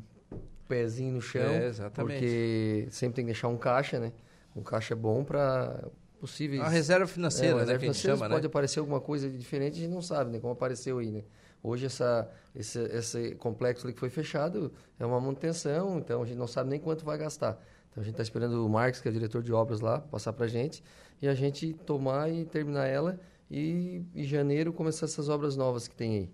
pezinho 0.68 1.14
no 1.14 1.20
chão, 1.20 1.42
é, 1.42 1.66
exatamente. 1.66 2.18
porque 2.18 2.88
sempre 2.90 3.16
tem 3.16 3.24
que 3.24 3.32
deixar 3.32 3.48
um 3.48 3.56
caixa, 3.56 4.00
né? 4.00 4.12
Um 4.56 4.62
caixa 4.62 4.96
bom 4.96 5.22
para 5.22 5.88
possíveis... 6.22 6.62
A 6.62 6.68
reserva 6.68 7.04
financeira, 7.04 7.62
é, 7.62 7.66
né, 7.66 7.78
que 7.78 7.84
a 7.84 7.92
gente 7.92 7.98
chama, 7.98 8.28
pode 8.28 8.42
né? 8.42 8.46
aparecer 8.46 8.78
alguma 8.78 9.00
coisa 9.00 9.28
diferente, 9.28 9.78
a 9.78 9.80
gente 9.80 9.90
não 9.90 10.00
sabe, 10.00 10.30
né? 10.30 10.38
Como 10.38 10.52
apareceu 10.52 10.98
aí, 10.98 11.10
né? 11.10 11.24
Hoje 11.60 11.86
essa, 11.86 12.30
esse, 12.54 12.78
esse 12.78 13.34
complexo 13.34 13.84
ali 13.84 13.92
que 13.92 13.98
foi 13.98 14.08
fechado 14.08 14.72
é 15.00 15.04
uma 15.04 15.20
manutenção, 15.20 15.98
então 15.98 16.22
a 16.22 16.24
gente 16.24 16.38
não 16.38 16.46
sabe 16.46 16.70
nem 16.70 16.78
quanto 16.78 17.04
vai 17.04 17.18
gastar. 17.18 17.60
Então 17.90 18.00
a 18.00 18.04
gente 18.04 18.12
está 18.12 18.22
esperando 18.22 18.64
o 18.64 18.68
Marcos, 18.68 19.00
que 19.00 19.08
é 19.08 19.10
o 19.10 19.14
diretor 19.14 19.42
de 19.42 19.52
obras 19.52 19.80
lá, 19.80 20.00
passar 20.00 20.32
para 20.32 20.44
a 20.44 20.48
gente 20.48 20.80
e 21.20 21.26
a 21.26 21.34
gente 21.34 21.74
tomar 21.74 22.30
e 22.30 22.44
terminar 22.44 22.86
ela 22.86 23.18
e 23.50 24.04
em 24.14 24.22
janeiro 24.22 24.72
começar 24.72 25.06
essas 25.06 25.28
obras 25.28 25.56
novas 25.56 25.88
que 25.88 25.96
tem 25.96 26.14
aí. 26.14 26.30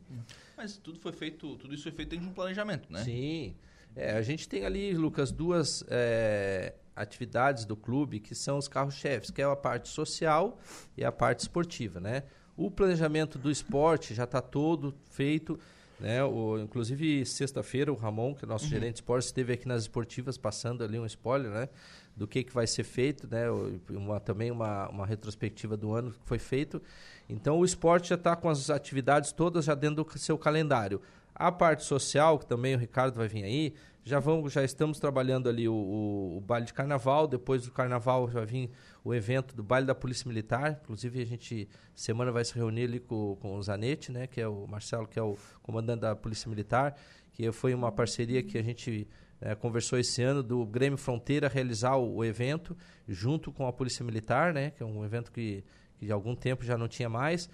Mas 0.54 0.76
tudo 0.76 1.00
foi 1.00 1.12
feito, 1.12 1.56
tudo 1.56 1.72
isso 1.72 1.84
foi 1.84 1.92
feito 1.92 2.10
dentro 2.10 2.26
de 2.26 2.30
um 2.30 2.34
planejamento, 2.34 2.92
né? 2.92 3.02
Sim. 3.04 3.56
É, 3.96 4.12
a 4.12 4.22
gente 4.22 4.46
tem 4.48 4.66
ali, 4.66 4.92
Lucas, 4.92 5.32
duas 5.32 5.82
é, 5.88 6.74
atividades 7.00 7.64
do 7.64 7.76
clube 7.76 8.20
que 8.20 8.34
são 8.34 8.58
os 8.58 8.68
carros-chefes, 8.68 9.30
que 9.30 9.40
é 9.40 9.44
a 9.44 9.56
parte 9.56 9.88
social 9.88 10.58
e 10.96 11.04
a 11.04 11.12
parte 11.12 11.40
esportiva, 11.40 12.00
né? 12.00 12.24
O 12.56 12.70
planejamento 12.70 13.38
do 13.38 13.50
esporte 13.50 14.14
já 14.14 14.24
está 14.24 14.40
todo 14.40 14.94
feito, 15.10 15.58
né? 16.00 16.22
O, 16.24 16.58
inclusive, 16.58 17.24
sexta-feira, 17.24 17.92
o 17.92 17.96
Ramon, 17.96 18.34
que 18.34 18.44
é 18.44 18.48
nosso 18.48 18.64
uhum. 18.64 18.70
gerente 18.70 18.94
de 18.94 18.98
esportes, 18.98 19.28
esteve 19.28 19.52
aqui 19.52 19.66
nas 19.66 19.82
esportivas 19.82 20.36
passando 20.36 20.82
ali 20.82 20.98
um 20.98 21.06
spoiler, 21.06 21.50
né? 21.50 21.68
Do 22.16 22.26
que, 22.26 22.42
que 22.42 22.52
vai 22.52 22.66
ser 22.66 22.84
feito, 22.84 23.28
né? 23.28 23.44
Uma, 23.90 24.18
também 24.18 24.50
uma, 24.50 24.88
uma 24.88 25.06
retrospectiva 25.06 25.76
do 25.76 25.92
ano 25.92 26.10
que 26.10 26.18
foi 26.24 26.38
feito. 26.38 26.82
Então 27.28 27.58
o 27.58 27.64
esporte 27.64 28.08
já 28.08 28.14
está 28.14 28.34
com 28.34 28.48
as 28.48 28.70
atividades 28.70 29.32
todas 29.32 29.64
já 29.64 29.74
dentro 29.74 30.04
do 30.04 30.18
seu 30.18 30.36
calendário. 30.36 31.00
A 31.34 31.52
parte 31.52 31.84
social, 31.84 32.38
que 32.38 32.46
também 32.46 32.74
o 32.74 32.78
Ricardo 32.78 33.14
vai 33.14 33.28
vir 33.28 33.44
aí, 33.44 33.74
já 34.08 34.18
vamos, 34.18 34.52
já 34.52 34.64
estamos 34.64 34.98
trabalhando 34.98 35.48
ali 35.48 35.68
o, 35.68 35.74
o, 35.74 36.36
o 36.38 36.40
baile 36.40 36.64
de 36.64 36.72
carnaval. 36.72 37.26
Depois 37.26 37.64
do 37.66 37.70
carnaval 37.70 38.30
já 38.30 38.42
vir 38.44 38.70
o 39.04 39.14
evento 39.14 39.54
do 39.54 39.62
baile 39.62 39.86
da 39.86 39.94
Polícia 39.94 40.26
Militar. 40.26 40.80
Inclusive 40.82 41.20
a 41.20 41.26
gente 41.26 41.68
semana 41.94 42.32
vai 42.32 42.44
se 42.44 42.54
reunir 42.54 42.84
ali 42.84 43.00
com, 43.00 43.36
com 43.36 43.54
o 43.54 43.62
Zanetti, 43.62 44.10
né, 44.10 44.26
que 44.26 44.40
é 44.40 44.48
o 44.48 44.66
Marcelo, 44.66 45.06
que 45.06 45.18
é 45.18 45.22
o 45.22 45.36
comandante 45.62 46.00
da 46.00 46.16
Polícia 46.16 46.48
Militar, 46.48 46.96
que 47.32 47.52
foi 47.52 47.74
uma 47.74 47.92
parceria 47.92 48.42
que 48.42 48.56
a 48.56 48.62
gente 48.62 49.06
é, 49.40 49.54
conversou 49.54 49.98
esse 49.98 50.22
ano 50.22 50.42
do 50.42 50.64
Grêmio 50.64 50.98
Fronteira 50.98 51.46
realizar 51.46 51.96
o, 51.96 52.16
o 52.16 52.24
evento 52.24 52.74
junto 53.06 53.52
com 53.52 53.66
a 53.66 53.72
Polícia 53.72 54.04
Militar, 54.04 54.54
né, 54.54 54.70
que 54.70 54.82
é 54.82 54.86
um 54.86 55.04
evento 55.04 55.30
que 55.30 55.62
que 55.98 56.10
algum 56.12 56.34
tempo 56.34 56.64
já 56.64 56.78
não 56.78 56.88
tinha 56.88 57.08
mais. 57.08 57.50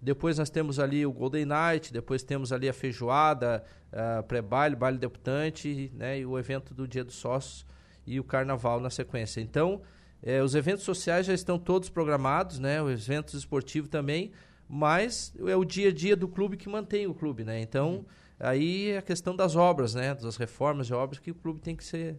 Depois 0.00 0.38
nós 0.38 0.50
temos 0.50 0.78
ali 0.78 1.06
o 1.06 1.12
Golden 1.12 1.46
Night, 1.46 1.92
depois 1.92 2.22
temos 2.22 2.52
ali 2.52 2.68
a 2.68 2.72
feijoada, 2.72 3.64
uh, 3.92 4.22
pré-baile, 4.24 4.76
baile 4.76 4.98
debutante, 4.98 5.90
né, 5.94 6.20
e 6.20 6.26
o 6.26 6.38
evento 6.38 6.74
do 6.74 6.86
Dia 6.86 7.02
dos 7.02 7.14
Sócios 7.14 7.66
e 8.06 8.20
o 8.20 8.24
Carnaval 8.24 8.78
na 8.78 8.90
sequência. 8.90 9.40
Então, 9.40 9.80
eh, 10.22 10.42
os 10.42 10.54
eventos 10.54 10.84
sociais 10.84 11.26
já 11.26 11.34
estão 11.34 11.58
todos 11.58 11.88
programados, 11.88 12.58
né, 12.58 12.80
os 12.80 13.08
eventos 13.08 13.34
esportivos 13.34 13.90
também, 13.90 14.30
mas 14.68 15.32
é 15.46 15.56
o 15.56 15.64
dia 15.64 15.88
a 15.88 15.92
dia 15.92 16.14
do 16.14 16.28
clube 16.28 16.56
que 16.56 16.68
mantém 16.68 17.06
o 17.06 17.14
clube, 17.14 17.44
né? 17.44 17.60
Então, 17.60 17.94
uhum. 17.94 18.04
aí 18.38 18.90
é 18.90 18.98
a 18.98 19.02
questão 19.02 19.34
das 19.34 19.56
obras, 19.56 19.94
né, 19.94 20.14
das 20.14 20.36
reformas 20.36 20.86
de 20.86 20.94
obras 20.94 21.18
que 21.18 21.30
o 21.30 21.34
clube 21.34 21.60
tem 21.60 21.74
que 21.74 21.84
ser 21.84 22.16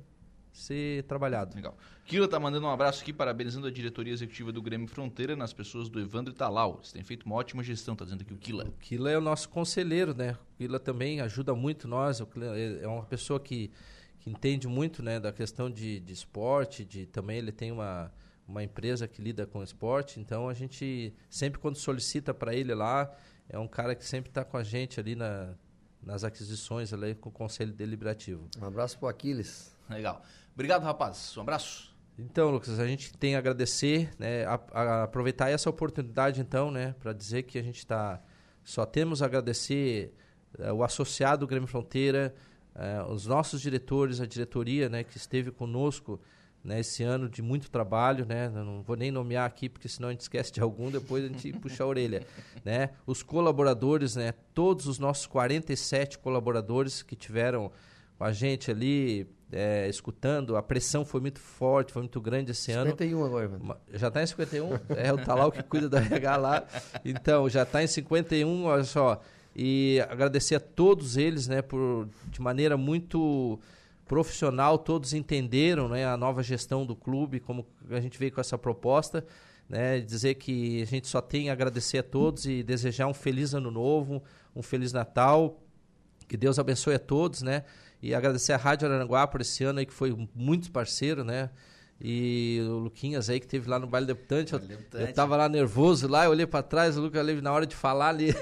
ser 0.52 1.04
trabalhado. 1.04 1.56
Legal. 1.56 1.78
Kila 2.06 2.28
tá 2.28 2.40
mandando 2.40 2.66
um 2.66 2.70
abraço 2.70 3.02
aqui, 3.02 3.12
parabenizando 3.12 3.68
a 3.68 3.72
diretoria 3.72 4.14
executiva 4.14 4.52
do 4.52 4.62
Grêmio 4.62 4.88
Fronteira 4.88 5.36
nas 5.36 5.54
pessoas 5.54 5.90
do 5.90 6.00
Evandro 6.00 6.34
Talau. 6.34 6.76
Eles 6.78 6.92
têm 6.92 7.04
feito 7.04 7.26
uma 7.26 7.36
ótima 7.36 7.64
gestão, 7.64 7.96
tá 7.96 8.06
dizendo 8.06 8.22
aqui 8.22 8.34
o 8.34 8.38
Kila. 8.38 8.66
O 8.66 8.72
Kila 8.74 9.12
é 9.12 9.18
o 9.18 9.22
nosso 9.22 9.50
conselheiro, 9.50 10.14
né? 10.14 10.38
O 10.54 10.58
Kila 10.58 10.80
também 10.80 11.22
ajuda 11.22 11.54
muito 11.54 11.88
nós. 11.88 12.22
É 12.82 12.88
uma 12.88 13.04
pessoa 13.04 13.40
que, 13.40 13.72
que 14.20 14.30
entende 14.30 14.68
muito, 14.68 15.04
né, 15.04 15.20
da 15.20 15.32
questão 15.32 15.70
de, 15.70 16.00
de 16.00 16.14
esporte, 16.14 16.86
de 16.86 17.06
também 17.06 17.38
ele 17.38 17.52
tem 17.52 17.72
uma 17.72 18.12
uma 18.48 18.64
empresa 18.64 19.08
que 19.08 19.22
lida 19.22 19.46
com 19.46 19.62
esporte, 19.62 20.20
então 20.20 20.48
a 20.48 20.54
gente 20.54 21.14
sempre 21.30 21.60
quando 21.60 21.76
solicita 21.76 22.34
para 22.34 22.56
ele 22.56 22.74
lá, 22.74 23.14
é 23.50 23.60
um 23.60 23.68
cara 23.68 23.94
que 23.94 24.06
sempre 24.06 24.30
está 24.30 24.46
com 24.46 24.56
a 24.56 24.64
gente 24.64 25.00
ali 25.00 25.16
na, 25.16 25.54
nas 26.02 26.24
aquisições 26.24 26.94
ali 26.94 27.14
com 27.16 27.30
o 27.30 27.32
conselho 27.32 27.74
deliberativo. 27.74 28.48
Um 28.60 28.66
abraço 28.66 28.98
para 28.98 29.10
Aquiles. 29.10 29.76
Legal. 29.90 30.22
Obrigado, 30.54 30.84
rapaz. 30.84 31.36
Um 31.38 31.42
abraço. 31.42 31.96
Então, 32.18 32.50
Lucas, 32.50 32.80
a 32.80 32.88
gente 32.88 33.14
tem 33.16 33.36
a 33.36 33.40
agradecer, 33.40 34.10
né, 34.18 34.44
a, 34.46 34.60
a 34.72 35.04
aproveitar 35.04 35.50
essa 35.50 35.70
oportunidade, 35.70 36.42
então, 36.42 36.72
né, 36.72 36.96
para 37.00 37.14
dizer 37.14 37.44
que 37.44 37.60
a 37.60 37.62
gente 37.62 37.78
está. 37.78 38.22
Só 38.64 38.86
temos 38.86 39.22
a 39.22 39.28
agradecer 39.28 40.14
uh, 40.58 40.74
o 40.74 40.84
associado 40.84 41.42
do 41.42 41.48
Grêmio 41.48 41.68
Fronteira, 41.68 42.34
uh, 42.76 43.12
os 43.12 43.28
nossos 43.28 43.62
diretores, 43.62 44.20
a 44.20 44.26
diretoria, 44.26 44.90
né, 44.90 45.04
que 45.04 45.16
esteve 45.16 45.52
conosco 45.52 46.20
né, 46.64 46.80
esse 46.80 47.04
ano 47.04 47.30
de 47.30 47.42
muito 47.42 47.70
trabalho, 47.70 48.26
né? 48.26 48.50
Não 48.50 48.82
vou 48.82 48.98
nem 48.98 49.12
nomear 49.12 49.46
aqui 49.46 49.70
porque 49.70 49.88
senão 49.88 50.10
a 50.10 50.12
gente 50.12 50.22
esquece 50.22 50.52
de 50.52 50.60
algum, 50.60 50.92
depois 50.92 51.24
a 51.24 51.28
gente 51.28 51.54
puxa 51.54 51.84
a 51.84 51.88
orelha, 51.88 52.26
né? 52.66 52.90
Os 53.06 53.24
colaboradores, 53.24 54.16
né? 54.16 54.34
Todos 54.54 54.86
os 54.86 55.00
nossos 55.00 55.26
47 55.28 56.18
colaboradores 56.18 57.02
que 57.02 57.16
tiveram 57.16 57.72
com 58.18 58.24
a 58.24 58.34
gente 58.34 58.70
ali, 58.70 59.28
é, 59.52 59.88
escutando. 59.88 60.56
A 60.56 60.62
pressão 60.62 61.06
foi 61.06 61.22
muito 61.22 61.40
forte, 61.40 61.94
foi 61.94 62.02
muito 62.02 62.20
grande 62.20 62.52
esse 62.52 62.64
51 62.64 62.82
ano. 62.82 62.92
51 62.92 63.26
agora. 63.26 63.80
Já 63.94 64.08
está 64.08 64.24
em 64.24 64.28
51? 64.28 64.70
é 64.96 65.14
o 65.14 65.18
Talau 65.18 65.52
que 65.52 65.64
cuida 65.64 65.90
da 65.90 66.00
RH 66.02 66.38
lá. 66.38 66.68
Então, 67.04 67.50
já 67.50 67.64
está 67.64 67.84
em 67.84 67.88
51, 67.88 68.66
olha 68.66 68.84
só. 68.84 69.22
E 69.56 70.04
agradecer 70.10 70.56
a 70.56 70.60
todos 70.60 71.18
eles, 71.18 71.48
né, 71.48 71.62
por, 71.62 72.08
de 72.28 72.42
maneira 72.42 72.78
muito 72.78 73.60
profissional, 74.08 74.78
todos 74.78 75.14
entenderam 75.14 75.90
né, 75.90 76.06
a 76.06 76.16
nova 76.16 76.42
gestão 76.42 76.86
do 76.86 76.96
clube, 76.96 77.40
como 77.40 77.66
a 77.90 78.00
gente 78.00 78.18
veio 78.18 78.32
com 78.32 78.40
essa 78.40 78.58
proposta. 78.58 79.26
Né, 79.68 80.00
dizer 80.00 80.36
que 80.36 80.82
a 80.82 80.86
gente 80.86 81.08
só 81.08 81.20
tem 81.20 81.50
a 81.50 81.54
agradecer 81.54 81.98
a 81.98 82.04
todos 82.04 82.46
e 82.46 82.64
desejar 82.64 83.06
um 83.08 83.14
feliz 83.14 83.54
ano 83.54 83.70
novo, 83.70 84.24
um 84.56 84.62
feliz 84.62 84.94
Natal, 84.94 85.60
que 86.26 86.38
Deus 86.38 86.58
abençoe 86.58 86.96
a 86.96 87.00
todos, 87.00 87.42
né? 87.42 87.66
E 88.02 88.14
agradecer 88.14 88.54
a 88.54 88.58
Rádio 88.58 88.88
Aranguá 88.88 89.26
por 89.28 89.42
esse 89.42 89.64
ano 89.64 89.80
aí, 89.80 89.86
que 89.86 89.94
foi 89.94 90.16
muito 90.36 90.72
parceiro, 90.72 91.24
né? 91.24 91.50
E 92.00 92.60
o 92.70 92.78
Luquinhas 92.78 93.28
aí 93.28 93.40
que 93.40 93.48
teve 93.48 93.68
lá 93.68 93.80
no 93.80 93.88
baile 93.88 94.06
debutante. 94.06 94.54
Eu, 94.54 94.62
eu 94.94 95.14
tava 95.14 95.36
lá 95.36 95.50
nervoso 95.50 96.08
lá, 96.08 96.26
eu 96.26 96.32
olhei 96.32 96.46
para 96.46 96.62
trás, 96.62 96.96
o 96.96 97.02
Lucas 97.02 97.26
Leve 97.26 97.42
na 97.42 97.52
hora 97.52 97.66
de 97.66 97.76
falar 97.76 98.10
ali. 98.10 98.36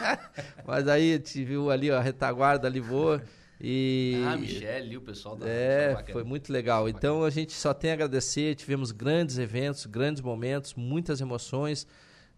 Mas 0.66 0.88
aí 0.88 1.18
te 1.18 1.44
viu 1.44 1.70
ali, 1.70 1.90
ó, 1.90 1.98
a 1.98 2.00
retaguarda 2.00 2.66
ali 2.66 2.80
boa. 2.80 3.22
E, 3.60 4.22
ah, 4.26 4.36
Michele, 4.36 4.96
o 4.96 5.02
pessoal 5.02 5.36
da 5.36 5.46
É, 5.46 6.04
foi 6.10 6.24
muito 6.24 6.52
legal. 6.52 6.88
Então 6.88 7.24
a 7.24 7.30
gente 7.30 7.52
só 7.52 7.74
tem 7.74 7.90
a 7.90 7.94
agradecer, 7.94 8.54
tivemos 8.54 8.90
grandes 8.90 9.38
eventos, 9.38 9.84
grandes 9.86 10.22
momentos, 10.22 10.74
muitas 10.74 11.20
emoções, 11.20 11.86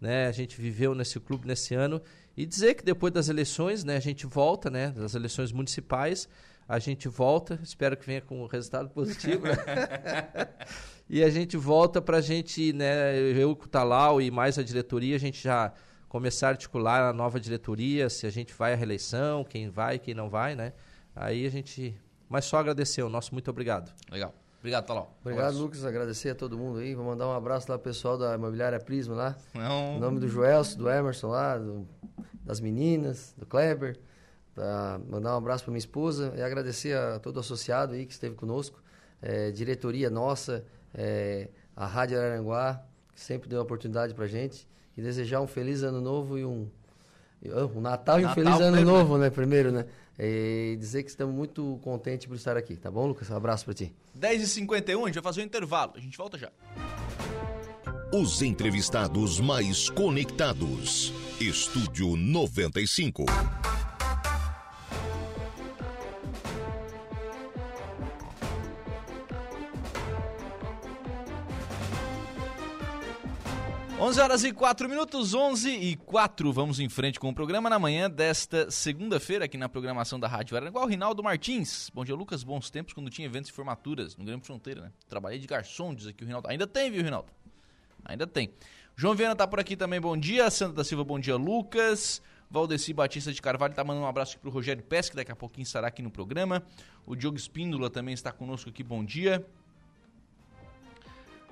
né? 0.01 0.27
A 0.27 0.33
gente 0.33 0.61
viveu 0.61 0.95
nesse 0.97 1.19
clube 1.21 1.47
nesse 1.47 1.75
ano 1.75 2.03
e 2.37 2.45
dizer 2.45 2.75
que 2.75 2.85
depois 2.85 3.13
das 3.13 3.29
eleições, 3.29 3.83
né, 3.83 3.97
a 3.97 4.01
gente 4.01 4.27
volta, 4.27 4.69
né, 4.69 4.91
das 4.91 5.15
eleições 5.15 5.53
municipais, 5.53 6.29
a 6.69 6.79
gente 6.79 7.09
volta, 7.09 7.59
espero 7.63 7.97
que 7.97 8.05
venha 8.05 8.21
com 8.21 8.43
um 8.43 8.47
resultado 8.47 8.89
positivo, 8.91 9.47
né? 9.47 9.55
e 11.09 11.23
a 11.23 11.31
gente 11.31 11.57
volta 11.57 12.03
para 12.03 12.19
a 12.19 12.21
gente, 12.21 12.73
né, 12.73 13.17
eu 13.19 13.55
com 13.55 13.65
o 13.65 13.69
Talau 13.69 14.21
e 14.21 14.31
mais 14.31 14.59
a 14.59 14.63
diretoria, 14.63 15.15
a 15.15 15.19
gente 15.19 15.43
já 15.43 15.73
começar 16.09 16.49
a 16.49 16.51
articular 16.51 17.09
a 17.09 17.13
nova 17.13 17.39
diretoria, 17.39 18.11
se 18.11 18.27
a 18.27 18.31
gente 18.31 18.53
vai 18.53 18.73
à 18.73 18.77
reeleição, 18.77 19.45
quem 19.45 19.69
vai, 19.69 19.99
quem 19.99 20.15
não 20.15 20.29
vai, 20.29 20.57
né? 20.57 20.73
Aí 21.15 21.47
a 21.47 21.51
gente, 21.51 21.95
mas 22.29 22.45
só 22.45 22.59
agradecer, 22.59 23.03
o 23.03 23.09
nosso 23.09 23.33
muito 23.33 23.51
obrigado. 23.51 23.93
Legal. 24.11 24.35
Obrigado, 24.59 24.87
Talau. 24.87 25.17
Obrigado, 25.21 25.55
um 25.57 25.61
Lucas. 25.61 25.85
Agradecer 25.85 26.31
a 26.31 26.35
todo 26.35 26.59
mundo 26.59 26.81
aí. 26.81 26.93
Vou 26.93 27.05
mandar 27.05 27.29
um 27.29 27.33
abraço 27.33 27.71
lá 27.71 27.79
pro 27.79 27.85
pessoal 27.85 28.19
da 28.19 28.35
Imobiliária 28.35 28.81
Prisma 28.81 29.15
lá. 29.15 29.37
Não. 29.55 29.97
Em 29.97 30.01
nome 30.01 30.19
do 30.19 30.27
Joelso, 30.27 30.77
do 30.77 30.91
Emerson 30.91 31.29
lá, 31.29 31.57
do, 31.57 31.87
das 32.43 32.59
meninas, 32.59 33.33
do 33.39 33.47
Kleber. 33.47 33.97
Pra 34.57 34.99
mandar 35.07 35.35
um 35.35 35.37
abraço 35.37 35.65
para 35.65 35.71
minha 35.71 35.79
esposa 35.79 36.33
e 36.35 36.41
agradecer 36.41 36.97
a 36.97 37.19
todo 37.19 37.39
associado 37.39 37.93
aí 37.93 38.07
que 38.07 38.13
esteve 38.13 38.35
conosco, 38.35 38.83
é, 39.21 39.51
diretoria 39.51 40.09
nossa, 40.09 40.65
é, 40.95 41.51
a 41.77 41.85
Rádio 41.85 42.19
Araranguá, 42.19 42.83
que 43.15 43.21
sempre 43.21 43.51
deu 43.51 43.61
oportunidade 43.61 44.15
para 44.15 44.27
gente, 44.27 44.67
e 44.97 45.03
desejar 45.03 45.43
um 45.43 45.47
feliz 45.47 45.83
ano 45.83 46.01
novo 46.01 46.39
e 46.39 46.45
um, 46.47 46.71
O 47.45 47.81
Natal, 47.83 48.19
Natal 48.19 48.21
e 48.21 48.25
o 48.25 48.31
Feliz 48.31 48.59
Ano 48.59 48.81
Novo, 48.81 49.19
né? 49.19 49.29
Primeiro, 49.29 49.71
né? 49.71 49.85
E 50.19 50.75
dizer 50.81 51.03
que 51.03 51.11
estamos 51.11 51.35
muito 51.35 51.79
contentes 51.83 52.27
por 52.27 52.35
estar 52.35 52.57
aqui, 52.57 52.77
tá 52.77 52.91
bom, 52.91 53.07
Lucas? 53.09 53.29
Um 53.29 53.37
abraço 53.37 53.67
para 53.67 53.75
ti. 53.75 53.95
10h51, 54.19 55.03
a 55.03 55.07
gente 55.07 55.15
vai 55.17 55.23
fazer 55.23 55.43
um 55.43 55.45
intervalo. 55.45 55.93
A 55.97 56.01
gente 56.01 56.17
volta 56.17 56.39
já. 56.39 56.51
Os 58.11 58.41
entrevistados 58.41 59.39
mais 59.39 59.91
conectados. 59.91 61.13
Estúdio 61.39 62.17
95. 62.17 63.27
11 74.07 74.21
horas 74.21 74.45
e 74.45 74.53
4 74.53 74.89
minutos, 74.89 75.35
11 75.35 75.69
e 75.69 75.97
4. 75.97 76.53
Vamos 76.53 76.79
em 76.79 76.89
frente 76.89 77.19
com 77.19 77.29
o 77.29 77.35
programa 77.35 77.69
na 77.69 77.77
manhã 77.77 78.09
desta 78.09 78.71
segunda-feira, 78.71 79.47
aqui 79.47 79.59
na 79.59 79.69
programação 79.69 80.21
da 80.21 80.29
Rádio 80.29 80.57
Araranguá. 80.57 80.85
O 80.85 80.87
Rinaldo 80.87 81.25
Martins. 81.25 81.91
Bom 81.93 82.05
dia, 82.05 82.15
Lucas. 82.15 82.45
Bons 82.45 82.71
tempos 82.71 82.93
quando 82.93 83.11
tinha 83.11 83.27
eventos 83.27 83.51
e 83.51 83.53
formaturas 83.53 84.17
no 84.17 84.25
Grande 84.25 84.47
Fronteira, 84.47 84.83
né? 84.83 84.93
Trabalhei 85.09 85.41
de 85.41 85.49
garçom, 85.49 85.93
diz 85.93 86.07
aqui 86.07 86.23
o 86.23 86.27
Rinaldo. 86.29 86.47
Ainda 86.47 86.69
tem, 86.69 86.89
viu, 86.89 87.03
Rinaldo? 87.03 87.33
Ainda 88.05 88.29
tem. 88.29 88.49
João 88.95 89.17
Viana 89.17 89.35
tá 89.35 89.45
por 89.45 89.59
aqui 89.59 89.75
também, 89.75 90.01
bom 90.01 90.17
dia. 90.17 90.49
Sandra 90.53 90.77
da 90.77 90.85
Silva, 90.85 91.03
bom 91.03 91.19
dia, 91.19 91.35
Lucas. 91.35 92.23
Valdeci 92.49 92.93
Batista 92.93 93.33
de 93.33 93.43
Carvalho 93.43 93.75
tá 93.75 93.83
mandando 93.83 94.07
um 94.07 94.09
abraço 94.09 94.35
aqui 94.35 94.41
pro 94.41 94.53
Rogério 94.53 94.85
Pesque, 94.85 95.11
que 95.11 95.17
daqui 95.17 95.33
a 95.33 95.37
pouquinho 95.37 95.65
estará 95.65 95.89
aqui 95.89 96.01
no 96.01 96.13
programa. 96.13 96.63
O 97.05 97.17
Diogo 97.17 97.37
Espíndola 97.37 97.91
também 97.91 98.15
está 98.15 98.31
conosco 98.31 98.71
aqui, 98.71 98.85
bom 98.85 99.05
dia. 99.05 99.45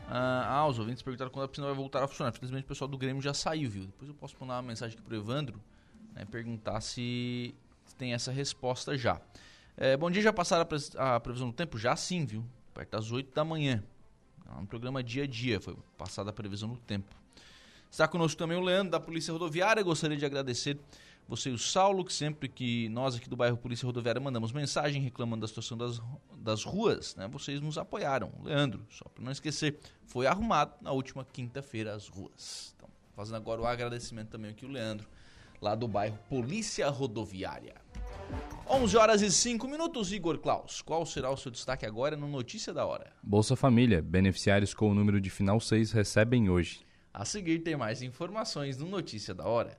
Ah, 0.09 0.59
ah, 0.59 0.66
os 0.66 0.78
ouvintes 0.78 1.02
perguntaram 1.02 1.30
quando 1.30 1.44
a 1.44 1.48
piscina 1.48 1.66
vai 1.66 1.76
voltar 1.76 2.02
a 2.02 2.09
funcionar. 2.09 2.30
Infelizmente 2.30 2.64
o 2.64 2.68
pessoal 2.68 2.88
do 2.88 2.98
Grêmio 2.98 3.22
já 3.22 3.34
saiu, 3.34 3.70
viu? 3.70 3.86
Depois 3.86 4.09
eu 4.09 4.14
posso 4.14 4.36
mandar 4.40 4.57
uma 4.57 4.62
mensagem 4.62 4.96
aqui 4.96 5.02
pro 5.07 5.16
Evandro, 5.16 5.61
né, 6.14 6.24
perguntar 6.24 6.80
se 6.80 7.55
tem 7.98 8.12
essa 8.12 8.30
resposta 8.30 8.96
já. 8.96 9.20
É, 9.76 9.96
bom 9.96 10.11
dia, 10.11 10.22
já 10.22 10.32
passaram 10.32 10.66
a, 10.96 11.20
previsão 11.20 11.48
do 11.48 11.55
tempo? 11.55 11.78
Já 11.78 11.96
sim, 11.96 12.24
viu? 12.24 12.44
Perto 12.72 12.90
das 12.90 13.11
8 13.11 13.34
da 13.34 13.44
manhã. 13.44 13.82
É 14.46 14.61
um 14.61 14.66
programa 14.66 15.02
dia 15.02 15.24
a 15.24 15.26
dia, 15.26 15.61
foi 15.61 15.76
passada 15.96 16.30
a 16.30 16.32
previsão 16.32 16.68
do 16.68 16.76
tempo. 16.78 17.14
Está 17.90 18.07
conosco 18.07 18.38
também 18.38 18.57
o 18.57 18.61
Leandro, 18.61 18.90
da 18.90 19.00
Polícia 19.00 19.32
Rodoviária. 19.32 19.82
Gostaria 19.82 20.16
de 20.16 20.26
agradecer 20.26 20.78
você 21.29 21.51
e 21.51 21.53
o 21.53 21.59
Saulo, 21.59 22.05
que 22.05 22.12
sempre 22.12 22.49
que 22.49 22.89
nós 22.91 23.16
aqui 23.16 23.29
do 23.29 23.37
bairro 23.37 23.57
Polícia 23.57 23.87
Rodoviária 23.87 24.20
mandamos 24.20 24.53
mensagem 24.53 25.01
reclamando 25.01 25.41
da 25.41 25.49
situação 25.49 25.77
das, 25.77 26.01
das 26.37 26.64
ruas, 26.64 27.16
né, 27.16 27.27
vocês 27.29 27.61
nos 27.61 27.79
apoiaram. 27.79 28.31
Leandro, 28.43 28.87
só 28.91 29.07
para 29.07 29.25
não 29.25 29.33
esquecer, 29.33 29.79
foi 30.05 30.27
arrumado 30.27 30.75
na 30.81 30.93
última 30.93 31.25
quinta-feira 31.25 31.95
as 31.95 32.09
ruas. 32.09 32.75
Então, 32.77 32.89
fazendo 33.14 33.37
agora 33.37 33.61
o 33.61 33.66
agradecimento 33.66 34.29
também 34.29 34.51
aqui 34.51 34.66
o 34.66 34.68
Leandro, 34.68 35.09
lá 35.61 35.75
do 35.75 35.89
bairro 35.89 36.18
Polícia 36.29 36.89
Rodoviária. 36.91 37.75
11 38.68 38.97
horas 38.97 39.22
e 39.22 39.31
5 39.31 39.66
minutos, 39.68 40.12
Igor 40.12 40.39
Klaus. 40.39 40.83
Qual 40.83 41.05
será 41.05 41.31
o 41.31 41.37
seu 41.37 41.51
destaque 41.51 41.87
agora 41.87 42.16
no 42.16 42.27
Notícia 42.27 42.72
da 42.72 42.85
Hora? 42.85 43.12
Bolsa 43.22 43.55
Família. 43.55 44.01
Beneficiários 44.03 44.75
com 44.75 44.91
o 44.91 44.95
número 44.95 45.20
de 45.20 45.31
final 45.31 45.61
6 45.61 45.93
recebem 45.93 46.49
hoje. 46.49 46.81
A 47.12 47.25
seguir 47.25 47.61
tem 47.61 47.77
mais 47.77 48.03
informações 48.03 48.77
no 48.79 48.87
Notícia 48.87 49.35
da 49.35 49.47
Hora. 49.47 49.79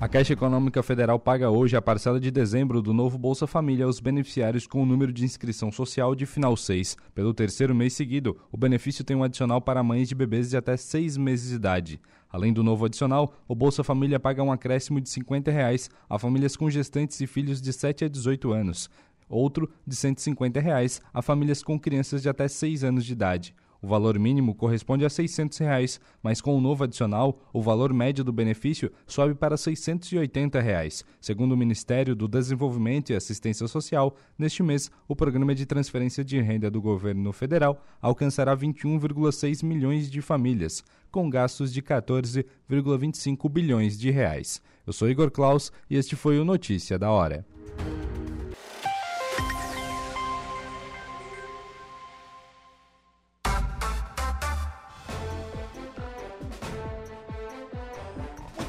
A 0.00 0.08
Caixa 0.08 0.32
Econômica 0.32 0.82
Federal 0.82 1.18
paga 1.20 1.50
hoje 1.50 1.76
a 1.76 1.82
parcela 1.82 2.18
de 2.18 2.30
dezembro 2.30 2.82
do 2.82 2.92
novo 2.92 3.16
Bolsa 3.16 3.46
Família 3.46 3.86
aos 3.86 4.00
beneficiários 4.00 4.66
com 4.66 4.82
o 4.82 4.86
número 4.86 5.12
de 5.12 5.24
inscrição 5.24 5.70
social 5.70 6.16
de 6.16 6.26
final 6.26 6.56
6. 6.56 6.96
Pelo 7.14 7.32
terceiro 7.32 7.74
mês 7.74 7.92
seguido, 7.92 8.36
o 8.50 8.56
benefício 8.56 9.04
tem 9.04 9.16
um 9.16 9.22
adicional 9.22 9.60
para 9.60 9.84
mães 9.84 10.08
de 10.08 10.14
bebês 10.14 10.50
de 10.50 10.56
até 10.56 10.76
6 10.76 11.16
meses 11.16 11.50
de 11.50 11.54
idade. 11.54 12.00
Além 12.28 12.52
do 12.52 12.64
novo 12.64 12.84
adicional, 12.84 13.34
o 13.46 13.54
Bolsa 13.54 13.84
Família 13.84 14.18
paga 14.18 14.42
um 14.42 14.50
acréscimo 14.50 15.00
de 15.00 15.08
50 15.08 15.50
reais 15.52 15.88
a 16.10 16.18
famílias 16.18 16.56
com 16.56 16.68
gestantes 16.68 17.20
e 17.20 17.26
filhos 17.26 17.62
de 17.62 17.72
7 17.72 18.04
a 18.04 18.08
18 18.08 18.52
anos. 18.52 18.90
Outro 19.28 19.70
de 19.86 19.94
150 19.94 20.60
reais 20.60 21.00
a 21.14 21.22
famílias 21.22 21.62
com 21.62 21.78
crianças 21.78 22.20
de 22.20 22.28
até 22.28 22.48
6 22.48 22.82
anos 22.82 23.04
de 23.04 23.12
idade. 23.12 23.54
O 23.84 23.86
valor 23.86 24.18
mínimo 24.18 24.54
corresponde 24.54 25.04
a 25.04 25.10
600 25.10 25.58
reais, 25.58 26.00
mas 26.22 26.40
com 26.40 26.56
o 26.56 26.60
novo 26.60 26.84
adicional, 26.84 27.38
o 27.52 27.60
valor 27.60 27.92
médio 27.92 28.24
do 28.24 28.32
benefício 28.32 28.90
sobe 29.06 29.34
para 29.34 29.58
680 29.58 30.58
reais. 30.58 31.04
Segundo 31.20 31.52
o 31.52 31.56
Ministério 31.56 32.16
do 32.16 32.26
Desenvolvimento 32.26 33.10
e 33.10 33.14
Assistência 33.14 33.68
Social, 33.68 34.16
neste 34.38 34.62
mês, 34.62 34.90
o 35.06 35.14
programa 35.14 35.54
de 35.54 35.66
transferência 35.66 36.24
de 36.24 36.40
renda 36.40 36.70
do 36.70 36.80
governo 36.80 37.30
federal 37.30 37.78
alcançará 38.00 38.56
21,6 38.56 39.62
milhões 39.62 40.10
de 40.10 40.22
famílias, 40.22 40.82
com 41.10 41.28
gastos 41.28 41.70
de 41.70 41.82
14,25 41.82 43.50
bilhões 43.50 43.98
de 43.98 44.10
reais. 44.10 44.62
Eu 44.86 44.94
sou 44.94 45.10
Igor 45.10 45.30
Klaus 45.30 45.70
e 45.90 45.96
este 45.98 46.16
foi 46.16 46.38
o 46.38 46.44
Notícia 46.44 46.98
da 46.98 47.10
Hora. 47.10 47.44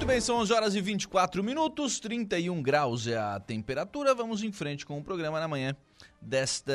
Muito 0.06 0.14
bem, 0.14 0.22
são 0.22 0.38
11 0.38 0.54
horas 0.54 0.76
e 0.76 0.82
24 0.82 1.44
minutos, 1.44 2.00
31 2.00 2.62
graus 2.62 3.08
é 3.08 3.18
a 3.18 3.40
temperatura. 3.40 4.14
Vamos 4.14 4.44
em 4.44 4.52
frente 4.52 4.86
com 4.86 5.00
o 5.00 5.04
programa 5.04 5.40
na 5.40 5.48
manhã 5.48 5.76
desta 6.22 6.72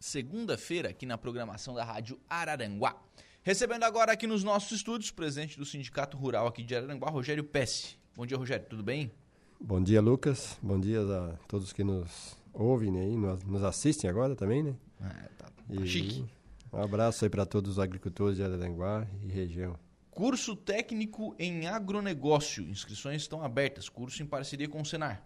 segunda-feira, 0.00 0.88
aqui 0.88 1.06
na 1.06 1.16
programação 1.16 1.72
da 1.72 1.84
Rádio 1.84 2.18
Araranguá. 2.28 3.00
Recebendo 3.44 3.84
agora 3.84 4.10
aqui 4.10 4.26
nos 4.26 4.42
nossos 4.42 4.78
estúdios 4.78 5.10
o 5.10 5.14
presidente 5.14 5.56
do 5.56 5.64
Sindicato 5.64 6.16
Rural 6.16 6.48
aqui 6.48 6.64
de 6.64 6.74
Araranguá, 6.74 7.08
Rogério 7.08 7.44
Pesce. 7.44 7.96
Bom 8.16 8.26
dia, 8.26 8.36
Rogério, 8.36 8.66
tudo 8.68 8.82
bem? 8.82 9.12
Bom 9.60 9.80
dia, 9.80 10.00
Lucas. 10.00 10.58
Bom 10.60 10.80
dia 10.80 11.02
a 11.02 11.36
todos 11.46 11.72
que 11.72 11.84
nos 11.84 12.36
ouvem 12.52 12.88
e 12.88 13.16
nos 13.16 13.62
assistem 13.62 14.10
agora 14.10 14.34
também, 14.34 14.64
né? 14.64 14.74
É, 15.00 15.28
tá, 15.38 15.44
tá 15.44 15.52
e 15.68 15.86
chique. 15.86 16.24
Um 16.72 16.82
abraço 16.82 17.24
aí 17.24 17.30
para 17.30 17.46
todos 17.46 17.70
os 17.70 17.78
agricultores 17.78 18.36
de 18.36 18.42
Araranguá 18.42 19.06
e 19.22 19.28
região. 19.28 19.78
Curso 20.20 20.54
técnico 20.54 21.34
em 21.38 21.66
agronegócio. 21.66 22.62
Inscrições 22.68 23.22
estão 23.22 23.42
abertas. 23.42 23.88
Curso 23.88 24.22
em 24.22 24.26
parceria 24.26 24.68
com 24.68 24.82
o 24.82 24.84
Senar. 24.84 25.22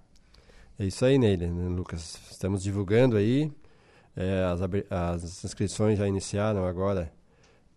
É 0.79 0.87
isso 0.87 1.05
aí, 1.05 1.19
Neile, 1.19 1.49
né, 1.49 1.69
Lucas? 1.69 2.17
Estamos 2.31 2.63
divulgando 2.63 3.17
aí. 3.17 3.51
É, 4.15 4.45
as, 4.45 4.61
as, 4.93 5.45
inscrições 5.45 5.99
já 5.99 6.07
iniciaram 6.07 6.65
agora, 6.65 7.13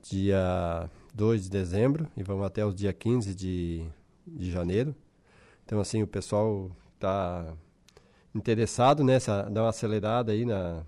dia 0.07 0.87
2 1.15 1.45
de 1.45 1.49
dezembro, 1.49 2.07
e 2.15 2.21
vão 2.21 2.43
até 2.43 2.63
o 2.63 2.71
dia 2.71 2.93
15 2.93 3.33
de, 3.33 3.83
de 4.27 4.51
janeiro. 4.51 4.95
Então, 5.65 5.79
assim, 5.79 6.03
o 6.03 6.07
pessoal 6.07 6.69
está 6.93 7.51
interessado 8.35 9.03
nessa, 9.03 9.45
né, 9.45 9.49
dar 9.49 9.63
uma 9.63 9.69
acelerada 9.69 10.33
aí 10.33 10.45
na, 10.45 10.85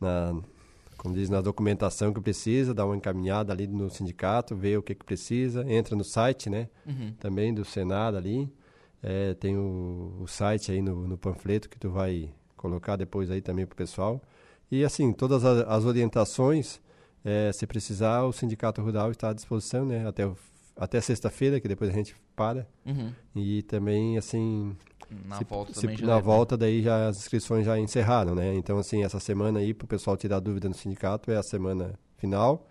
na 0.00 0.42
como 1.04 1.14
diz, 1.14 1.28
na 1.28 1.42
documentação 1.42 2.14
que 2.14 2.20
precisa, 2.22 2.72
dá 2.72 2.86
uma 2.86 2.96
encaminhada 2.96 3.52
ali 3.52 3.66
no 3.66 3.90
sindicato, 3.90 4.56
vê 4.56 4.74
o 4.74 4.82
que, 4.82 4.94
que 4.94 5.04
precisa, 5.04 5.62
entra 5.70 5.94
no 5.94 6.02
site, 6.02 6.48
né? 6.48 6.66
Uhum. 6.86 7.12
Também 7.20 7.52
do 7.52 7.62
Senado 7.62 8.16
ali. 8.16 8.50
É, 9.02 9.34
tem 9.34 9.54
o, 9.54 10.16
o, 10.18 10.26
site 10.26 10.72
aí 10.72 10.80
no, 10.80 11.06
no, 11.06 11.18
panfleto 11.18 11.68
que 11.68 11.78
tu 11.78 11.90
vai 11.90 12.32
colocar 12.56 12.96
depois 12.96 13.30
aí 13.30 13.42
também 13.42 13.66
para 13.66 13.74
o 13.74 13.76
pessoal. 13.76 14.18
E 14.70 14.82
assim, 14.82 15.12
todas 15.12 15.44
as, 15.44 15.68
as 15.68 15.84
orientações, 15.84 16.80
é, 17.22 17.52
se 17.52 17.66
precisar, 17.66 18.22
o 18.22 18.32
Sindicato 18.32 18.80
Rural 18.80 19.10
está 19.10 19.28
à 19.28 19.34
disposição, 19.34 19.84
né? 19.84 20.08
Até, 20.08 20.26
até 20.74 21.02
sexta-feira, 21.02 21.60
que 21.60 21.68
depois 21.68 21.90
a 21.90 21.92
gente 21.92 22.16
para. 22.34 22.66
Uhum. 22.86 23.12
E 23.36 23.60
também, 23.64 24.16
assim, 24.16 24.74
na 25.24 25.38
se, 25.38 25.44
volta 25.44 25.74
se, 25.74 25.80
também 25.80 25.96
já 25.96 26.06
Na 26.06 26.18
volta 26.18 26.56
daí 26.56 26.82
já 26.82 27.08
as 27.08 27.18
inscrições 27.18 27.64
já 27.64 27.78
encerraram, 27.78 28.34
né? 28.34 28.54
Então, 28.54 28.78
assim, 28.78 29.04
essa 29.04 29.20
semana 29.20 29.60
aí, 29.60 29.74
para 29.74 29.84
o 29.84 29.88
pessoal 29.88 30.16
tirar 30.16 30.40
dúvida 30.40 30.68
no 30.68 30.74
sindicato, 30.74 31.30
é 31.30 31.36
a 31.36 31.42
semana 31.42 31.98
final. 32.16 32.68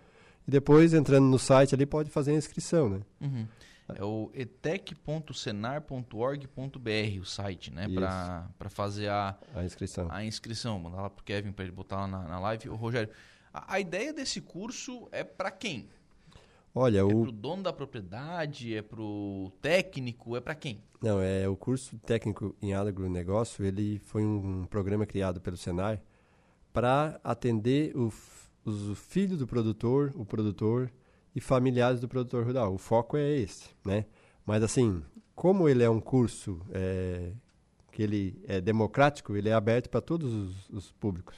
E 0.48 0.52
depois, 0.52 0.94
entrando 0.94 1.26
no 1.26 1.39
site 1.39 1.74
ali, 1.74 1.86
pode 1.86 2.10
fazer 2.10 2.32
a 2.32 2.36
inscrição, 2.36 2.89
né? 2.89 3.00
Uhum. 3.22 3.48
É 3.96 4.04
o 4.04 4.32
etec.senar.org.br 4.34 7.20
o 7.20 7.26
site, 7.26 7.72
né? 7.72 7.88
Para 7.89 8.70
fazer 8.70 9.10
a, 9.10 9.38
a 9.54 9.64
inscrição. 9.64 10.08
A 10.10 10.24
inscrição. 10.24 10.80
Mandar 10.80 11.02
lá 11.02 11.10
pro 11.10 11.24
Kevin 11.24 11.52
para 11.52 11.66
ele 11.66 11.74
botar 11.74 11.98
lá 11.98 12.08
na, 12.08 12.24
na 12.24 12.39
live. 12.39 12.70
O 12.70 12.76
Rogério, 12.76 13.10
a, 13.54 13.76
a 13.76 13.80
ideia 13.80 14.14
desse 14.14 14.41
curso 14.41 15.08
é 15.12 15.24
para 15.24 15.52
quem? 15.52 15.89
Olha, 16.76 16.99
É 16.99 17.03
o 17.03 17.21
pro 17.21 17.32
dono 17.32 17.63
da 17.63 17.71
propriedade, 17.74 18.76
é 18.76 18.82
pro 18.82 19.51
técnico, 19.61 20.36
é 20.36 20.41
para 20.41 20.55
quem? 20.55 20.82
Não, 21.01 21.21
é 21.21 21.47
o 21.47 21.55
curso 21.55 21.97
técnico 21.99 22.55
em 22.61 22.74
agronegócio, 22.74 23.63
ele 23.63 23.99
foi 23.99 24.24
um 24.26 24.65
programa 24.65 25.05
criado 25.05 25.39
pelo 25.39 25.55
Senai 25.57 26.01
para 26.71 27.19
atender 27.24 27.95
o, 27.95 28.11
os 28.65 28.97
filhos 28.97 29.38
do 29.38 29.45
produtor, 29.45 30.11
o 30.15 30.26
produtor 30.26 30.91
e 31.36 31.39
familiares 31.39 31.99
do 31.99 32.07
produtor 32.07 32.45
rural. 32.45 32.74
O 32.74 32.78
foco 32.80 33.17
é 33.17 33.32
esse, 33.38 33.69
né? 33.86 34.05
Mas 34.45 34.63
assim, 34.63 35.03
como 35.36 35.69
ele 35.69 35.84
é 35.84 35.89
um 35.89 35.99
curso 36.01 36.59
é, 36.71 37.32
que 37.91 38.01
ele 38.01 38.41
é 38.47 38.59
democrático, 38.59 39.36
ele 39.36 39.49
é 39.49 39.53
aberto 39.53 39.89
para 39.89 40.01
todos 40.01 40.34
os, 40.34 40.69
os 40.69 40.91
públicos. 40.93 41.36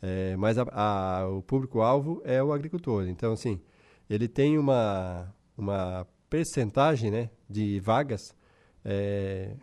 É, 0.00 0.36
mas 0.36 0.56
a- 0.58 0.66
a- 0.70 1.28
o 1.28 1.42
público-alvo 1.42 2.22
é 2.24 2.40
o 2.42 2.52
agricultor. 2.52 3.08
Então, 3.08 3.32
assim, 3.32 3.60
ele 4.08 4.28
tem 4.28 4.58
uma, 4.58 5.32
uma 5.56 6.06
percentagem 6.30 7.10
né, 7.10 7.30
de 7.48 7.80
vagas 7.80 8.34
é, 8.84 9.54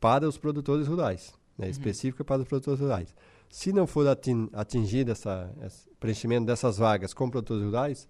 para 0.00 0.28
os 0.28 0.38
produtores 0.38 0.86
rurais, 0.86 1.34
né, 1.56 1.68
específica 1.68 2.24
para 2.24 2.42
os 2.42 2.48
produtores 2.48 2.80
rurais. 2.80 3.14
Se 3.50 3.72
não 3.72 3.86
for 3.86 4.06
atin, 4.06 4.48
atingido 4.52 5.10
essa, 5.10 5.50
esse 5.64 5.88
preenchimento 5.98 6.46
dessas 6.46 6.78
vagas 6.78 7.14
com 7.14 7.30
produtores 7.30 7.64
rurais, 7.64 8.08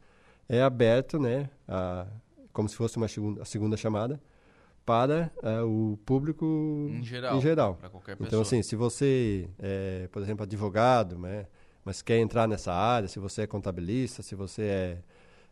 é 0.49 0.63
aberto, 0.63 1.19
né, 1.19 1.49
a, 1.67 2.07
como 2.53 2.69
se 2.69 2.77
fosse 2.77 2.97
uma 2.97 3.09
segunda, 3.09 3.43
a 3.43 3.45
segunda 3.45 3.77
chamada, 3.77 4.21
para 4.85 5.31
ah, 5.43 5.65
o 5.67 5.99
público 6.07 6.89
Em 6.91 7.05
geral. 7.05 7.37
Em 7.37 7.41
geral. 7.43 7.79
Então, 8.21 8.41
assim, 8.41 8.63
se 8.63 8.75
você 8.75 9.49
é, 9.59 10.09
por 10.11 10.23
exemplo, 10.23 10.45
advogado, 10.45 11.19
né, 11.19 11.47
mas 11.89 12.03
quer 12.03 12.19
entrar 12.19 12.47
nessa 12.47 12.71
área, 12.71 13.09
se 13.09 13.19
você 13.19 13.41
é 13.41 13.47
contabilista, 13.47 14.23
se 14.23 14.35
você 14.35 14.63
é, 14.63 14.99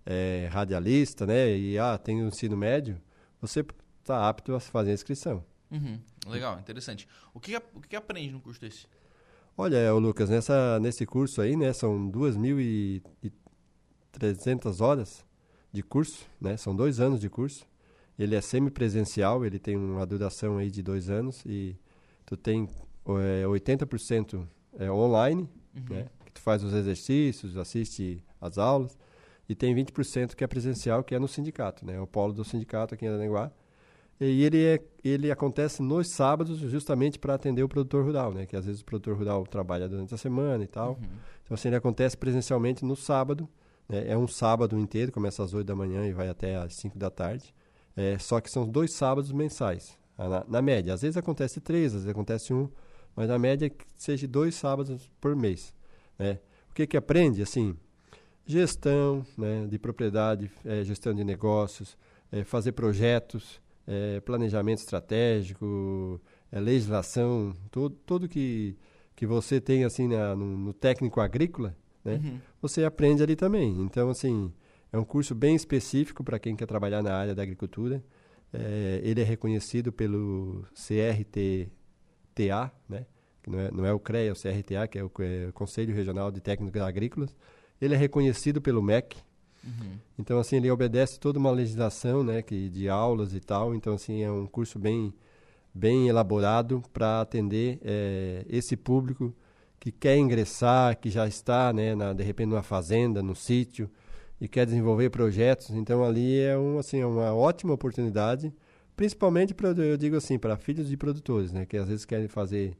é 0.05 0.49
radialista, 0.53 1.24
né, 1.24 1.57
e 1.57 1.78
ah, 1.78 1.97
tem 1.97 2.22
o 2.22 2.28
ensino 2.28 2.55
médio, 2.55 3.01
você 3.41 3.64
está 4.01 4.28
apto 4.28 4.55
a 4.55 4.61
fazer 4.61 4.91
a 4.91 4.93
inscrição. 4.93 5.43
Uhum. 5.70 5.99
Legal, 6.26 6.61
interessante. 6.61 7.09
O 7.32 7.41
que, 7.41 7.57
o 7.57 7.80
que 7.80 7.97
aprende 7.97 8.34
no 8.34 8.41
curso 8.41 8.61
desse? 8.61 8.87
Olha, 9.57 9.91
Lucas, 9.95 10.28
nessa, 10.28 10.78
nesse 10.78 11.07
curso 11.07 11.41
aí, 11.41 11.57
né, 11.57 11.72
são 11.72 12.11
2.300 12.11 14.82
horas 14.82 15.24
de 15.72 15.82
curso, 15.82 16.26
né, 16.39 16.59
são 16.59 16.76
dois 16.76 17.01
anos 17.01 17.18
de 17.18 17.30
curso. 17.30 17.66
Ele 18.18 18.34
é 18.34 18.43
semipresencial, 18.43 19.43
ele 19.43 19.59
tem 19.59 19.74
uma 19.74 20.05
duração 20.05 20.59
aí 20.59 20.70
de 20.70 20.82
dois 20.82 21.09
anos 21.09 21.43
e 21.47 21.74
tu 22.26 22.37
tem 22.37 22.68
é, 23.07 23.45
80% 23.47 24.47
é, 24.78 24.91
online, 24.91 25.49
né, 25.74 25.82
que 25.82 26.16
tu 26.37 26.43
faz 26.43 26.62
os 26.62 26.72
exercícios, 26.72 27.57
assiste 27.57 28.22
às 28.41 28.59
aulas, 28.59 28.97
e 29.49 29.55
tem 29.55 29.74
20% 29.74 30.34
que 30.34 30.45
é 30.45 30.47
presencial, 30.47 31.03
que 31.03 31.14
é 31.14 31.18
no 31.18 31.28
sindicato, 31.28 31.84
né, 31.84 32.01
o 32.01 32.07
polo 32.07 32.32
do 32.32 32.45
sindicato 32.45 32.95
aqui 32.95 33.05
em 33.05 33.09
Aranaguá. 33.09 33.51
E 34.18 34.45
ele, 34.45 34.64
é, 34.64 34.82
ele 35.05 35.30
acontece 35.30 35.82
nos 35.82 36.09
sábados 36.09 36.59
justamente 36.59 37.18
para 37.18 37.34
atender 37.34 37.62
o 37.62 37.68
produtor 37.68 38.03
rural, 38.03 38.32
né? 38.32 38.47
Que 38.47 38.57
às 38.57 38.64
vezes 38.64 38.80
o 38.80 38.84
produtor 38.84 39.14
rural 39.14 39.47
trabalha 39.47 39.87
durante 39.87 40.14
a 40.14 40.16
semana 40.16 40.64
e 40.64 40.66
tal. 40.66 40.99
Então, 41.45 41.55
assim, 41.55 41.68
ele 41.68 41.76
acontece 41.76 42.16
presencialmente 42.16 42.82
no 42.82 42.97
sábado. 42.97 43.47
Né? 43.87 44.09
É 44.09 44.16
um 44.16 44.26
sábado 44.26 44.78
inteiro, 44.78 45.12
começa 45.12 45.45
às 45.45 45.53
8 45.53 45.66
da 45.66 45.76
manhã 45.76 46.07
e 46.07 46.14
vai 46.14 46.28
até 46.28 46.57
às 46.57 46.74
5 46.76 46.99
da 46.99 47.11
tarde. 47.11 47.55
É, 47.95 48.18
só 48.18 48.41
que 48.41 48.51
são 48.51 48.66
dois 48.66 48.93
sábados 48.95 49.30
mensais, 49.32 49.99
na, 50.16 50.45
na 50.49 50.62
média. 50.62 50.95
Às 50.95 51.03
vezes 51.03 51.16
acontece 51.18 51.61
três, 51.61 51.89
às 51.89 52.03
vezes 52.03 52.09
acontece 52.09 52.55
um, 52.55 52.70
mas 53.14 53.28
na 53.28 53.39
média 53.39 53.66
é 53.66 53.70
que 53.70 53.84
seja 53.97 54.26
dois 54.26 54.55
sábados 54.55 55.11
por 55.20 55.37
mês. 55.37 55.74
Né? 56.19 56.39
O 56.71 56.75
que 56.75 56.87
que 56.87 56.97
aprende? 56.97 57.43
Assim, 57.43 57.77
gestão 58.47 59.25
né, 59.37 59.67
de 59.67 59.79
propriedade, 59.79 60.51
eh, 60.64 60.85
gestão 60.85 61.14
de 61.14 61.25
negócios, 61.25 61.97
eh, 62.33 62.45
fazer 62.45 62.73
projetos, 62.73 63.61
eh, 63.87 64.21
planejamento 64.21 64.79
estratégico, 64.79 66.21
eh, 66.53 66.61
legislação, 66.61 67.55
tudo, 67.71 67.97
tudo 68.07 68.29
que, 68.29 68.77
que 69.14 69.27
você 69.27 69.61
tem 69.61 69.85
assim 69.85 70.09
na- 70.09 70.35
no, 70.37 70.57
no 70.57 70.73
técnico 70.73 71.21
agrícola, 71.21 71.77
né, 72.05 72.14
Uhum. 72.23 72.39
você 72.62 72.85
aprende 72.85 73.23
ali 73.23 73.35
também. 73.37 73.81
Então, 73.83 74.09
assim, 74.11 74.53
é 74.93 74.99
um 74.99 75.05
curso 75.05 75.35
bem 75.35 75.57
específico 75.57 76.23
para 76.23 76.39
quem 76.39 76.55
quer 76.55 76.67
trabalhar 76.67 77.03
na 77.03 77.14
área 77.14 77.35
da 77.35 77.43
agricultura. 77.43 78.03
Eh, 78.53 79.01
ele 79.03 79.21
é 79.21 79.25
reconhecido 79.25 79.93
pelo 79.93 80.64
CRTA, 80.73 82.73
né? 82.89 83.07
Que 83.47 83.51
não 83.51 83.61
é, 83.61 83.71
não 83.71 83.87
é 83.87 83.93
o 83.93 84.01
CREA, 84.01 84.29
é 84.29 84.33
o 84.33 84.35
CRTA, 84.35 84.89
que 84.89 84.99
é 84.99 85.05
o, 85.05 85.11
é 85.21 85.49
o 85.49 85.53
Conselho 85.53 85.95
Regional 85.95 86.31
de 86.33 86.41
Técnicos 86.41 86.83
Agrícolas. 86.83 87.35
Ele 87.81 87.95
é 87.95 87.97
reconhecido 87.97 88.61
pelo 88.61 88.83
MEC. 88.83 89.17
Uhum. 89.65 89.99
Então, 90.19 90.39
assim, 90.39 90.57
ele 90.57 90.71
obedece 90.71 91.19
toda 91.21 91.39
uma 91.39 91.51
legislação, 91.51 92.25
né, 92.25 92.43
que, 92.43 92.69
de 92.69 92.89
aulas 92.89 93.35
e 93.35 93.41
tal. 93.41 93.75
Então, 93.75 93.95
assim, 93.95 94.23
é 94.23 94.31
um 94.31 94.47
curso 94.47 94.79
bem, 94.79 95.15
bem 95.73 96.09
elaborado 96.09 96.83
para 96.93 97.21
atender 97.21 97.79
eh, 97.83 98.45
esse 98.49 98.77
público 98.77 99.35
que 99.79 99.93
quer 99.93 100.17
ingressar, 100.17 100.99
que 100.99 101.11
já 101.11 101.29
está, 101.29 101.73
né, 101.73 101.95
na, 101.95 102.13
de 102.13 102.25
repente, 102.25 102.49
numa 102.49 102.63
fazenda, 102.63 103.23
no 103.23 103.37
sítio, 103.37 103.89
e 104.41 104.49
quer 104.49 104.67
desenvolver 104.67 105.11
projetos. 105.11 105.71
Então, 105.71 106.05
ali 106.05 106.41
é 106.41 106.59
um, 106.59 106.79
assim, 106.79 107.01
é 107.01 107.07
uma 107.07 107.33
ótima 107.35 107.75
oportunidade, 107.75 108.53
principalmente, 108.97 109.55
pra, 109.55 109.69
eu 109.71 109.97
digo 109.97 110.17
assim, 110.17 110.39
para 110.39 110.57
filhos 110.57 110.89
de 110.89 110.97
produtores, 110.97 111.53
né, 111.53 111.67
que 111.67 111.77
às 111.77 111.89
vezes 111.89 112.05
querem 112.05 112.29
fazer 112.29 112.77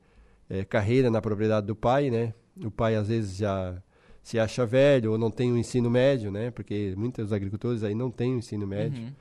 eh, 0.49 0.64
carreira 0.64 1.11
na 1.11 1.20
propriedade 1.20 1.66
do 1.66 1.76
pai, 1.76 2.11
né? 2.11 2.34
O 2.64 2.70
pai, 2.70 2.97
às 2.97 3.09
vezes, 3.09 3.36
já 3.36 3.82
se 4.22 4.38
acha 4.38 4.66
velho 4.66 5.12
ou 5.12 5.18
não 5.18 5.30
tem 5.30 5.53
o 5.53 5.57
ensino 5.57 5.88
médio, 5.88 6.30
né? 6.30 6.51
Porque 6.51 6.94
muitos 6.97 7.32
agricultores 7.32 7.84
aí 7.84 7.94
não 7.94 8.11
têm 8.11 8.34
o 8.34 8.38
ensino 8.38 8.66
médio. 8.66 9.03
Uhum. 9.03 9.12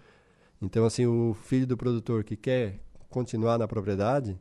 Então, 0.62 0.86
assim, 0.86 1.06
o 1.06 1.34
filho 1.34 1.68
do 1.68 1.78
produtor 1.78 2.24
que 2.24 2.36
quer 2.36 2.80
continuar 3.10 3.58
na 3.58 3.68
propriedade, 3.68 4.40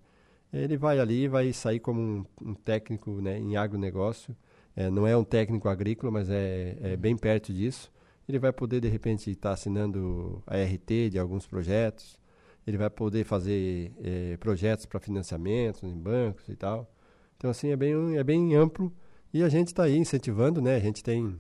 ele 0.53 0.76
vai 0.76 0.99
ali 0.99 1.24
e 1.24 1.28
vai 1.28 1.53
sair 1.53 1.80
como 1.80 2.01
um, 2.01 2.24
um 2.43 2.55
técnico 2.55 3.20
né, 3.20 3.39
em 3.39 3.57
agronegócio. 3.57 4.35
É, 4.76 4.91
não 4.91 5.07
é 5.07 5.16
um 5.16 5.24
técnico 5.24 5.68
agrícola, 5.68 6.11
mas 6.11 6.30
é, 6.30 6.76
é 6.80 6.97
bem 6.97 7.16
perto 7.16 7.53
disso. 7.53 7.93
Ele 8.28 8.39
vai 8.39 8.53
poder, 8.53 8.80
de 8.80 8.89
repente, 8.89 9.30
estar 9.30 9.53
assinando 9.53 10.43
a 10.47 10.57
RT 10.57 11.11
de 11.11 11.18
alguns 11.18 11.47
projetos. 11.47 12.18
Ele 12.67 12.79
vai 12.79 12.89
poder 12.91 13.25
fazer 13.25 13.93
eh, 14.03 14.37
projetos 14.39 14.87
para 14.87 14.99
financiamento 15.01 15.85
em 15.87 15.95
bancos 15.97 16.49
e 16.49 16.57
tal. 16.57 16.91
Então, 17.37 17.51
assim, 17.51 17.69
é 17.69 17.77
bem, 17.77 18.17
é 18.17 18.25
bem 18.25 18.55
amplo. 18.55 18.93
E 19.33 19.43
a 19.43 19.49
gente 19.49 19.69
está 19.69 19.83
aí 19.85 19.97
incentivando, 19.99 20.62
né? 20.62 20.77
A 20.77 20.81
gente 20.81 21.03
tem, 21.03 21.37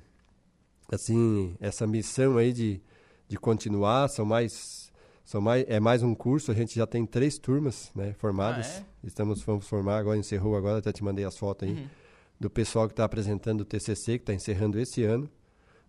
assim, 0.90 1.56
essa 1.60 1.86
missão 1.86 2.36
aí 2.36 2.52
de, 2.52 2.80
de 3.28 3.36
continuar. 3.38 4.08
São 4.08 4.26
mais, 4.26 4.92
são 5.24 5.40
mais, 5.40 5.64
é 5.68 5.80
mais 5.80 6.02
um 6.02 6.14
curso. 6.14 6.50
A 6.50 6.54
gente 6.54 6.74
já 6.74 6.86
tem 6.86 7.06
três 7.06 7.38
turmas, 7.38 7.90
né? 7.94 8.12
Formadas. 8.18 8.82
Ah, 8.82 8.84
Estamos, 9.04 9.42
vamos 9.42 9.66
formar 9.66 9.98
agora, 9.98 10.18
encerrou 10.18 10.56
agora. 10.56 10.78
Até 10.78 10.92
te 10.92 11.02
mandei 11.04 11.24
as 11.24 11.36
fotos 11.38 11.68
aí 11.68 11.74
Uhum. 11.74 11.86
do 12.40 12.50
pessoal 12.50 12.86
que 12.88 12.92
está 12.92 13.04
apresentando 13.04 13.60
o 13.62 13.64
TCC, 13.64 14.18
que 14.18 14.22
está 14.24 14.34
encerrando 14.34 14.78
esse 14.78 15.04
ano, 15.04 15.30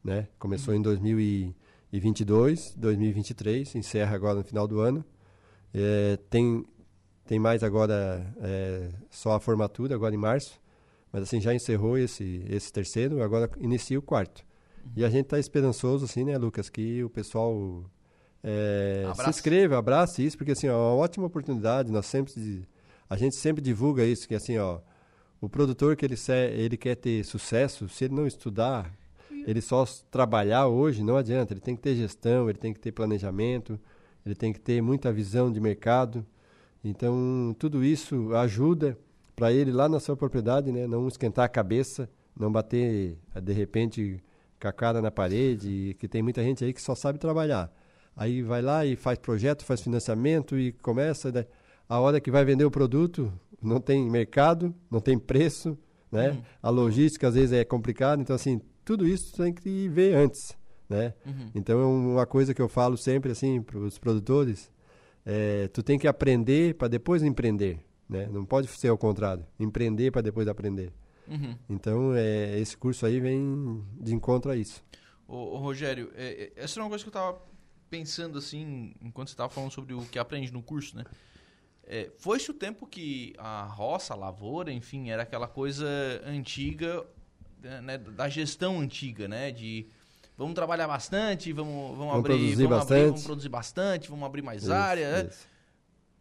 né? 0.04 0.28
Começou 0.40 0.74
em 0.74 0.82
2022, 1.92 2.76
2023, 2.78 3.76
encerra 3.76 4.16
agora 4.16 4.36
no 4.40 4.44
final 4.44 4.68
do 4.68 4.80
ano. 4.80 5.04
É, 5.78 6.18
tem, 6.30 6.66
tem 7.26 7.38
mais 7.38 7.64
agora 7.64 8.26
é, 8.42 8.90
só 9.10 9.34
a 9.34 9.40
formatura, 9.40 9.94
agora 9.94 10.16
em 10.16 10.18
março, 10.18 10.60
mas 11.12 11.24
assim, 11.24 11.42
já 11.42 11.54
encerrou 11.54 11.98
esse, 11.98 12.46
esse 12.50 12.72
terceiro, 12.72 13.22
agora 13.22 13.50
inicia 13.60 14.00
o 14.00 14.02
quarto. 14.02 14.46
E 14.96 15.04
a 15.04 15.10
gente 15.10 15.26
está 15.26 15.40
esperançoso, 15.40 16.06
assim, 16.06 16.24
né, 16.24 16.38
Lucas, 16.38 16.70
que 16.70 17.04
o 17.04 17.10
pessoal 17.10 17.84
é, 18.44 19.04
se 19.16 19.30
inscreva, 19.30 19.78
abrace 19.78 20.24
isso, 20.26 20.38
porque 20.38 20.52
assim, 20.52 20.68
ó, 20.70 20.72
é 20.72 20.76
uma 20.76 20.96
ótima 20.96 21.26
oportunidade, 21.26 21.92
nós 21.92 22.06
sempre, 22.06 22.66
a 23.10 23.18
gente 23.18 23.36
sempre 23.36 23.62
divulga 23.62 24.06
isso, 24.06 24.28
que 24.28 24.36
assim, 24.36 24.58
ó, 24.58 24.80
o 25.42 25.50
produtor 25.50 25.96
que 25.96 26.06
ele, 26.06 26.16
se- 26.16 26.32
ele 26.52 26.78
quer 26.78 26.96
ter 26.96 27.26
sucesso, 27.26 27.90
se 27.90 28.06
ele 28.06 28.16
não 28.16 28.26
estudar, 28.28 28.92
ele 29.46 29.62
só 29.62 29.86
trabalhar 30.10 30.68
hoje, 30.68 31.04
não 31.04 31.18
adianta. 31.18 31.54
Ele 31.54 31.60
tem 31.60 31.76
que 31.76 31.82
ter 31.82 31.96
gestão, 31.96 32.50
ele 32.50 32.58
tem 32.58 32.74
que 32.74 32.80
ter 32.80 32.92
planejamento, 32.92 33.80
ele 34.26 34.36
tem 34.36 34.52
que 34.52 34.60
ter 34.60 34.82
muita 34.82 35.12
visão 35.14 35.52
de 35.52 35.60
mercado. 35.60 36.26
Então, 36.84 37.56
tudo 37.60 37.84
isso 37.84 38.34
ajuda 38.36 38.98
para 39.36 39.52
ele 39.52 39.72
lá 39.72 39.88
na 39.88 40.00
sua 40.00 40.16
propriedade, 40.16 40.72
né, 40.72 40.88
não 40.88 41.08
esquentar 41.08 41.46
a 41.46 41.50
cabeça, 41.50 42.10
não 42.38 42.52
bater, 42.52 43.18
de 43.42 43.54
repente, 43.54 44.24
com 44.60 44.68
a 44.68 44.72
cara 44.74 45.02
na 45.02 45.12
parede, 45.12 45.96
que 46.00 46.08
tem 46.08 46.22
muita 46.22 46.44
gente 46.44 46.64
aí 46.64 46.74
que 46.74 46.82
só 46.82 46.96
sabe 46.96 47.20
trabalhar. 47.20 47.72
Aí 48.16 48.42
vai 48.42 48.62
lá 48.62 48.86
e 48.86 48.96
faz 48.96 49.18
projeto, 49.20 49.66
faz 49.66 49.82
financiamento 49.82 50.58
e 50.58 50.72
começa. 50.72 51.32
né? 51.32 51.46
A 51.88 52.00
hora 52.00 52.22
que 52.22 52.32
vai 52.32 52.46
vender 52.46 52.64
o 52.64 52.72
produto, 52.72 53.32
não 53.62 53.80
tem 53.82 54.10
mercado, 54.10 54.74
não 54.90 55.02
tem 55.02 55.20
preço, 55.20 55.78
né? 56.12 56.30
Uhum. 56.30 56.42
A 56.64 56.70
logística 56.70 57.28
às 57.28 57.36
vezes 57.36 57.52
é 57.52 57.66
complicada. 57.66 58.22
Então, 58.22 58.36
assim, 58.36 58.62
tudo 58.86 59.06
isso 59.06 59.36
tem 59.36 59.54
que 59.54 59.90
ver 59.90 60.16
antes, 60.16 60.56
né? 60.90 61.14
Uhum. 61.26 61.52
Então, 61.56 61.80
é 61.80 61.86
uma 61.86 62.26
coisa 62.26 62.54
que 62.54 62.62
eu 62.62 62.70
falo 62.70 62.98
sempre, 62.98 63.32
assim, 63.32 63.62
para 63.62 63.78
os 63.78 63.98
produtores, 63.98 64.72
é, 65.26 65.68
tu 65.70 65.82
tem 65.82 65.98
que 65.98 66.08
aprender 66.08 66.76
para 66.76 66.88
depois 66.88 67.24
empreender, 67.24 67.80
né? 68.08 68.28
Não 68.32 68.46
pode 68.46 68.68
ser 68.68 68.90
ao 68.90 68.98
contrário, 68.98 69.46
empreender 69.60 70.12
para 70.12 70.22
depois 70.22 70.48
aprender. 70.48 70.94
Uhum. 71.28 71.58
Então, 71.70 72.14
é, 72.16 72.60
esse 72.60 72.78
curso 72.78 73.06
aí 73.06 73.20
vem 73.20 73.84
de 74.00 74.14
encontro 74.14 74.52
a 74.52 74.56
isso. 74.56 74.84
Ô, 75.28 75.56
ô, 75.56 75.58
Rogério, 75.58 76.12
é, 76.16 76.54
é, 76.56 76.64
essa 76.64 76.80
é 76.80 76.84
uma 76.84 76.90
coisa 76.90 77.04
que 77.04 77.10
eu 77.10 77.14
tava 77.14 77.42
pensando 77.90 78.38
assim, 78.38 78.94
enquanto 79.02 79.30
você 79.30 79.36
tava 79.36 79.50
falando 79.50 79.72
sobre 79.72 79.94
o 79.94 80.02
que 80.02 80.20
aprende 80.20 80.52
no 80.52 80.62
curso, 80.62 80.96
né? 80.96 81.04
É, 81.88 82.12
Foi-se 82.18 82.50
o 82.50 82.54
tempo 82.54 82.88
que 82.88 83.34
a 83.38 83.64
roça, 83.64 84.14
a 84.14 84.18
lavoura, 84.18 84.72
enfim, 84.72 85.10
era 85.10 85.24
aquela 85.24 85.48
coisa 85.48 85.88
antiga, 86.26 87.06
né, 87.84 87.98
da 87.98 88.28
gestão 88.28 88.80
antiga, 88.80 89.28
né? 89.28 89.52
De 89.52 89.88
vamos 90.38 90.54
trabalhar 90.54 90.88
bastante, 90.88 91.52
vamos, 91.54 91.74
vamos, 91.98 91.98
Vamos 91.98 92.16
abrir, 92.20 92.38
vamos 92.38 92.54
abrir, 92.54 92.68
bastante. 92.68 93.06
vamos 93.08 93.24
produzir 93.24 93.50
bastante, 93.50 94.10
vamos 94.10 94.26
abrir 94.26 94.42
mais 94.42 94.64
Isso, 94.64 94.74
área, 94.74 95.12
né? 95.24 95.30
isso. 95.30 95.48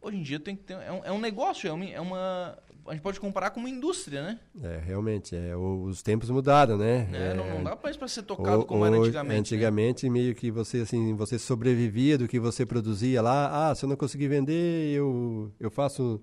Hoje 0.01 0.17
em 0.19 0.23
dia 0.23 0.39
tem 0.39 0.55
que 0.55 0.63
ter, 0.65 0.75
é, 0.75 0.93
um, 0.93 1.01
é 1.05 1.13
um 1.13 1.19
negócio, 1.19 1.67
é 1.69 1.73
uma, 1.73 1.85
é 1.87 2.01
uma- 2.01 2.59
A 2.87 2.93
gente 2.93 3.01
pode 3.01 3.19
comparar 3.19 3.49
com 3.49 3.61
uma 3.61 3.71
indústria, 3.71 4.23
né? 4.23 4.39
É, 4.63 4.79
realmente, 4.85 5.35
é, 5.35 5.57
os 5.57 6.03
tempos 6.03 6.29
mudaram, 6.29 6.77
né? 6.77 7.09
É, 7.11 7.31
É, 7.31 7.35
não, 7.35 7.49
não 7.49 7.65
dá 7.65 7.79
mais 7.83 7.97
pra 7.97 8.07
ser 8.07 8.23
tocado 8.25 8.67
como 8.67 8.85
era 8.85 8.95
hoje- 8.95 9.09
antigamente. 9.09 9.33
né? 9.33 9.39
Antigamente, 9.41 10.11
meio 10.11 10.35
que 10.35 10.51
você 10.51 10.81
assim, 10.81 11.15
você 11.15 11.39
sobrevivia 11.39 12.19
do 12.19 12.29
que 12.29 12.39
você 12.39 12.67
produzia 12.67 13.23
lá. 13.23 13.71
Ah, 13.71 13.75
se 13.75 13.87
eu 13.87 13.89
não 13.89 13.97
conseguir 13.97 14.29
vender, 14.29 14.93
eu, 14.95 15.51
eu 15.59 15.71
faço 15.71 16.21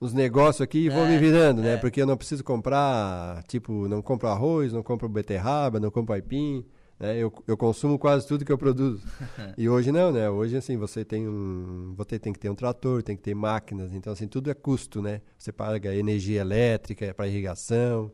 uns 0.00 0.12
negócios 0.12 0.60
aqui 0.60 0.84
e 0.84 0.88
vou 0.88 1.04
É, 1.04 1.08
me 1.08 1.18
virando, 1.18 1.60
é. 1.62 1.64
né? 1.64 1.76
Porque 1.78 2.00
eu 2.00 2.06
não 2.06 2.16
preciso 2.16 2.44
comprar, 2.44 3.42
tipo, 3.48 3.88
não 3.88 4.00
compro 4.00 4.28
arroz, 4.28 4.72
não 4.72 4.84
compro 4.84 5.08
beterraba, 5.08 5.80
não 5.80 5.90
compro 5.90 6.14
aipim. 6.14 6.64
Né? 6.98 7.18
Eu, 7.18 7.32
eu 7.46 7.56
consumo 7.56 7.98
quase 7.98 8.26
tudo 8.26 8.44
que 8.44 8.52
eu 8.52 8.58
produzo. 8.58 9.02
e 9.58 9.68
hoje 9.68 9.90
não, 9.90 10.12
né? 10.12 10.28
Hoje, 10.30 10.56
assim, 10.56 10.76
você 10.76 11.04
tem 11.04 11.28
um... 11.28 11.94
Você 11.96 12.18
tem 12.18 12.32
que 12.32 12.38
ter 12.38 12.48
um 12.48 12.54
trator, 12.54 13.02
tem 13.02 13.16
que 13.16 13.22
ter 13.22 13.34
máquinas. 13.34 13.92
Então, 13.92 14.12
assim, 14.12 14.26
tudo 14.26 14.50
é 14.50 14.54
custo, 14.54 15.02
né? 15.02 15.20
Você 15.38 15.52
paga 15.52 15.94
energia 15.94 16.40
elétrica 16.40 17.12
para 17.14 17.26
irrigação, 17.26 18.12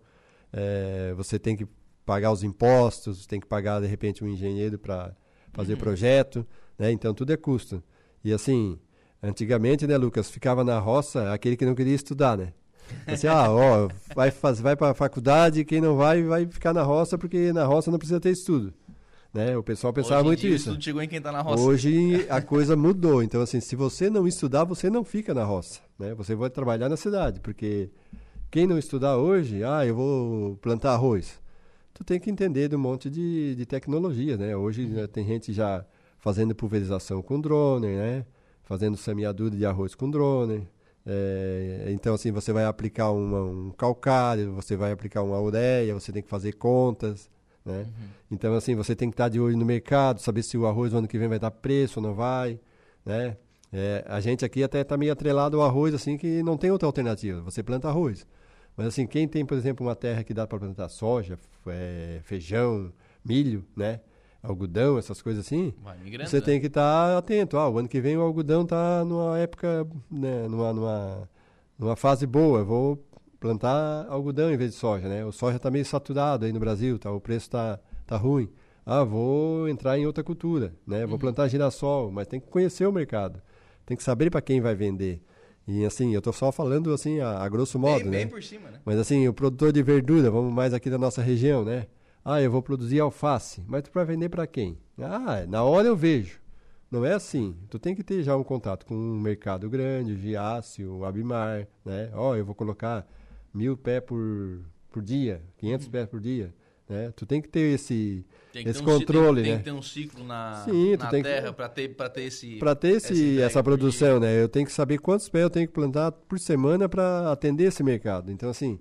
é, 0.52 1.12
você 1.16 1.38
tem 1.38 1.56
que 1.56 1.66
pagar 2.04 2.32
os 2.32 2.42
impostos, 2.42 3.26
tem 3.26 3.38
que 3.38 3.46
pagar, 3.46 3.80
de 3.80 3.86
repente, 3.86 4.24
um 4.24 4.28
engenheiro 4.28 4.78
para 4.78 5.14
fazer 5.52 5.76
projeto, 5.76 6.46
né? 6.78 6.90
Então, 6.90 7.14
tudo 7.14 7.32
é 7.32 7.36
custo. 7.36 7.82
E, 8.24 8.32
assim, 8.32 8.78
antigamente, 9.22 9.86
né, 9.86 9.96
Lucas, 9.96 10.30
ficava 10.30 10.64
na 10.64 10.78
roça 10.78 11.32
aquele 11.32 11.56
que 11.56 11.64
não 11.64 11.74
queria 11.74 11.94
estudar, 11.94 12.36
né? 12.36 12.52
Assim, 13.06 13.26
ah, 13.26 13.50
ó, 13.50 13.88
vai, 14.14 14.30
faz, 14.30 14.60
vai 14.60 14.76
para 14.76 14.90
a 14.90 14.94
faculdade, 14.94 15.64
quem 15.64 15.80
não 15.80 15.96
vai, 15.96 16.22
vai 16.22 16.46
ficar 16.46 16.72
na 16.72 16.82
roça, 16.82 17.16
porque 17.18 17.52
na 17.52 17.64
roça 17.64 17.90
não 17.90 17.98
precisa 17.98 18.20
ter 18.20 18.30
estudo. 18.30 18.72
Né? 19.32 19.56
O 19.56 19.62
pessoal 19.62 19.92
pensava 19.92 20.24
muito 20.24 20.40
dia, 20.40 20.54
isso. 20.54 20.76
Chegou 20.80 21.00
em 21.00 21.08
quem 21.08 21.20
tá 21.20 21.30
na 21.30 21.40
roça. 21.40 21.62
Hoje 21.62 22.26
a 22.28 22.42
coisa 22.42 22.76
mudou. 22.76 23.22
Então, 23.22 23.40
assim, 23.40 23.60
se 23.60 23.76
você 23.76 24.10
não 24.10 24.26
estudar, 24.26 24.64
você 24.64 24.90
não 24.90 25.04
fica 25.04 25.32
na 25.32 25.44
roça. 25.44 25.80
Né? 25.98 26.14
Você 26.14 26.34
vai 26.34 26.50
trabalhar 26.50 26.88
na 26.88 26.96
cidade. 26.96 27.38
Porque 27.40 27.90
quem 28.50 28.66
não 28.66 28.76
estudar 28.76 29.16
hoje, 29.16 29.62
ah, 29.62 29.86
eu 29.86 29.94
vou 29.94 30.56
plantar 30.56 30.94
arroz. 30.94 31.40
Tu 31.94 32.02
tem 32.02 32.18
que 32.18 32.30
entender 32.30 32.68
de 32.68 32.74
um 32.74 32.78
monte 32.80 33.08
de, 33.08 33.54
de 33.54 33.66
tecnologia, 33.66 34.36
né? 34.36 34.56
Hoje 34.56 34.86
né, 34.86 35.06
tem 35.06 35.24
gente 35.24 35.52
já 35.52 35.84
fazendo 36.18 36.54
pulverização 36.54 37.22
com 37.22 37.40
drone, 37.40 37.88
né? 37.88 38.24
Fazendo 38.64 38.96
semeadura 38.96 39.54
de 39.54 39.64
arroz 39.66 39.94
com 39.94 40.10
drone. 40.10 40.66
É, 41.06 41.86
então, 41.90 42.14
assim, 42.14 42.30
você 42.30 42.52
vai 42.52 42.64
aplicar 42.64 43.10
uma- 43.10 43.42
um 43.42 43.70
calcário, 43.70 44.52
você 44.54 44.76
vai 44.76 44.92
aplicar 44.92 45.22
uma 45.22 45.40
ureia, 45.40 45.94
você 45.94 46.12
tem 46.12 46.22
que 46.22 46.28
fazer 46.28 46.52
contas, 46.52 47.30
né? 47.64 47.86
Então, 48.30 48.54
assim, 48.54 48.74
você 48.74 48.94
tem 48.94 49.08
que 49.10 49.14
estar 49.14 49.28
de 49.28 49.40
olho 49.40 49.56
no 49.56 49.64
mercado, 49.64 50.20
saber 50.20 50.42
se 50.42 50.56
o 50.58 50.66
arroz 50.66 50.92
no 50.92 50.98
ano 50.98 51.08
que 51.08 51.18
vem 51.18 51.28
vai 51.28 51.38
dar 51.38 51.50
preço 51.50 52.00
ou 52.00 52.06
não 52.06 52.14
vai, 52.14 52.58
né? 53.04 53.36
É, 53.72 54.04
a 54.08 54.20
gente 54.20 54.44
aqui 54.44 54.62
até 54.62 54.80
está 54.80 54.96
meio 54.96 55.12
atrelado 55.12 55.60
ao 55.60 55.66
arroz, 55.66 55.94
assim, 55.94 56.16
que 56.16 56.42
não 56.42 56.56
tem 56.56 56.70
outra 56.70 56.86
alternativa. 56.86 57.40
Você 57.42 57.62
planta 57.62 57.88
arroz. 57.88 58.26
Mas, 58.76 58.86
assim, 58.88 59.06
quem 59.06 59.28
tem, 59.28 59.44
por 59.44 59.56
exemplo, 59.56 59.86
uma 59.86 59.94
terra 59.96 60.24
que 60.24 60.34
dá 60.34 60.46
para 60.46 60.58
plantar 60.58 60.88
soja, 60.88 61.38
é, 61.66 62.20
feijão, 62.24 62.92
milho, 63.24 63.64
né? 63.76 64.00
Algodão, 64.42 64.96
essas 64.96 65.20
coisas 65.20 65.44
assim, 65.44 65.74
você 66.24 66.38
né? 66.38 66.42
tem 66.42 66.60
que 66.60 66.66
estar 66.66 67.18
atento. 67.18 67.58
Ah, 67.58 67.68
o 67.68 67.78
ano 67.78 67.88
que 67.88 68.00
vem 68.00 68.16
o 68.16 68.22
algodão 68.22 68.62
está 68.62 69.04
numa 69.04 69.38
época, 69.38 69.86
né, 70.10 70.48
numa, 70.48 70.72
numa, 70.72 71.28
numa 71.78 71.96
fase 71.96 72.26
boa. 72.26 72.64
Vou 72.64 73.04
plantar 73.38 74.06
algodão 74.08 74.50
em 74.50 74.56
vez 74.56 74.70
de 74.70 74.76
soja, 74.76 75.08
né? 75.08 75.24
O 75.26 75.32
soja 75.32 75.56
está 75.56 75.70
meio 75.70 75.84
saturado 75.84 76.46
aí 76.46 76.52
no 76.52 76.58
Brasil, 76.58 76.98
tá? 76.98 77.10
O 77.10 77.20
preço 77.20 77.46
está 77.46 77.78
tá 78.06 78.16
ruim. 78.16 78.48
Ah, 78.84 79.04
vou 79.04 79.68
entrar 79.68 79.98
em 79.98 80.06
outra 80.06 80.24
cultura, 80.24 80.74
né? 80.86 81.02
Uhum. 81.04 81.10
Vou 81.10 81.18
plantar 81.18 81.46
girassol, 81.48 82.10
mas 82.10 82.26
tem 82.26 82.40
que 82.40 82.48
conhecer 82.48 82.86
o 82.86 82.92
mercado. 82.92 83.42
Tem 83.84 83.96
que 83.96 84.02
saber 84.02 84.30
para 84.30 84.40
quem 84.40 84.60
vai 84.60 84.74
vender. 84.74 85.22
E 85.66 85.84
assim, 85.84 86.12
eu 86.14 86.18
estou 86.18 86.32
só 86.32 86.50
falando 86.50 86.92
assim 86.92 87.20
a, 87.20 87.42
a 87.42 87.48
grosso 87.48 87.78
modo, 87.78 88.02
bem, 88.02 88.10
né? 88.10 88.18
bem 88.18 88.28
por 88.28 88.42
cima, 88.42 88.70
né? 88.70 88.80
Mas 88.84 88.98
assim, 88.98 89.28
o 89.28 89.32
produtor 89.32 89.72
de 89.72 89.82
verdura, 89.82 90.30
vamos 90.30 90.52
mais 90.52 90.72
aqui 90.72 90.88
da 90.88 90.98
nossa 90.98 91.22
região, 91.22 91.64
né? 91.64 91.86
Ah, 92.24 92.40
eu 92.40 92.50
vou 92.50 92.62
produzir 92.62 93.00
alface, 93.00 93.62
mas 93.66 93.82
tu 93.82 93.90
vai 93.92 94.04
vender 94.04 94.28
para 94.28 94.46
quem? 94.46 94.78
Ah, 94.98 95.44
na 95.48 95.62
hora 95.62 95.88
eu 95.88 95.96
vejo. 95.96 96.38
Não 96.90 97.04
é 97.04 97.14
assim. 97.14 97.56
Tu 97.70 97.78
tem 97.78 97.94
que 97.94 98.02
ter 98.02 98.22
já 98.22 98.36
um 98.36 98.42
contato 98.42 98.84
com 98.84 98.94
um 98.94 99.18
mercado 99.18 99.70
grande, 99.70 100.16
Giácio, 100.16 101.04
Abimar, 101.04 101.66
né? 101.84 102.10
Ó, 102.14 102.36
eu 102.36 102.44
vou 102.44 102.54
colocar 102.54 103.06
mil 103.54 103.76
pés 103.76 104.02
por, 104.04 104.60
por 104.90 105.02
dia, 105.02 105.40
500 105.58 105.88
pés 105.88 106.08
por 106.08 106.20
dia, 106.20 106.52
né? 106.88 107.12
Tu 107.16 107.24
tem 107.24 107.40
que 107.40 107.48
ter 107.48 107.74
esse, 107.74 108.26
que 108.52 108.58
esse 108.58 108.82
ter 108.82 108.82
um 108.82 108.84
controle, 108.84 109.42
tem, 109.42 109.52
né? 109.52 109.56
Tem 109.56 109.58
que 109.58 109.70
ter 109.70 109.76
um 109.76 109.82
ciclo 109.82 110.24
na, 110.24 110.62
Sim, 110.64 110.96
na 110.96 111.10
terra 111.10 111.52
pra 111.52 111.68
ter, 111.68 111.94
pra 111.94 112.10
ter 112.10 112.22
esse... 112.22 112.56
Para 112.56 112.74
ter 112.74 112.96
esse, 112.96 113.40
essa 113.40 113.62
produção, 113.62 114.18
né? 114.20 114.42
Eu 114.42 114.48
tenho 114.48 114.66
que 114.66 114.72
saber 114.72 114.98
quantos 114.98 115.28
pés 115.28 115.44
eu 115.44 115.50
tenho 115.50 115.68
que 115.68 115.72
plantar 115.72 116.10
por 116.12 116.38
semana 116.38 116.88
para 116.88 117.30
atender 117.30 117.64
esse 117.64 117.82
mercado. 117.82 118.30
Então, 118.32 118.50
assim, 118.50 118.78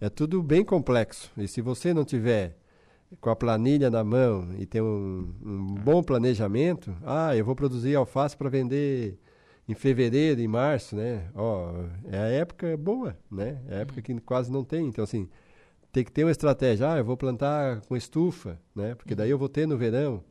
é 0.00 0.08
tudo 0.08 0.42
bem 0.42 0.64
complexo. 0.64 1.30
E 1.36 1.48
se 1.48 1.60
você 1.60 1.92
não 1.92 2.04
tiver 2.04 2.56
com 3.20 3.30
a 3.30 3.36
planilha 3.36 3.90
na 3.90 4.04
mão 4.04 4.48
e 4.58 4.66
ter 4.66 4.82
um, 4.82 5.32
um 5.44 5.74
bom 5.74 6.02
planejamento, 6.02 6.94
ah, 7.04 7.34
eu 7.36 7.44
vou 7.44 7.56
produzir 7.56 7.94
alface 7.96 8.36
para 8.36 8.48
vender 8.50 9.18
em 9.68 9.74
fevereiro, 9.74 10.40
em 10.40 10.48
março, 10.48 10.96
né? 10.96 11.28
Ó, 11.34 11.72
é 12.10 12.18
a 12.18 12.28
época 12.28 12.76
boa, 12.76 13.16
né? 13.30 13.60
É 13.68 13.76
a 13.76 13.78
época 13.80 14.00
que 14.02 14.18
quase 14.20 14.50
não 14.50 14.64
tem. 14.64 14.86
Então, 14.88 15.04
assim, 15.04 15.28
tem 15.92 16.04
que 16.04 16.12
ter 16.12 16.24
uma 16.24 16.30
estratégia. 16.30 16.92
Ah, 16.94 16.98
eu 16.98 17.04
vou 17.04 17.16
plantar 17.16 17.80
com 17.82 17.96
estufa, 17.96 18.58
né? 18.74 18.94
Porque 18.94 19.14
daí 19.14 19.30
eu 19.30 19.38
vou 19.38 19.48
ter 19.48 19.66
no 19.66 19.76
verão, 19.76 20.22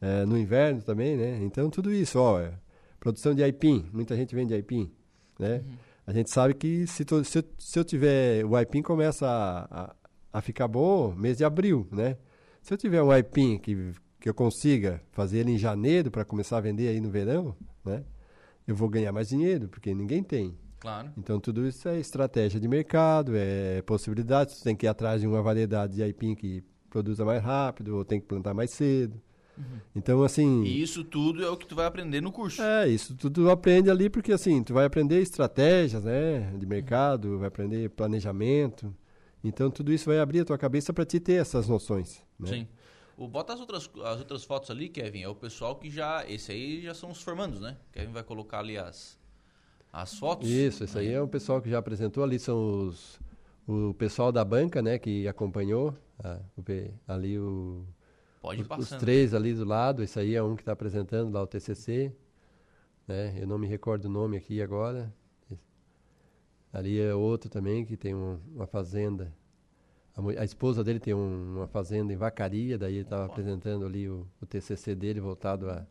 eh, 0.00 0.24
no 0.26 0.38
inverno 0.38 0.82
também, 0.82 1.16
né? 1.16 1.38
Então, 1.42 1.70
tudo 1.70 1.92
isso, 1.92 2.18
ó, 2.20 2.40
é 2.40 2.52
produção 3.00 3.34
de 3.34 3.42
aipim. 3.42 3.88
Muita 3.92 4.16
gente 4.16 4.34
vende 4.34 4.54
aipim, 4.54 4.90
né? 5.38 5.62
A 6.06 6.12
gente 6.12 6.30
sabe 6.30 6.54
que 6.54 6.86
se, 6.86 7.04
se, 7.24 7.38
eu- 7.38 7.44
se 7.58 7.78
eu 7.78 7.84
tiver... 7.84 8.44
O 8.46 8.56
aipim 8.56 8.80
começa 8.82 9.26
a, 9.26 9.82
a, 9.84 9.94
a 10.32 10.40
ficar 10.40 10.68
bom 10.68 11.14
mês 11.14 11.38
de 11.38 11.44
abril, 11.44 11.86
né? 11.90 12.16
Se 12.62 12.72
eu 12.72 12.78
tiver 12.78 13.02
um 13.02 13.10
aipim 13.10 13.58
que, 13.58 13.92
que 14.20 14.28
eu 14.28 14.34
consiga 14.34 15.02
fazer 15.12 15.38
ele 15.38 15.52
em 15.52 15.58
janeiro 15.58 16.10
para 16.10 16.24
começar 16.24 16.58
a 16.58 16.60
vender 16.60 16.88
aí 16.88 17.00
no 17.00 17.10
verão, 17.10 17.56
né? 17.84 18.04
Eu 18.66 18.74
vou 18.74 18.88
ganhar 18.88 19.12
mais 19.12 19.28
dinheiro, 19.28 19.68
porque 19.68 19.94
ninguém 19.94 20.22
tem. 20.22 20.54
Claro. 20.78 21.10
Então, 21.16 21.40
tudo 21.40 21.66
isso 21.66 21.88
é 21.88 21.98
estratégia 21.98 22.60
de 22.60 22.68
mercado, 22.68 23.32
é 23.34 23.82
possibilidade. 23.82 24.52
Você 24.52 24.62
tem 24.62 24.76
que 24.76 24.86
ir 24.86 24.88
atrás 24.88 25.20
de 25.20 25.26
uma 25.26 25.42
variedade 25.42 25.94
de 25.94 26.02
aipim 26.02 26.34
que 26.34 26.62
produza 26.90 27.24
mais 27.24 27.42
rápido, 27.42 27.96
ou 27.96 28.04
tem 28.04 28.20
que 28.20 28.26
plantar 28.26 28.52
mais 28.54 28.70
cedo. 28.70 29.20
Então, 29.94 30.22
assim... 30.22 30.62
E 30.62 30.80
isso 30.82 31.02
tudo 31.02 31.42
é 31.42 31.50
o 31.50 31.56
que 31.56 31.66
tu 31.66 31.74
vai 31.74 31.86
aprender 31.86 32.20
no 32.20 32.30
curso. 32.30 32.62
É, 32.62 32.88
isso 32.88 33.14
tudo 33.16 33.50
aprende 33.50 33.90
ali, 33.90 34.08
porque 34.08 34.32
assim, 34.32 34.62
tu 34.62 34.72
vai 34.72 34.84
aprender 34.84 35.20
estratégias, 35.20 36.04
né, 36.04 36.52
de 36.56 36.66
mercado, 36.66 37.38
vai 37.38 37.48
aprender 37.48 37.90
planejamento. 37.90 38.94
Então, 39.42 39.70
tudo 39.70 39.92
isso 39.92 40.06
vai 40.06 40.18
abrir 40.18 40.40
a 40.40 40.44
tua 40.44 40.58
cabeça 40.58 40.92
para 40.92 41.04
te 41.04 41.20
ter 41.20 41.34
essas 41.34 41.68
noções, 41.68 42.24
né? 42.38 42.48
Sim. 42.48 42.68
O, 43.16 43.26
bota 43.26 43.52
as 43.52 43.60
outras, 43.60 43.90
as 44.04 44.20
outras 44.20 44.44
fotos 44.44 44.70
ali, 44.70 44.88
Kevin. 44.88 45.22
É 45.22 45.28
o 45.28 45.34
pessoal 45.34 45.74
que 45.74 45.90
já. 45.90 46.24
Esse 46.28 46.52
aí 46.52 46.82
já 46.82 46.94
são 46.94 47.10
os 47.10 47.20
formandos, 47.20 47.60
né? 47.60 47.76
Kevin 47.90 48.12
vai 48.12 48.22
colocar 48.22 48.60
ali 48.60 48.78
as, 48.78 49.18
as 49.92 50.16
fotos. 50.16 50.48
Isso, 50.48 50.84
isso 50.84 50.98
aí 50.98 51.12
é 51.12 51.20
o 51.20 51.26
pessoal 51.26 51.60
que 51.60 51.68
já 51.68 51.78
apresentou. 51.78 52.22
Ali 52.22 52.38
são 52.38 52.86
os, 52.86 53.18
o 53.66 53.92
pessoal 53.94 54.30
da 54.30 54.44
banca, 54.44 54.80
né, 54.80 54.98
que 54.98 55.26
acompanhou. 55.26 55.94
ah, 56.22 56.40
ali 57.08 57.38
o, 57.38 57.84
Pode 58.40 58.62
os, 58.62 58.68
os 58.78 58.88
três 58.98 59.34
ali 59.34 59.52
do 59.52 59.64
lado. 59.64 60.02
Esse 60.02 60.20
aí 60.20 60.36
é 60.36 60.42
um 60.42 60.54
que 60.54 60.62
está 60.62 60.72
apresentando 60.72 61.32
lá 61.32 61.42
o 61.42 61.46
TCC. 61.46 62.14
Né? 63.06 63.36
Eu 63.40 63.48
não 63.48 63.58
me 63.58 63.66
recordo 63.66 64.04
o 64.04 64.08
nome 64.08 64.36
aqui 64.36 64.62
agora. 64.62 65.12
Ali 66.78 67.00
é 67.00 67.14
outro 67.14 67.50
também 67.50 67.84
que 67.84 67.96
tem 67.96 68.14
um- 68.14 68.38
uma 68.54 68.66
fazenda. 68.66 69.32
A, 70.16 70.20
mu- 70.22 70.30
a 70.38 70.44
esposa 70.44 70.82
dele 70.84 70.98
tem 71.00 71.14
um- 71.14 71.56
uma 71.58 71.66
fazenda 71.66 72.12
em 72.12 72.16
Vacaria, 72.16 72.76
daí 72.78 72.94
ele 72.94 73.02
estava 73.02 73.26
apresentando 73.26 73.84
ali 73.86 74.08
o, 74.08 74.26
o 74.40 74.46
TCC 74.46 74.94
dele 74.94 75.20
voltado 75.20 75.68
a, 75.70 75.86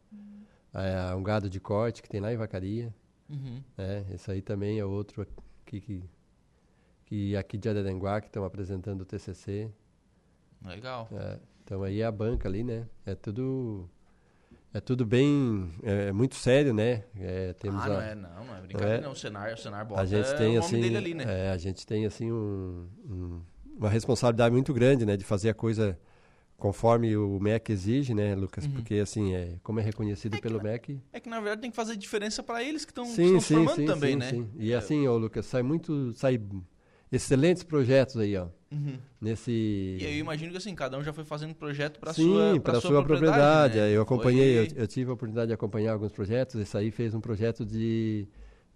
a- 0.74 1.12
a 1.12 1.16
um 1.16 1.24
gado 1.24 1.50
de 1.50 1.60
corte 1.60 2.02
que 2.02 2.10
tem 2.10 2.20
lá 2.22 2.32
em 2.34 2.38
Vacaria. 2.38 2.94
Uhum. 3.30 3.62
É, 3.78 4.06
esse 4.14 4.30
aí 4.32 4.42
também 4.42 4.80
é 4.80 4.86
outro 4.86 5.22
aqui 5.24 5.82
que, 5.82 6.04
que 7.06 7.36
aqui 7.36 7.58
de 7.58 7.68
Araranguá 7.70 8.22
que 8.22 8.28
estão 8.28 8.44
apresentando 8.46 9.02
o 9.02 9.06
TCC. 9.06 9.70
Legal. 10.64 11.08
É, 11.12 11.40
então 11.64 11.84
aí 11.84 12.02
é 12.02 12.06
a 12.06 12.12
banca 12.12 12.48
ali, 12.48 12.64
né? 12.64 12.88
É 13.06 13.16
tudo 13.16 13.90
é 14.78 14.82
tudo 14.82 15.06
bem 15.06 15.70
é, 15.84 16.12
muito 16.12 16.36
sério, 16.36 16.74
né? 16.74 17.04
É, 17.20 17.54
temos 17.54 17.84
ah, 17.84 17.88
não 17.90 17.98
a, 17.98 18.04
é, 18.04 18.16
não, 18.16 18.46
não 18.46 18.56
é 18.56 18.62
brincadeira, 18.62 18.98
é? 18.98 19.02
não. 19.02 19.12
O 19.12 19.16
cenário, 19.16 19.54
o 19.56 19.58
cenário 19.58 19.88
bota 19.88 20.02
a 20.02 20.06
gente 20.06 20.30
é 20.30 20.34
tem 20.34 20.50
o 20.58 20.62
nome 20.62 20.66
assim 20.66 20.80
dele 20.82 20.98
ali, 20.98 21.14
né? 21.14 21.24
é, 21.28 21.50
a 21.50 21.58
gente 21.58 21.86
tem 21.86 22.06
assim 22.06 22.32
um- 22.32 22.88
um- 23.10 23.42
uma 23.78 23.90
responsabilidade 23.90 24.54
muito 24.54 24.74
grande, 24.74 25.06
né? 25.06 25.18
De 25.18 25.24
fazer 25.24 25.50
a 25.50 25.54
coisa 25.54 25.98
conforme 26.58 27.16
o 27.16 27.40
MEC 27.40 27.72
exige, 27.72 28.14
né, 28.14 28.36
Lucas? 28.36 28.66
Porque 28.68 28.96
assim, 28.96 29.34
é, 29.36 29.56
como 29.64 29.80
é 29.80 29.84
reconhecido 29.84 30.40
pelo 30.40 30.62
MEC. 30.62 31.00
É 31.14 31.20
que 31.20 31.30
na 31.30 31.40
verdade 31.40 31.62
tem 31.62 31.70
que 31.70 31.76
fazer 31.76 31.96
diferença 31.96 32.42
para 32.42 32.64
eles 32.64 32.86
que 32.86 32.92
estão 32.92 33.06
se 33.06 33.16
Sim, 33.16 33.40
sim, 33.40 33.56
formando 33.56 33.76
sim, 33.76 33.86
também, 33.86 34.12
sim, 34.14 34.18
né? 34.18 34.30
sim. 34.30 34.50
E 34.58 34.74
assim, 34.74 35.08
ô 35.08 35.18
Lucas, 35.18 35.46
sai 35.46 35.62
muito, 35.64 36.14
sai 36.14 36.40
excelentes 37.12 37.64
projetos 37.64 38.18
aí, 38.18 38.36
ó. 38.38 38.48
Uhum. 38.72 38.98
Nesse 39.22 39.52
E 40.00 40.06
aí 40.06 40.16
eu 40.16 40.20
imagino 40.20 40.52
que 40.52 40.58
assim, 40.58 40.76
cada 40.76 40.98
um 40.98 41.04
já 41.04 41.14
foi 41.14 41.24
fazendo 41.24 41.56
projeto 41.56 42.00
para 42.00 42.14
sua 42.14 42.60
para 42.60 42.74
sua, 42.82 42.90
sua 42.92 43.04
propriedade. 43.04 43.78
né? 43.78 43.92
Eu 43.92 44.02
acompanhei, 44.02 44.60
eu, 44.60 44.68
eu 44.76 44.88
tive 44.88 45.10
a 45.10 45.14
oportunidade 45.14 45.48
de 45.48 45.54
acompanhar 45.54 45.94
alguns 45.94 46.12
projetos. 46.12 46.56
Esse 46.60 46.78
aí 46.78 46.92
fez 46.92 47.14
um 47.14 47.22
projeto 47.22 47.66
de, 47.66 48.28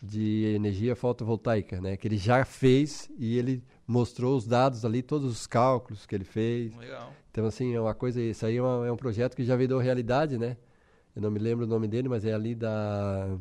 de 0.01 0.45
energia 0.55 0.95
fotovoltaica, 0.95 1.81
né? 1.81 1.97
Que 1.97 2.07
ele 2.07 2.15
já 2.17 2.45
fez 2.45 3.09
e 3.17 3.37
ele 3.37 3.61
mostrou 3.85 4.37
os 4.37 4.47
dados 4.47 4.85
ali, 4.85 5.01
todos 5.01 5.29
os 5.29 5.45
cálculos 5.45 6.05
que 6.05 6.15
ele 6.15 6.23
fez. 6.23 6.73
Legal. 6.77 7.11
Então, 7.29 7.45
assim, 7.45 7.73
é 7.75 7.79
uma 7.81 7.93
coisa, 7.93 8.21
isso 8.21 8.45
aí 8.45 8.55
é, 8.57 8.61
uma- 8.61 8.87
é 8.87 8.91
um 8.91 8.97
projeto 8.97 9.35
que 9.35 9.43
já 9.43 9.55
virou 9.57 9.79
realidade, 9.79 10.37
né? 10.37 10.55
Eu 11.13 11.21
não 11.21 11.29
me 11.31 11.39
lembro 11.39 11.65
o 11.65 11.67
nome 11.67 11.87
dele, 11.89 12.07
mas 12.07 12.23
é 12.23 12.33
ali 12.33 12.55
da, 12.55 13.37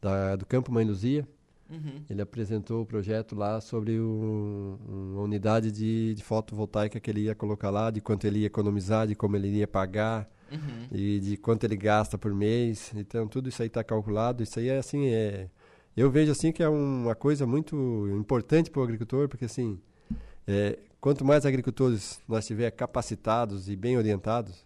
da 0.00 0.36
do 0.36 0.44
Campo 0.46 0.70
Mãe 0.70 0.84
Luzia. 0.84 1.26
Uhum. 1.70 2.02
Ele 2.10 2.20
apresentou 2.22 2.82
o 2.82 2.86
projeto 2.86 3.34
lá 3.34 3.60
sobre 3.60 3.98
um- 3.98 4.76
uma 5.14 5.22
unidade 5.22 5.72
de, 5.72 6.14
de 6.14 6.22
fotovoltaica 6.22 7.00
que 7.00 7.10
ele 7.10 7.22
ia 7.22 7.34
colocar 7.34 7.70
lá, 7.70 7.90
de 7.90 8.00
quanto 8.00 8.26
ele 8.26 8.40
ia 8.40 8.46
economizar, 8.46 9.06
de 9.06 9.14
como 9.14 9.36
ele 9.36 9.48
ia 9.48 9.66
pagar 9.66 10.28
Uhum. 10.52 10.86
e 10.92 11.18
de 11.20 11.36
quanto 11.36 11.64
ele 11.64 11.76
gasta 11.76 12.16
por 12.18 12.32
mês. 12.34 12.92
Então, 12.94 13.26
tudo 13.26 13.48
isso 13.48 13.62
aí 13.62 13.68
está 13.68 13.82
calculado. 13.82 14.42
Isso 14.42 14.58
aí 14.58 14.68
é 14.68 14.78
assim, 14.78 15.06
é... 15.08 15.48
Eu 15.96 16.10
vejo 16.10 16.30
assim 16.32 16.52
que 16.52 16.62
é 16.62 16.68
uma 16.68 17.14
coisa 17.14 17.46
muito 17.46 17.76
importante 18.10 18.70
para 18.70 18.80
o 18.80 18.84
agricultor, 18.84 19.28
porque 19.28 19.44
assim, 19.46 19.78
é, 20.46 20.78
quanto 21.00 21.24
mais 21.24 21.46
agricultores 21.46 22.20
nós 22.28 22.44
tiver 22.46 22.70
capacitados 22.72 23.68
e 23.68 23.76
bem 23.76 23.96
orientados, 23.96 24.63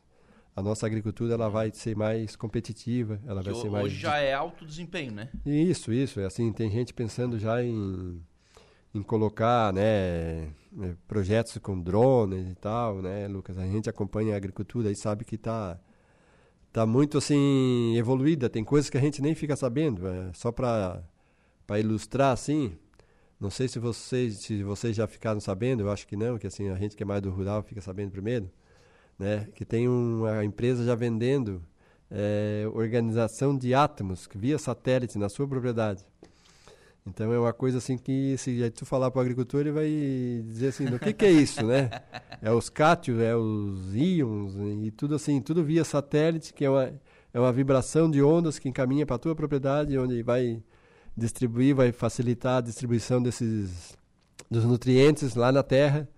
a 0.58 0.62
nossa 0.62 0.86
agricultura 0.86 1.34
ela 1.34 1.48
vai 1.48 1.70
ser 1.72 1.96
mais 1.96 2.34
competitiva, 2.34 3.20
ela 3.24 3.42
Que 3.42 3.50
vai 3.50 3.60
ser 3.60 3.70
mais 3.70 3.84
hoje 3.84 3.96
já 3.96 4.18
é 4.18 4.34
alto 4.34 4.66
desempenho, 4.66 5.12
né? 5.12 5.28
isso, 5.46 5.92
isso. 5.92 6.18
É 6.18 6.26
assim, 6.26 6.52
tem 6.52 6.68
gente 6.68 6.92
pensando 6.92 7.38
já 7.38 7.62
em, 7.62 8.20
em 8.92 9.00
colocar, 9.00 9.72
né, 9.72 10.48
eh, 10.82 10.94
projetos 11.06 11.56
com 11.58 11.80
drones 11.80 12.50
e 12.50 12.56
tal, 12.56 13.00
né, 13.00 13.28
Lucas? 13.28 13.56
A 13.56 13.66
gente 13.66 13.88
acompanha 13.88 14.34
a 14.34 14.36
agricultura 14.36 14.90
e 14.90 14.96
sabe 14.96 15.24
que 15.24 15.38
tá 15.38 15.78
tá 16.72 16.84
muito 16.84 17.18
assim 17.18 17.96
evoluída. 17.96 18.50
Tem 18.50 18.64
coisas 18.64 18.90
que 18.90 18.98
a 18.98 19.00
gente 19.00 19.22
nem 19.22 19.34
fica 19.36 19.54
sabendo. 19.54 20.08
é, 20.08 20.32
só 20.34 20.50
para 20.50 21.02
para 21.66 21.78
ilustrar 21.78 22.32
assim, 22.32 22.76
não 23.38 23.50
sei 23.50 23.68
se 23.68 23.78
vocês 23.78 24.38
se 24.38 24.62
vocês 24.64 24.96
já 24.96 25.06
ficaram 25.06 25.38
sabendo, 25.38 25.82
eu 25.84 25.90
acho 25.90 26.06
que 26.06 26.16
não, 26.16 26.36
que 26.36 26.48
assim 26.48 26.68
a 26.68 26.74
gente 26.76 26.96
que 26.96 27.02
é 27.04 27.06
mais 27.06 27.22
do 27.22 27.30
rural 27.30 27.62
fica 27.62 27.80
sabendo 27.80 28.10
primeiro, 28.10 28.50
né? 29.18 29.48
Que 29.54 29.64
tem 29.64 29.88
uma 29.88 30.44
empresa 30.44 30.84
já 30.84 30.94
vendendo 30.94 31.62
é, 32.10 32.64
organização 32.72 33.56
de 33.56 33.74
átomos 33.74 34.28
via 34.34 34.58
satélite 34.58 35.18
na 35.18 35.28
sua 35.28 35.46
propriedade. 35.46 36.04
Então 37.06 37.32
é 37.32 37.38
uma 37.38 37.52
coisa 37.52 37.78
assim 37.78 37.96
que 37.96 38.36
se 38.36 38.70
tu 38.70 38.84
falar 38.84 39.10
para 39.10 39.18
o 39.18 39.22
agricultor 39.22 39.60
ele 39.60 39.72
vai 39.72 39.88
dizer 40.44 40.68
assim, 40.68 40.86
o 40.86 40.98
que, 40.98 41.12
que 41.12 41.24
é 41.24 41.30
isso, 41.30 41.64
né? 41.64 41.90
É 42.40 42.52
os 42.52 42.68
cátions, 42.68 43.18
é 43.20 43.34
os 43.34 43.96
íons 43.96 44.54
e 44.86 44.92
tudo 44.92 45.16
assim, 45.16 45.40
tudo 45.40 45.64
via 45.64 45.82
satélite, 45.82 46.54
que 46.54 46.64
é 46.64 46.70
uma, 46.70 46.92
é 47.34 47.40
uma 47.40 47.52
vibração 47.52 48.08
de 48.08 48.22
ondas 48.22 48.60
que 48.60 48.68
encaminha 48.68 49.04
para 49.04 49.16
a 49.16 49.18
tua 49.18 49.34
propriedade, 49.34 49.98
onde 49.98 50.22
vai 50.22 50.62
distribuir, 51.16 51.74
vai 51.74 51.90
facilitar 51.90 52.58
a 52.58 52.60
distribuição 52.60 53.20
desses 53.20 53.96
dos 54.48 54.64
nutrientes 54.64 55.34
lá 55.34 55.50
na 55.50 55.64
terra 55.64 56.08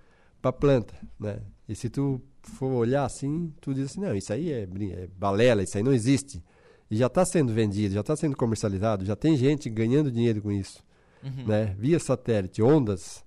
para 0.42 0.50
a 0.50 0.52
planta, 0.52 0.94
né? 1.18 1.40
E 1.66 1.74
se 1.74 1.88
tu 1.88 2.20
for 2.42 2.66
olhar 2.72 3.04
assim, 3.04 3.52
tu 3.60 3.72
diz 3.74 3.86
assim, 3.90 4.00
não, 4.00 4.14
isso 4.14 4.32
aí 4.32 4.50
é, 4.52 4.62
é 4.62 5.08
balela, 5.18 5.62
isso 5.62 5.76
aí 5.76 5.82
não 5.82 5.92
existe. 5.92 6.42
E 6.90 6.96
já 6.96 7.06
está 7.06 7.24
sendo 7.24 7.52
vendido, 7.52 7.94
já 7.94 8.00
está 8.00 8.16
sendo 8.16 8.36
comercializado, 8.36 9.04
já 9.04 9.14
tem 9.14 9.36
gente 9.36 9.68
ganhando 9.70 10.10
dinheiro 10.10 10.40
com 10.42 10.50
isso, 10.50 10.82
Uhum. 11.22 11.46
né? 11.46 11.74
Via 11.78 11.98
satélite, 11.98 12.62
ondas. 12.62 13.24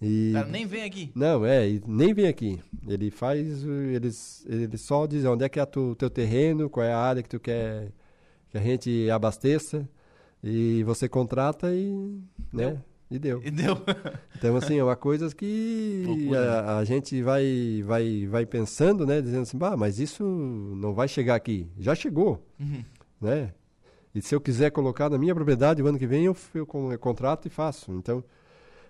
E 0.00 0.30
cara 0.32 0.46
nem 0.48 0.64
vem 0.66 0.84
aqui. 0.84 1.10
não, 1.14 1.44
é, 1.44 1.66
nem 1.86 2.14
vem 2.14 2.26
aqui. 2.28 2.60
Ele 2.86 3.10
faz, 3.10 3.64
eles, 3.64 4.44
ele 4.48 4.76
só 4.78 5.06
diz 5.06 5.24
onde 5.24 5.44
é 5.44 5.48
que 5.48 5.58
é 5.58 5.62
o 5.76 5.94
teu 5.94 6.08
terreno, 6.08 6.70
qual 6.70 6.86
é 6.86 6.92
a 6.92 6.98
área 6.98 7.22
que 7.22 7.28
tu 7.28 7.38
quer 7.40 7.92
que 8.50 8.56
a 8.56 8.60
gente 8.62 9.10
abasteça 9.10 9.86
e 10.42 10.82
você 10.84 11.08
contrata 11.08 11.74
e, 11.74 12.18
né? 12.52 12.80
E 13.10 13.18
deu. 13.18 13.40
E 13.44 13.50
deu. 13.50 13.76
Então 14.36 14.56
assim, 14.56 14.78
é 14.78 14.84
uma 14.84 14.94
coisa 14.96 15.34
que 15.34 16.04
a, 16.36 16.78
a 16.78 16.84
gente 16.84 17.20
vai 17.22 17.82
vai 17.84 18.26
vai 18.26 18.46
pensando, 18.46 19.04
né, 19.06 19.20
dizendo 19.20 19.42
assim, 19.42 19.58
bah, 19.58 19.76
mas 19.76 19.98
isso 19.98 20.22
não 20.24 20.92
vai 20.94 21.08
chegar 21.08 21.34
aqui. 21.34 21.66
Já 21.78 21.94
chegou, 21.94 22.44
Uhum. 22.60 22.84
né? 23.20 23.52
E 24.14 24.22
se 24.22 24.34
eu 24.34 24.40
quiser 24.40 24.70
colocar 24.70 25.08
na 25.10 25.18
minha 25.18 25.34
propriedade 25.34 25.82
o 25.82 25.86
ano 25.86 25.98
que 25.98 26.06
vem, 26.06 26.24
eu, 26.24 26.36
eu, 26.54 26.66
eu 26.92 26.98
contrato 26.98 27.46
e 27.46 27.50
faço. 27.50 27.92
Então, 27.92 28.22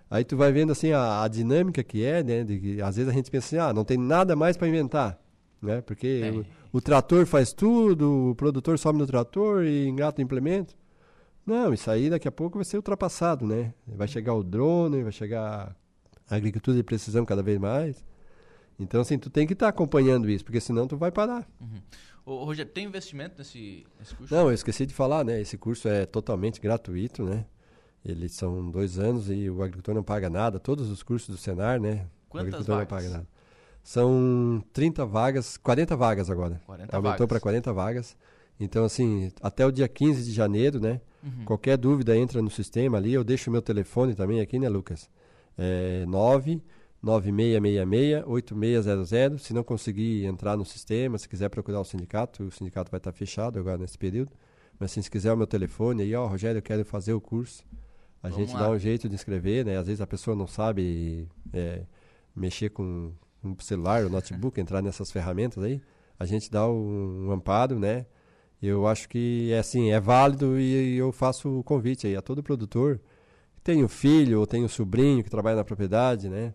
aí 0.09 0.23
tu 0.23 0.35
vai 0.37 0.51
vendo 0.51 0.71
assim 0.71 0.91
a, 0.91 1.23
a 1.23 1.27
dinâmica 1.27 1.83
que 1.83 2.03
é, 2.03 2.23
né? 2.23 2.43
De 2.43 2.59
que, 2.59 2.81
às 2.81 2.95
vezes 2.95 3.11
a 3.11 3.13
gente 3.15 3.29
pensa 3.31 3.47
assim, 3.47 3.69
ah, 3.69 3.73
não 3.73 3.83
tem 3.83 3.97
nada 3.97 4.35
mais 4.35 4.55
para 4.57 4.67
inventar, 4.67 5.19
né? 5.61 5.81
Porque 5.81 6.21
É. 6.23 6.31
o, 6.31 6.45
o 6.77 6.81
trator 6.81 7.25
faz 7.25 7.51
tudo, 7.53 8.29
o 8.31 8.35
produtor 8.35 8.77
sobe 8.79 8.97
no 8.99 9.05
trator 9.07 9.63
e 9.65 9.87
engata 9.87 10.21
o 10.21 10.23
implemento. 10.23 10.75
Não, 11.45 11.73
isso 11.73 11.89
aí 11.89 12.09
daqui 12.09 12.27
a 12.27 12.31
pouco 12.31 12.57
vai 12.57 12.65
ser 12.65 12.77
ultrapassado, 12.77 13.45
né? 13.45 13.73
Vai 13.87 14.07
chegar 14.07 14.33
o 14.33 14.43
drone, 14.43 15.03
vai 15.03 15.11
chegar 15.11 15.75
a 16.29 16.35
agricultura 16.35 16.77
de 16.77 16.83
precisão 16.83 17.25
cada 17.25 17.41
vez 17.41 17.57
mais. 17.59 18.03
Então, 18.79 19.01
assim, 19.01 19.17
tu 19.17 19.29
tem 19.29 19.45
que 19.45 19.53
estar 19.53 19.67
acompanhando 19.67 20.29
isso, 20.29 20.45
porque 20.45 20.61
senão 20.61 20.87
tu 20.87 20.95
vai 20.95 21.11
parar. 21.11 21.47
Ô, 22.25 22.45
Rogério, 22.45 22.71
tem 22.71 22.85
investimento 22.85 23.35
nesse, 23.39 23.85
nesse 23.99 24.15
curso? 24.15 24.33
Não, 24.33 24.47
eu 24.47 24.53
esqueci 24.53 24.85
de 24.85 24.93
falar, 24.93 25.25
né? 25.25 25.41
Esse 25.41 25.57
curso 25.57 25.87
é 25.87 26.05
totalmente 26.05 26.61
gratuito, 26.61 27.23
né? 27.23 27.45
Eles 28.05 28.31
são 28.31 28.69
dois 28.71 28.97
anos 28.97 29.29
e 29.29 29.49
o 29.49 29.61
agricultor 29.61 29.93
não 29.93 30.03
paga 30.03 30.29
nada. 30.29 30.59
Todos 30.59 30.89
os 30.89 31.03
cursos 31.03 31.27
do 31.35 31.37
Senar, 31.37 31.79
né? 31.81 32.07
Quantas 32.29 32.53
o 32.53 32.55
agricultor 32.55 32.75
vagas? 32.75 32.89
não 32.91 32.97
paga 32.97 33.09
nada. 33.09 33.27
São 33.83 34.63
30 34.71 35.05
vagas, 35.05 35.57
40 35.57 35.95
vagas 35.97 36.29
agora. 36.29 36.61
40 36.65 36.95
Aumentou 36.95 37.27
para 37.27 37.39
40 37.39 37.73
vagas. 37.73 38.15
Então, 38.59 38.83
assim, 38.83 39.31
até 39.41 39.65
o 39.65 39.71
dia 39.71 39.87
15 39.87 40.23
de 40.23 40.31
janeiro, 40.31 40.79
né? 40.79 40.99
Uhum. 41.23 41.45
Qualquer 41.45 41.77
dúvida 41.77 42.17
entra 42.17 42.41
no 42.41 42.49
sistema 42.49 42.97
ali. 42.97 43.13
Eu 43.13 43.23
deixo 43.23 43.49
o 43.49 43.53
meu 43.53 43.61
telefone 43.61 44.13
também 44.13 44.41
aqui, 44.41 44.59
né, 44.59 44.67
Lucas? 44.67 45.09
É 45.57 46.05
9 46.07 46.61
9666-8600. 47.03 49.39
Se 49.39 49.53
não 49.53 49.63
conseguir 49.63 50.25
entrar 50.25 50.55
no 50.57 50.65
sistema, 50.65 51.17
se 51.17 51.27
quiser 51.27 51.49
procurar 51.49 51.79
o 51.79 51.85
sindicato, 51.85 52.43
o 52.43 52.51
sindicato 52.51 52.91
vai 52.91 52.99
estar 52.99 53.11
fechado 53.11 53.57
agora 53.57 53.77
nesse 53.77 53.97
período. 53.97 54.31
Mas 54.77 54.91
assim, 54.91 55.01
se 55.01 55.09
quiser 55.09 55.33
o 55.33 55.37
meu 55.37 55.47
telefone 55.47 56.03
aí, 56.03 56.13
ó, 56.15 56.27
Rogério, 56.27 56.59
eu 56.59 56.63
quero 56.63 56.85
fazer 56.85 57.13
o 57.13 57.21
curso. 57.21 57.63
A 58.21 58.27
Vamos 58.29 58.47
gente 58.47 58.53
lá. 58.53 58.67
dá 58.67 58.71
um 58.71 58.77
jeito 58.77 59.07
de 59.07 59.15
inscrever, 59.15 59.65
né? 59.65 59.77
Às 59.77 59.87
vezes 59.87 60.01
a 60.01 60.07
pessoa 60.07 60.35
não 60.35 60.47
sabe 60.47 61.25
é, 61.53 61.83
mexer 62.35 62.69
com 62.69 63.13
um 63.43 63.55
celular, 63.59 64.05
o 64.05 64.09
notebook, 64.09 64.59
entrar 64.63 64.81
nessas 64.81 65.11
ferramentas 65.11 65.63
aí. 65.63 65.81
A 66.17 66.25
gente 66.25 66.51
dá 66.51 66.67
um, 66.69 67.27
um 67.27 67.31
amparo, 67.31 67.79
né? 67.79 68.05
Eu 68.61 68.85
acho 68.87 69.07
que 69.07 69.51
é 69.53 69.59
assim, 69.59 69.89
é 69.91 69.99
válido 69.99 70.59
e 70.59 70.97
eu 70.97 71.11
faço 71.11 71.59
o 71.59 71.63
convite 71.63 72.05
aí 72.07 72.15
a 72.15 72.21
todo 72.21 72.43
produtor 72.43 72.99
que 73.55 73.61
tem 73.61 73.83
um 73.83 73.87
filho 73.87 74.39
ou 74.39 74.45
tem 74.47 74.63
um 74.63 74.67
sobrinho 74.67 75.23
que 75.23 75.29
trabalha 75.29 75.55
na 75.57 75.63
propriedade, 75.63 76.29
né? 76.29 76.53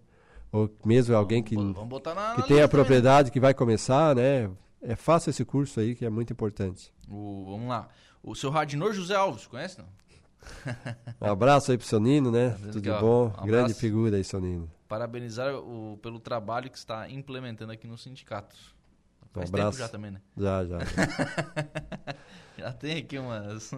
Ou 0.52 0.70
mesmo 0.84 1.16
alguém 1.16 1.42
que, 1.42 1.56
na, 1.56 1.62
que 1.72 2.42
tem 2.42 2.58
a 2.58 2.68
também, 2.68 2.68
propriedade 2.68 3.30
que 3.30 3.40
vai 3.40 3.52
começar, 3.54 4.14
né? 4.14 4.50
É, 4.82 4.94
faça 4.94 5.30
esse 5.30 5.44
curso 5.44 5.80
aí 5.80 5.94
que 5.94 6.04
é 6.04 6.10
muito 6.10 6.32
importante. 6.32 6.92
né? 7.08 7.14
O- 7.16 7.46
vamos 7.46 7.68
lá. 7.68 7.88
O 8.22 8.34
seu 8.34 8.50
Radinor 8.50 8.92
José 8.92 9.14
Alves, 9.14 9.46
conhece 9.46 9.78
não? 9.78 9.86
Um 11.20 11.30
abraço 11.32 11.70
aí 11.72 11.78
pro 11.78 11.86
seu 11.86 11.98
Nino, 11.98 12.30
né? 12.30 12.50
Tá 12.50 12.72
Tudo 12.72 12.90
aqui, 12.90 13.00
bom? 13.00 13.32
Um 13.42 13.46
Grande 13.46 13.74
figura 13.74 14.16
aí, 14.16 14.24
seu 14.24 14.40
Nino. 14.40 14.70
Parabenizar 14.86 15.54
o, 15.54 15.98
pelo 16.02 16.20
trabalho 16.20 16.70
que 16.70 16.76
está 16.78 17.08
implementando 17.08 17.72
aqui 17.72 17.86
no 17.86 17.96
sindicato. 17.96 18.54
Faz 19.34 19.50
tempo 19.50 19.60
abraço. 19.60 19.78
já 19.78 19.88
também, 19.88 20.10
né? 20.12 20.20
Já, 20.36 20.64
já. 20.64 20.78
já. 20.78 20.84
Já 22.56 22.72
tem 22.72 22.96
aqui 22.98 23.18
umas. 23.18 23.70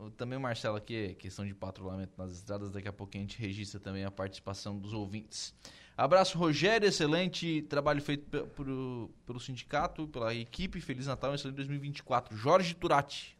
O- 0.00 0.10
também 0.12 0.38
o 0.38 0.40
Marcelo 0.40 0.76
aqui, 0.76 1.14
questão 1.16 1.44
de 1.44 1.52
patrulhamento 1.52 2.12
nas 2.16 2.32
estradas. 2.32 2.70
Daqui 2.70 2.86
a 2.86 2.92
pouco 2.92 3.16
a 3.16 3.20
gente 3.20 3.36
registra 3.38 3.80
também 3.80 4.04
a 4.04 4.10
participação 4.12 4.78
dos 4.78 4.92
ouvintes. 4.92 5.52
Abraço, 5.96 6.38
Rogério. 6.38 6.86
Excelente 6.86 7.62
trabalho 7.62 8.00
feito 8.00 8.24
pe- 8.30 8.44
pro- 8.46 9.10
pelo 9.26 9.40
sindicato, 9.40 10.06
pela 10.06 10.32
equipe. 10.32 10.80
Feliz 10.80 11.06
Natal 11.08 11.34
excelente 11.34 11.56
2024. 11.56 12.36
Jorge 12.36 12.74
Turati. 12.74 13.36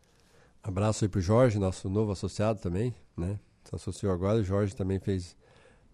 Abraço 0.61 1.05
aí 1.05 1.09
pro 1.09 1.21
Jorge, 1.21 1.61
nosso 1.61 1.89
novo 1.89 2.11
associado 2.11 2.61
também, 2.61 2.93
né? 3.17 3.39
Se 3.63 3.77
associou 3.77 4.13
agora, 4.13 4.41
o 4.41 4.45
Jorge 4.45 4.75
também 4.75 4.99
fez, 4.99 5.37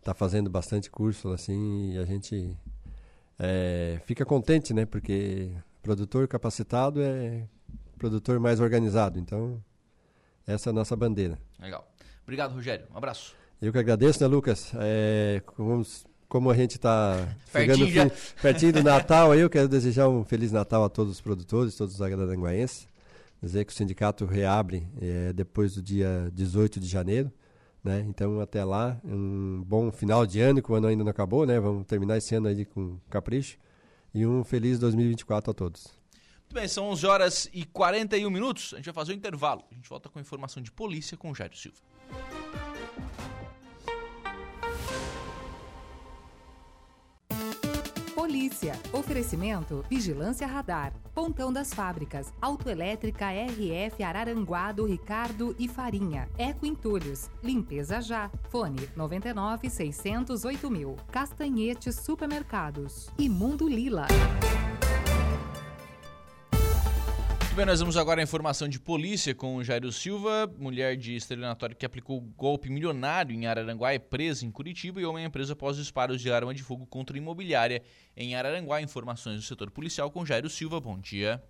tá 0.03 0.15
fazendo 0.15 0.49
bastante 0.49 0.91
curso 0.91 1.29
assim 1.29 1.93
e 1.93 1.99
a 1.99 2.05
gente 2.07 2.57
é, 3.39 4.01
fica 4.05 4.25
contente, 4.25 4.73
né? 4.73 4.85
Porque 4.87 5.51
produtor 5.83 6.27
capacitado 6.29 7.01
é 7.03 7.47
produtor 7.99 8.39
mais 8.41 8.61
organizado, 8.61 9.19
então 9.19 9.63
essa 10.47 10.69
é 10.69 10.71
a 10.71 10.75
nossa 10.75 10.95
bandeira. 10.95 11.39
Legal. 11.61 11.87
Obrigado, 12.23 12.55
Rogério. 12.55 12.87
Um 12.93 12.97
abraço. 12.97 13.35
Eu 13.61 13.73
que 13.73 13.79
agradeço, 13.79 14.21
né, 14.23 14.27
Lucas? 14.27 14.73
É, 14.75 15.43
vamos 15.57 16.05
como 16.29 16.51
a 16.51 16.55
gente 16.55 16.73
está 16.73 17.29
Pertinho 17.53 17.91
já. 17.91 18.11
pertinho 18.43 18.73
do 18.73 18.83
Natal, 18.83 19.35
eu 19.35 19.49
quero 19.49 19.69
desejar 19.69 20.09
um 20.09 20.25
Feliz 20.25 20.51
Natal 20.51 20.85
a 20.85 20.89
todos 20.89 21.13
os 21.13 21.21
produtores, 21.21 21.77
todos 21.77 21.95
os 21.95 22.03
araranguaenses. 22.03 22.89
Dizer 23.41 23.65
que 23.65 23.73
o 23.73 23.77
sindicato 23.77 24.25
reabre 24.25 24.89
é, 25.01 25.33
depois 25.33 25.75
do 25.75 25.83
dia 25.83 26.31
18 26.33 26.81
de 26.81 26.89
janeiro. 26.89 27.31
Né? 27.85 28.01
Então, 28.09 28.41
até 28.41 28.65
lá, 28.65 28.99
um 29.05 29.63
bom 29.63 29.93
final 29.93 30.27
de 30.27 30.41
ano, 30.41 30.63
que 30.63 30.73
o 30.73 30.75
ano 30.75 30.87
ainda 30.87 31.05
não 31.05 31.11
acabou, 31.11 31.45
né? 31.45 31.61
Vamos 31.61 31.87
terminar 31.87 32.17
esse 32.17 32.35
ano 32.35 32.49
aí 32.49 32.65
com 32.65 32.99
capricho. 33.11 33.59
E 34.15 34.27
um 34.27 34.43
feliz 34.43 34.79
2024 34.79 35.51
a 35.51 35.55
todos. 35.55 35.89
Muito 36.41 36.55
bem, 36.55 36.67
são 36.67 36.89
11 36.89 37.07
horas 37.07 37.51
e 37.53 37.65
41 37.65 38.31
minutos. 38.31 38.73
A 38.73 38.77
gente 38.77 38.87
vai 38.87 38.95
fazer 38.95 39.13
o 39.13 39.15
um 39.15 39.19
intervalo. 39.19 39.65
A 39.71 39.75
gente 39.75 39.89
volta 39.89 40.09
com 40.09 40.19
informação 40.19 40.63
de 40.63 40.73
polícia 40.73 41.17
com 41.17 41.31
o 41.31 41.35
Jairo 41.35 41.57
Silva. 41.57 41.79
Polícia. 48.35 48.77
Oferecimento 48.93 49.85
Vigilância 49.89 50.45
Radar. 50.45 50.93
Pontão 51.15 51.53
das 51.53 51.73
Fábricas. 51.73 52.33
Autoelétrica 52.43 53.27
RF 53.31 54.03
Araranguá 54.03 54.73
do 54.73 54.85
Ricardo 54.85 55.55
e 55.57 55.69
Farinha. 55.69 56.29
Eco 56.37 56.67
Entulhos. 56.67 57.31
Limpeza 57.45 58.01
já. 58.01 58.29
Fone 58.49 58.89
99 58.97 59.71
608 59.71 60.69
mil. 60.69 60.97
Supermercados. 61.93 63.09
E 63.17 63.29
Mundo 63.29 63.69
Lila. 63.69 64.09
Muito 67.55 67.67
bem, 67.67 67.67
nós 67.67 67.79
vamos 67.79 67.97
agora 67.97 68.21
à 68.21 68.25
informação 68.25 68.67
de 68.67 68.81
polícia 68.81 69.33
com 69.33 69.63
Jairo 69.63 69.93
Silva, 69.93 70.53
mulher 70.59 70.97
de 70.97 71.15
estelionatório 71.15 71.77
que 71.77 71.87
aplicou 71.87 72.21
golpe 72.21 72.69
milionário 72.69 73.33
em 73.33 73.47
Araranguá, 73.47 73.95
é 73.95 73.99
presa 74.01 74.45
em 74.45 74.51
Curitiba 74.51 75.01
e 75.01 75.05
homem 75.05 75.25
é 75.25 75.29
preso 75.29 75.53
após 75.53 75.77
disparos 75.77 76.21
de 76.21 76.33
arma 76.33 76.53
de 76.53 76.65
fogo 76.65 76.85
contra 76.85 77.17
imobiliária 77.17 77.81
em 78.17 78.35
Araranguá. 78.35 78.83
Informações 78.83 79.37
do 79.37 79.43
setor 79.43 79.71
policial 79.71 80.11
com 80.11 80.27
Jairo 80.27 80.51
Silva. 80.51 80.81
Bom 80.81 80.99
dia. 80.99 81.41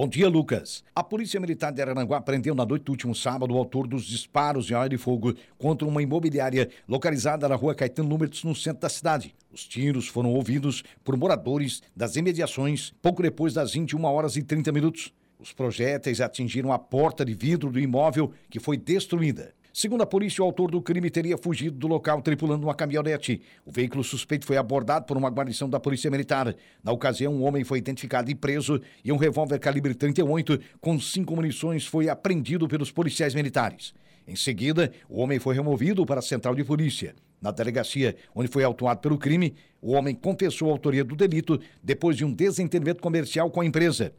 Bom 0.00 0.08
dia, 0.08 0.30
Lucas. 0.30 0.82
A 0.94 1.04
Polícia 1.04 1.38
Militar 1.38 1.70
de 1.70 1.82
Araranguá 1.82 2.22
prendeu 2.22 2.54
na 2.54 2.64
noite 2.64 2.84
do 2.84 2.92
último 2.92 3.14
sábado 3.14 3.52
o 3.52 3.58
autor 3.58 3.86
dos 3.86 4.04
disparos 4.04 4.64
de 4.64 4.74
ar 4.74 4.88
de 4.88 4.96
fogo 4.96 5.34
contra 5.58 5.86
uma 5.86 6.02
imobiliária 6.02 6.70
localizada 6.88 7.46
na 7.46 7.54
rua 7.54 7.74
Caetano 7.74 8.08
Números, 8.08 8.42
no 8.42 8.54
centro 8.54 8.80
da 8.80 8.88
cidade. 8.88 9.34
Os 9.52 9.66
tiros 9.66 10.08
foram 10.08 10.32
ouvidos 10.32 10.82
por 11.04 11.18
moradores 11.18 11.82
das 11.94 12.16
imediações 12.16 12.94
pouco 13.02 13.22
depois 13.22 13.52
das 13.52 13.74
21 13.74 14.02
horas 14.04 14.36
e 14.36 14.42
30 14.42 14.72
minutos. 14.72 15.12
Os 15.38 15.52
projéteis 15.52 16.22
atingiram 16.22 16.72
a 16.72 16.78
porta 16.78 17.22
de 17.22 17.34
vidro 17.34 17.70
do 17.70 17.78
imóvel, 17.78 18.32
que 18.48 18.58
foi 18.58 18.78
destruída. 18.78 19.52
Segundo 19.72 20.02
a 20.02 20.06
polícia, 20.06 20.42
o 20.42 20.46
autor 20.46 20.70
do 20.70 20.82
crime 20.82 21.08
teria 21.10 21.38
fugido 21.38 21.78
do 21.78 21.86
local 21.86 22.20
tripulando 22.20 22.66
uma 22.66 22.74
caminhonete. 22.74 23.40
O 23.64 23.70
veículo 23.70 24.02
suspeito 24.02 24.44
foi 24.44 24.56
abordado 24.56 25.06
por 25.06 25.16
uma 25.16 25.30
guarnição 25.30 25.70
da 25.70 25.78
Polícia 25.78 26.10
Militar. 26.10 26.56
Na 26.82 26.90
ocasião, 26.90 27.32
um 27.32 27.44
homem 27.44 27.62
foi 27.62 27.78
identificado 27.78 28.28
e 28.30 28.34
preso 28.34 28.80
e 29.04 29.12
um 29.12 29.16
revólver 29.16 29.60
calibre 29.60 29.94
38 29.94 30.58
com 30.80 30.98
cinco 30.98 31.36
munições 31.36 31.86
foi 31.86 32.08
apreendido 32.08 32.66
pelos 32.66 32.90
policiais 32.90 33.32
militares. 33.32 33.94
Em 34.26 34.34
seguida, 34.34 34.92
o 35.08 35.20
homem 35.20 35.38
foi 35.38 35.54
removido 35.54 36.04
para 36.04 36.18
a 36.18 36.22
central 36.22 36.54
de 36.54 36.64
polícia. 36.64 37.14
Na 37.40 37.52
delegacia 37.52 38.16
onde 38.34 38.48
foi 38.48 38.64
autuado 38.64 39.00
pelo 39.00 39.18
crime, 39.18 39.54
o 39.80 39.92
homem 39.92 40.16
confessou 40.16 40.68
a 40.68 40.72
autoria 40.72 41.04
do 41.04 41.14
delito 41.14 41.60
depois 41.82 42.16
de 42.16 42.24
um 42.24 42.32
desentendimento 42.32 43.00
comercial 43.00 43.48
com 43.50 43.60
a 43.60 43.66
empresa. 43.66 44.12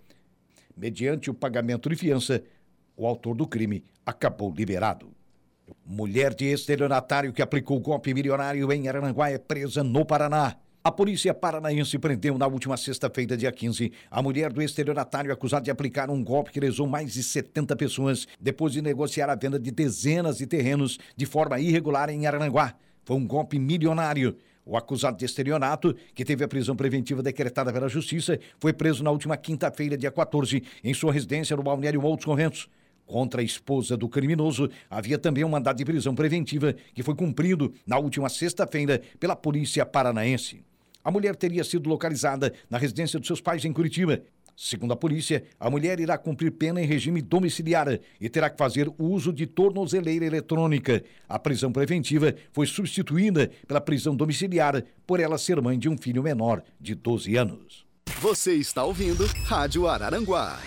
Mediante 0.75 1.29
o 1.29 1.33
pagamento 1.33 1.89
de 1.89 1.95
fiança, 1.97 2.41
o 2.95 3.05
autor 3.05 3.35
do 3.35 3.45
crime 3.45 3.83
acabou 4.05 4.53
liberado. 4.53 5.20
Mulher 5.85 6.33
de 6.33 6.45
estelionatário 6.45 7.33
que 7.33 7.41
aplicou 7.41 7.79
golpe 7.79 8.13
milionário 8.13 8.71
em 8.71 8.87
Aranguá 8.87 9.29
é 9.29 9.37
presa 9.37 9.83
no 9.83 10.05
Paraná. 10.05 10.55
A 10.83 10.91
polícia 10.91 11.31
paranaense 11.31 11.99
prendeu 11.99 12.39
na 12.39 12.47
última 12.47 12.75
sexta-feira, 12.75 13.37
dia 13.37 13.51
15, 13.51 13.91
a 14.09 14.19
mulher 14.19 14.51
do 14.51 14.63
estelionatário 14.63 15.31
acusada 15.31 15.65
de 15.65 15.69
aplicar 15.69 16.09
um 16.09 16.23
golpe 16.23 16.51
que 16.51 16.59
lesou 16.59 16.87
mais 16.87 17.13
de 17.13 17.21
70 17.21 17.75
pessoas 17.75 18.27
depois 18.39 18.73
de 18.73 18.81
negociar 18.81 19.29
a 19.29 19.35
venda 19.35 19.59
de 19.59 19.69
dezenas 19.69 20.39
de 20.39 20.47
terrenos 20.47 20.97
de 21.15 21.27
forma 21.27 21.59
irregular 21.59 22.09
em 22.09 22.25
Aranguá. 22.25 22.73
Foi 23.05 23.15
um 23.15 23.27
golpe 23.27 23.59
milionário. 23.59 24.35
O 24.65 24.75
acusado 24.75 25.17
de 25.17 25.25
estelionato, 25.25 25.95
que 26.15 26.25
teve 26.25 26.43
a 26.43 26.47
prisão 26.47 26.75
preventiva 26.75 27.21
decretada 27.21 27.71
pela 27.71 27.87
Justiça, 27.87 28.39
foi 28.59 28.73
preso 28.73 29.03
na 29.03 29.11
última 29.11 29.37
quinta-feira, 29.37 29.95
dia 29.95 30.11
14, 30.11 30.63
em 30.83 30.93
sua 30.95 31.13
residência 31.13 31.55
no 31.55 31.61
Balneário 31.61 32.01
Moutos 32.01 32.25
Correntos. 32.25 32.67
Contra 33.11 33.41
a 33.41 33.43
esposa 33.43 33.97
do 33.97 34.07
criminoso, 34.07 34.69
havia 34.89 35.17
também 35.17 35.43
um 35.43 35.49
mandado 35.49 35.75
de 35.75 35.83
prisão 35.83 36.15
preventiva 36.15 36.73
que 36.95 37.03
foi 37.03 37.13
cumprido 37.13 37.73
na 37.85 37.97
última 37.97 38.29
sexta-feira 38.29 39.01
pela 39.19 39.35
polícia 39.35 39.85
paranaense. 39.85 40.63
A 41.03 41.11
mulher 41.11 41.35
teria 41.35 41.61
sido 41.65 41.89
localizada 41.89 42.53
na 42.69 42.77
residência 42.77 43.19
dos 43.19 43.27
seus 43.27 43.41
pais 43.41 43.65
em 43.65 43.73
Curitiba. 43.73 44.21
Segundo 44.55 44.93
a 44.93 44.95
polícia, 44.95 45.43
a 45.59 45.69
mulher 45.69 45.99
irá 45.99 46.17
cumprir 46.17 46.51
pena 46.51 46.81
em 46.81 46.85
regime 46.85 47.21
domiciliar 47.21 47.99
e 48.17 48.29
terá 48.29 48.49
que 48.49 48.57
fazer 48.57 48.89
uso 48.97 49.33
de 49.33 49.45
tornozeleira 49.45 50.23
eletrônica. 50.23 51.03
A 51.27 51.37
prisão 51.37 51.69
preventiva 51.69 52.33
foi 52.53 52.65
substituída 52.65 53.51
pela 53.67 53.81
prisão 53.81 54.15
domiciliar 54.15 54.85
por 55.05 55.19
ela 55.19 55.37
ser 55.37 55.61
mãe 55.61 55.77
de 55.77 55.89
um 55.89 55.97
filho 55.97 56.23
menor 56.23 56.63
de 56.79 56.95
12 56.95 57.35
anos. 57.35 57.85
Você 58.21 58.53
está 58.53 58.85
ouvindo 58.85 59.25
Rádio 59.47 59.85
Araranguá. 59.85 60.57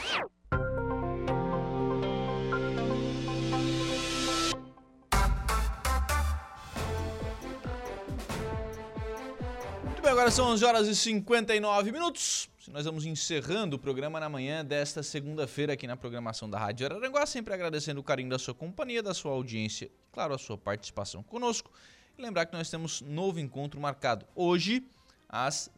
Bem, 10.05 10.13
agora 10.13 10.31
são 10.31 10.49
11 10.49 10.65
horas 10.67 10.87
e 10.87 10.95
59 10.95 11.91
minutos. 11.91 12.51
Nós 12.69 12.85
vamos 12.85 13.07
encerrando 13.07 13.77
o 13.77 13.79
programa 13.79 14.21
na 14.21 14.29
manhã 14.29 14.63
desta 14.63 15.03
segunda-feira 15.03 15.73
aqui 15.73 15.87
na 15.87 15.97
programação 15.97 16.49
da 16.49 16.59
Rádio 16.59 16.85
Araranguá, 16.85 17.25
sempre 17.25 17.55
agradecendo 17.55 18.01
o 18.01 18.05
carinho 18.05 18.29
da 18.29 18.39
sua 18.39 18.53
companhia, 18.53 19.03
da 19.03 19.15
sua 19.15 19.33
audiência, 19.33 19.91
claro, 20.13 20.35
a 20.35 20.39
sua 20.39 20.59
participação 20.59 21.23
conosco. 21.23 21.71
E 22.19 22.23
lembrar 22.23 22.45
que 22.45 22.53
nós 22.53 22.69
temos 22.69 23.01
novo 23.01 23.41
encontro 23.41 23.81
marcado 23.81 24.27
hoje 24.35 24.87
às, 25.27 25.71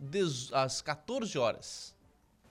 às 0.52 0.82
14 0.82 1.38
horas. 1.38 1.94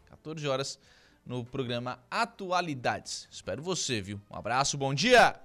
14 0.05 0.47
horas 0.47 0.80
no 1.26 1.43
programa 1.43 1.99
Atualidades. 2.09 3.28
Espero 3.30 3.61
você, 3.61 3.99
viu? 3.99 4.21
Um 4.32 4.38
abraço, 4.38 4.78
bom 4.78 4.93
dia! 4.93 5.36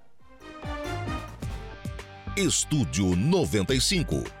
Estúdio 2.37 3.17
95, 3.17 4.40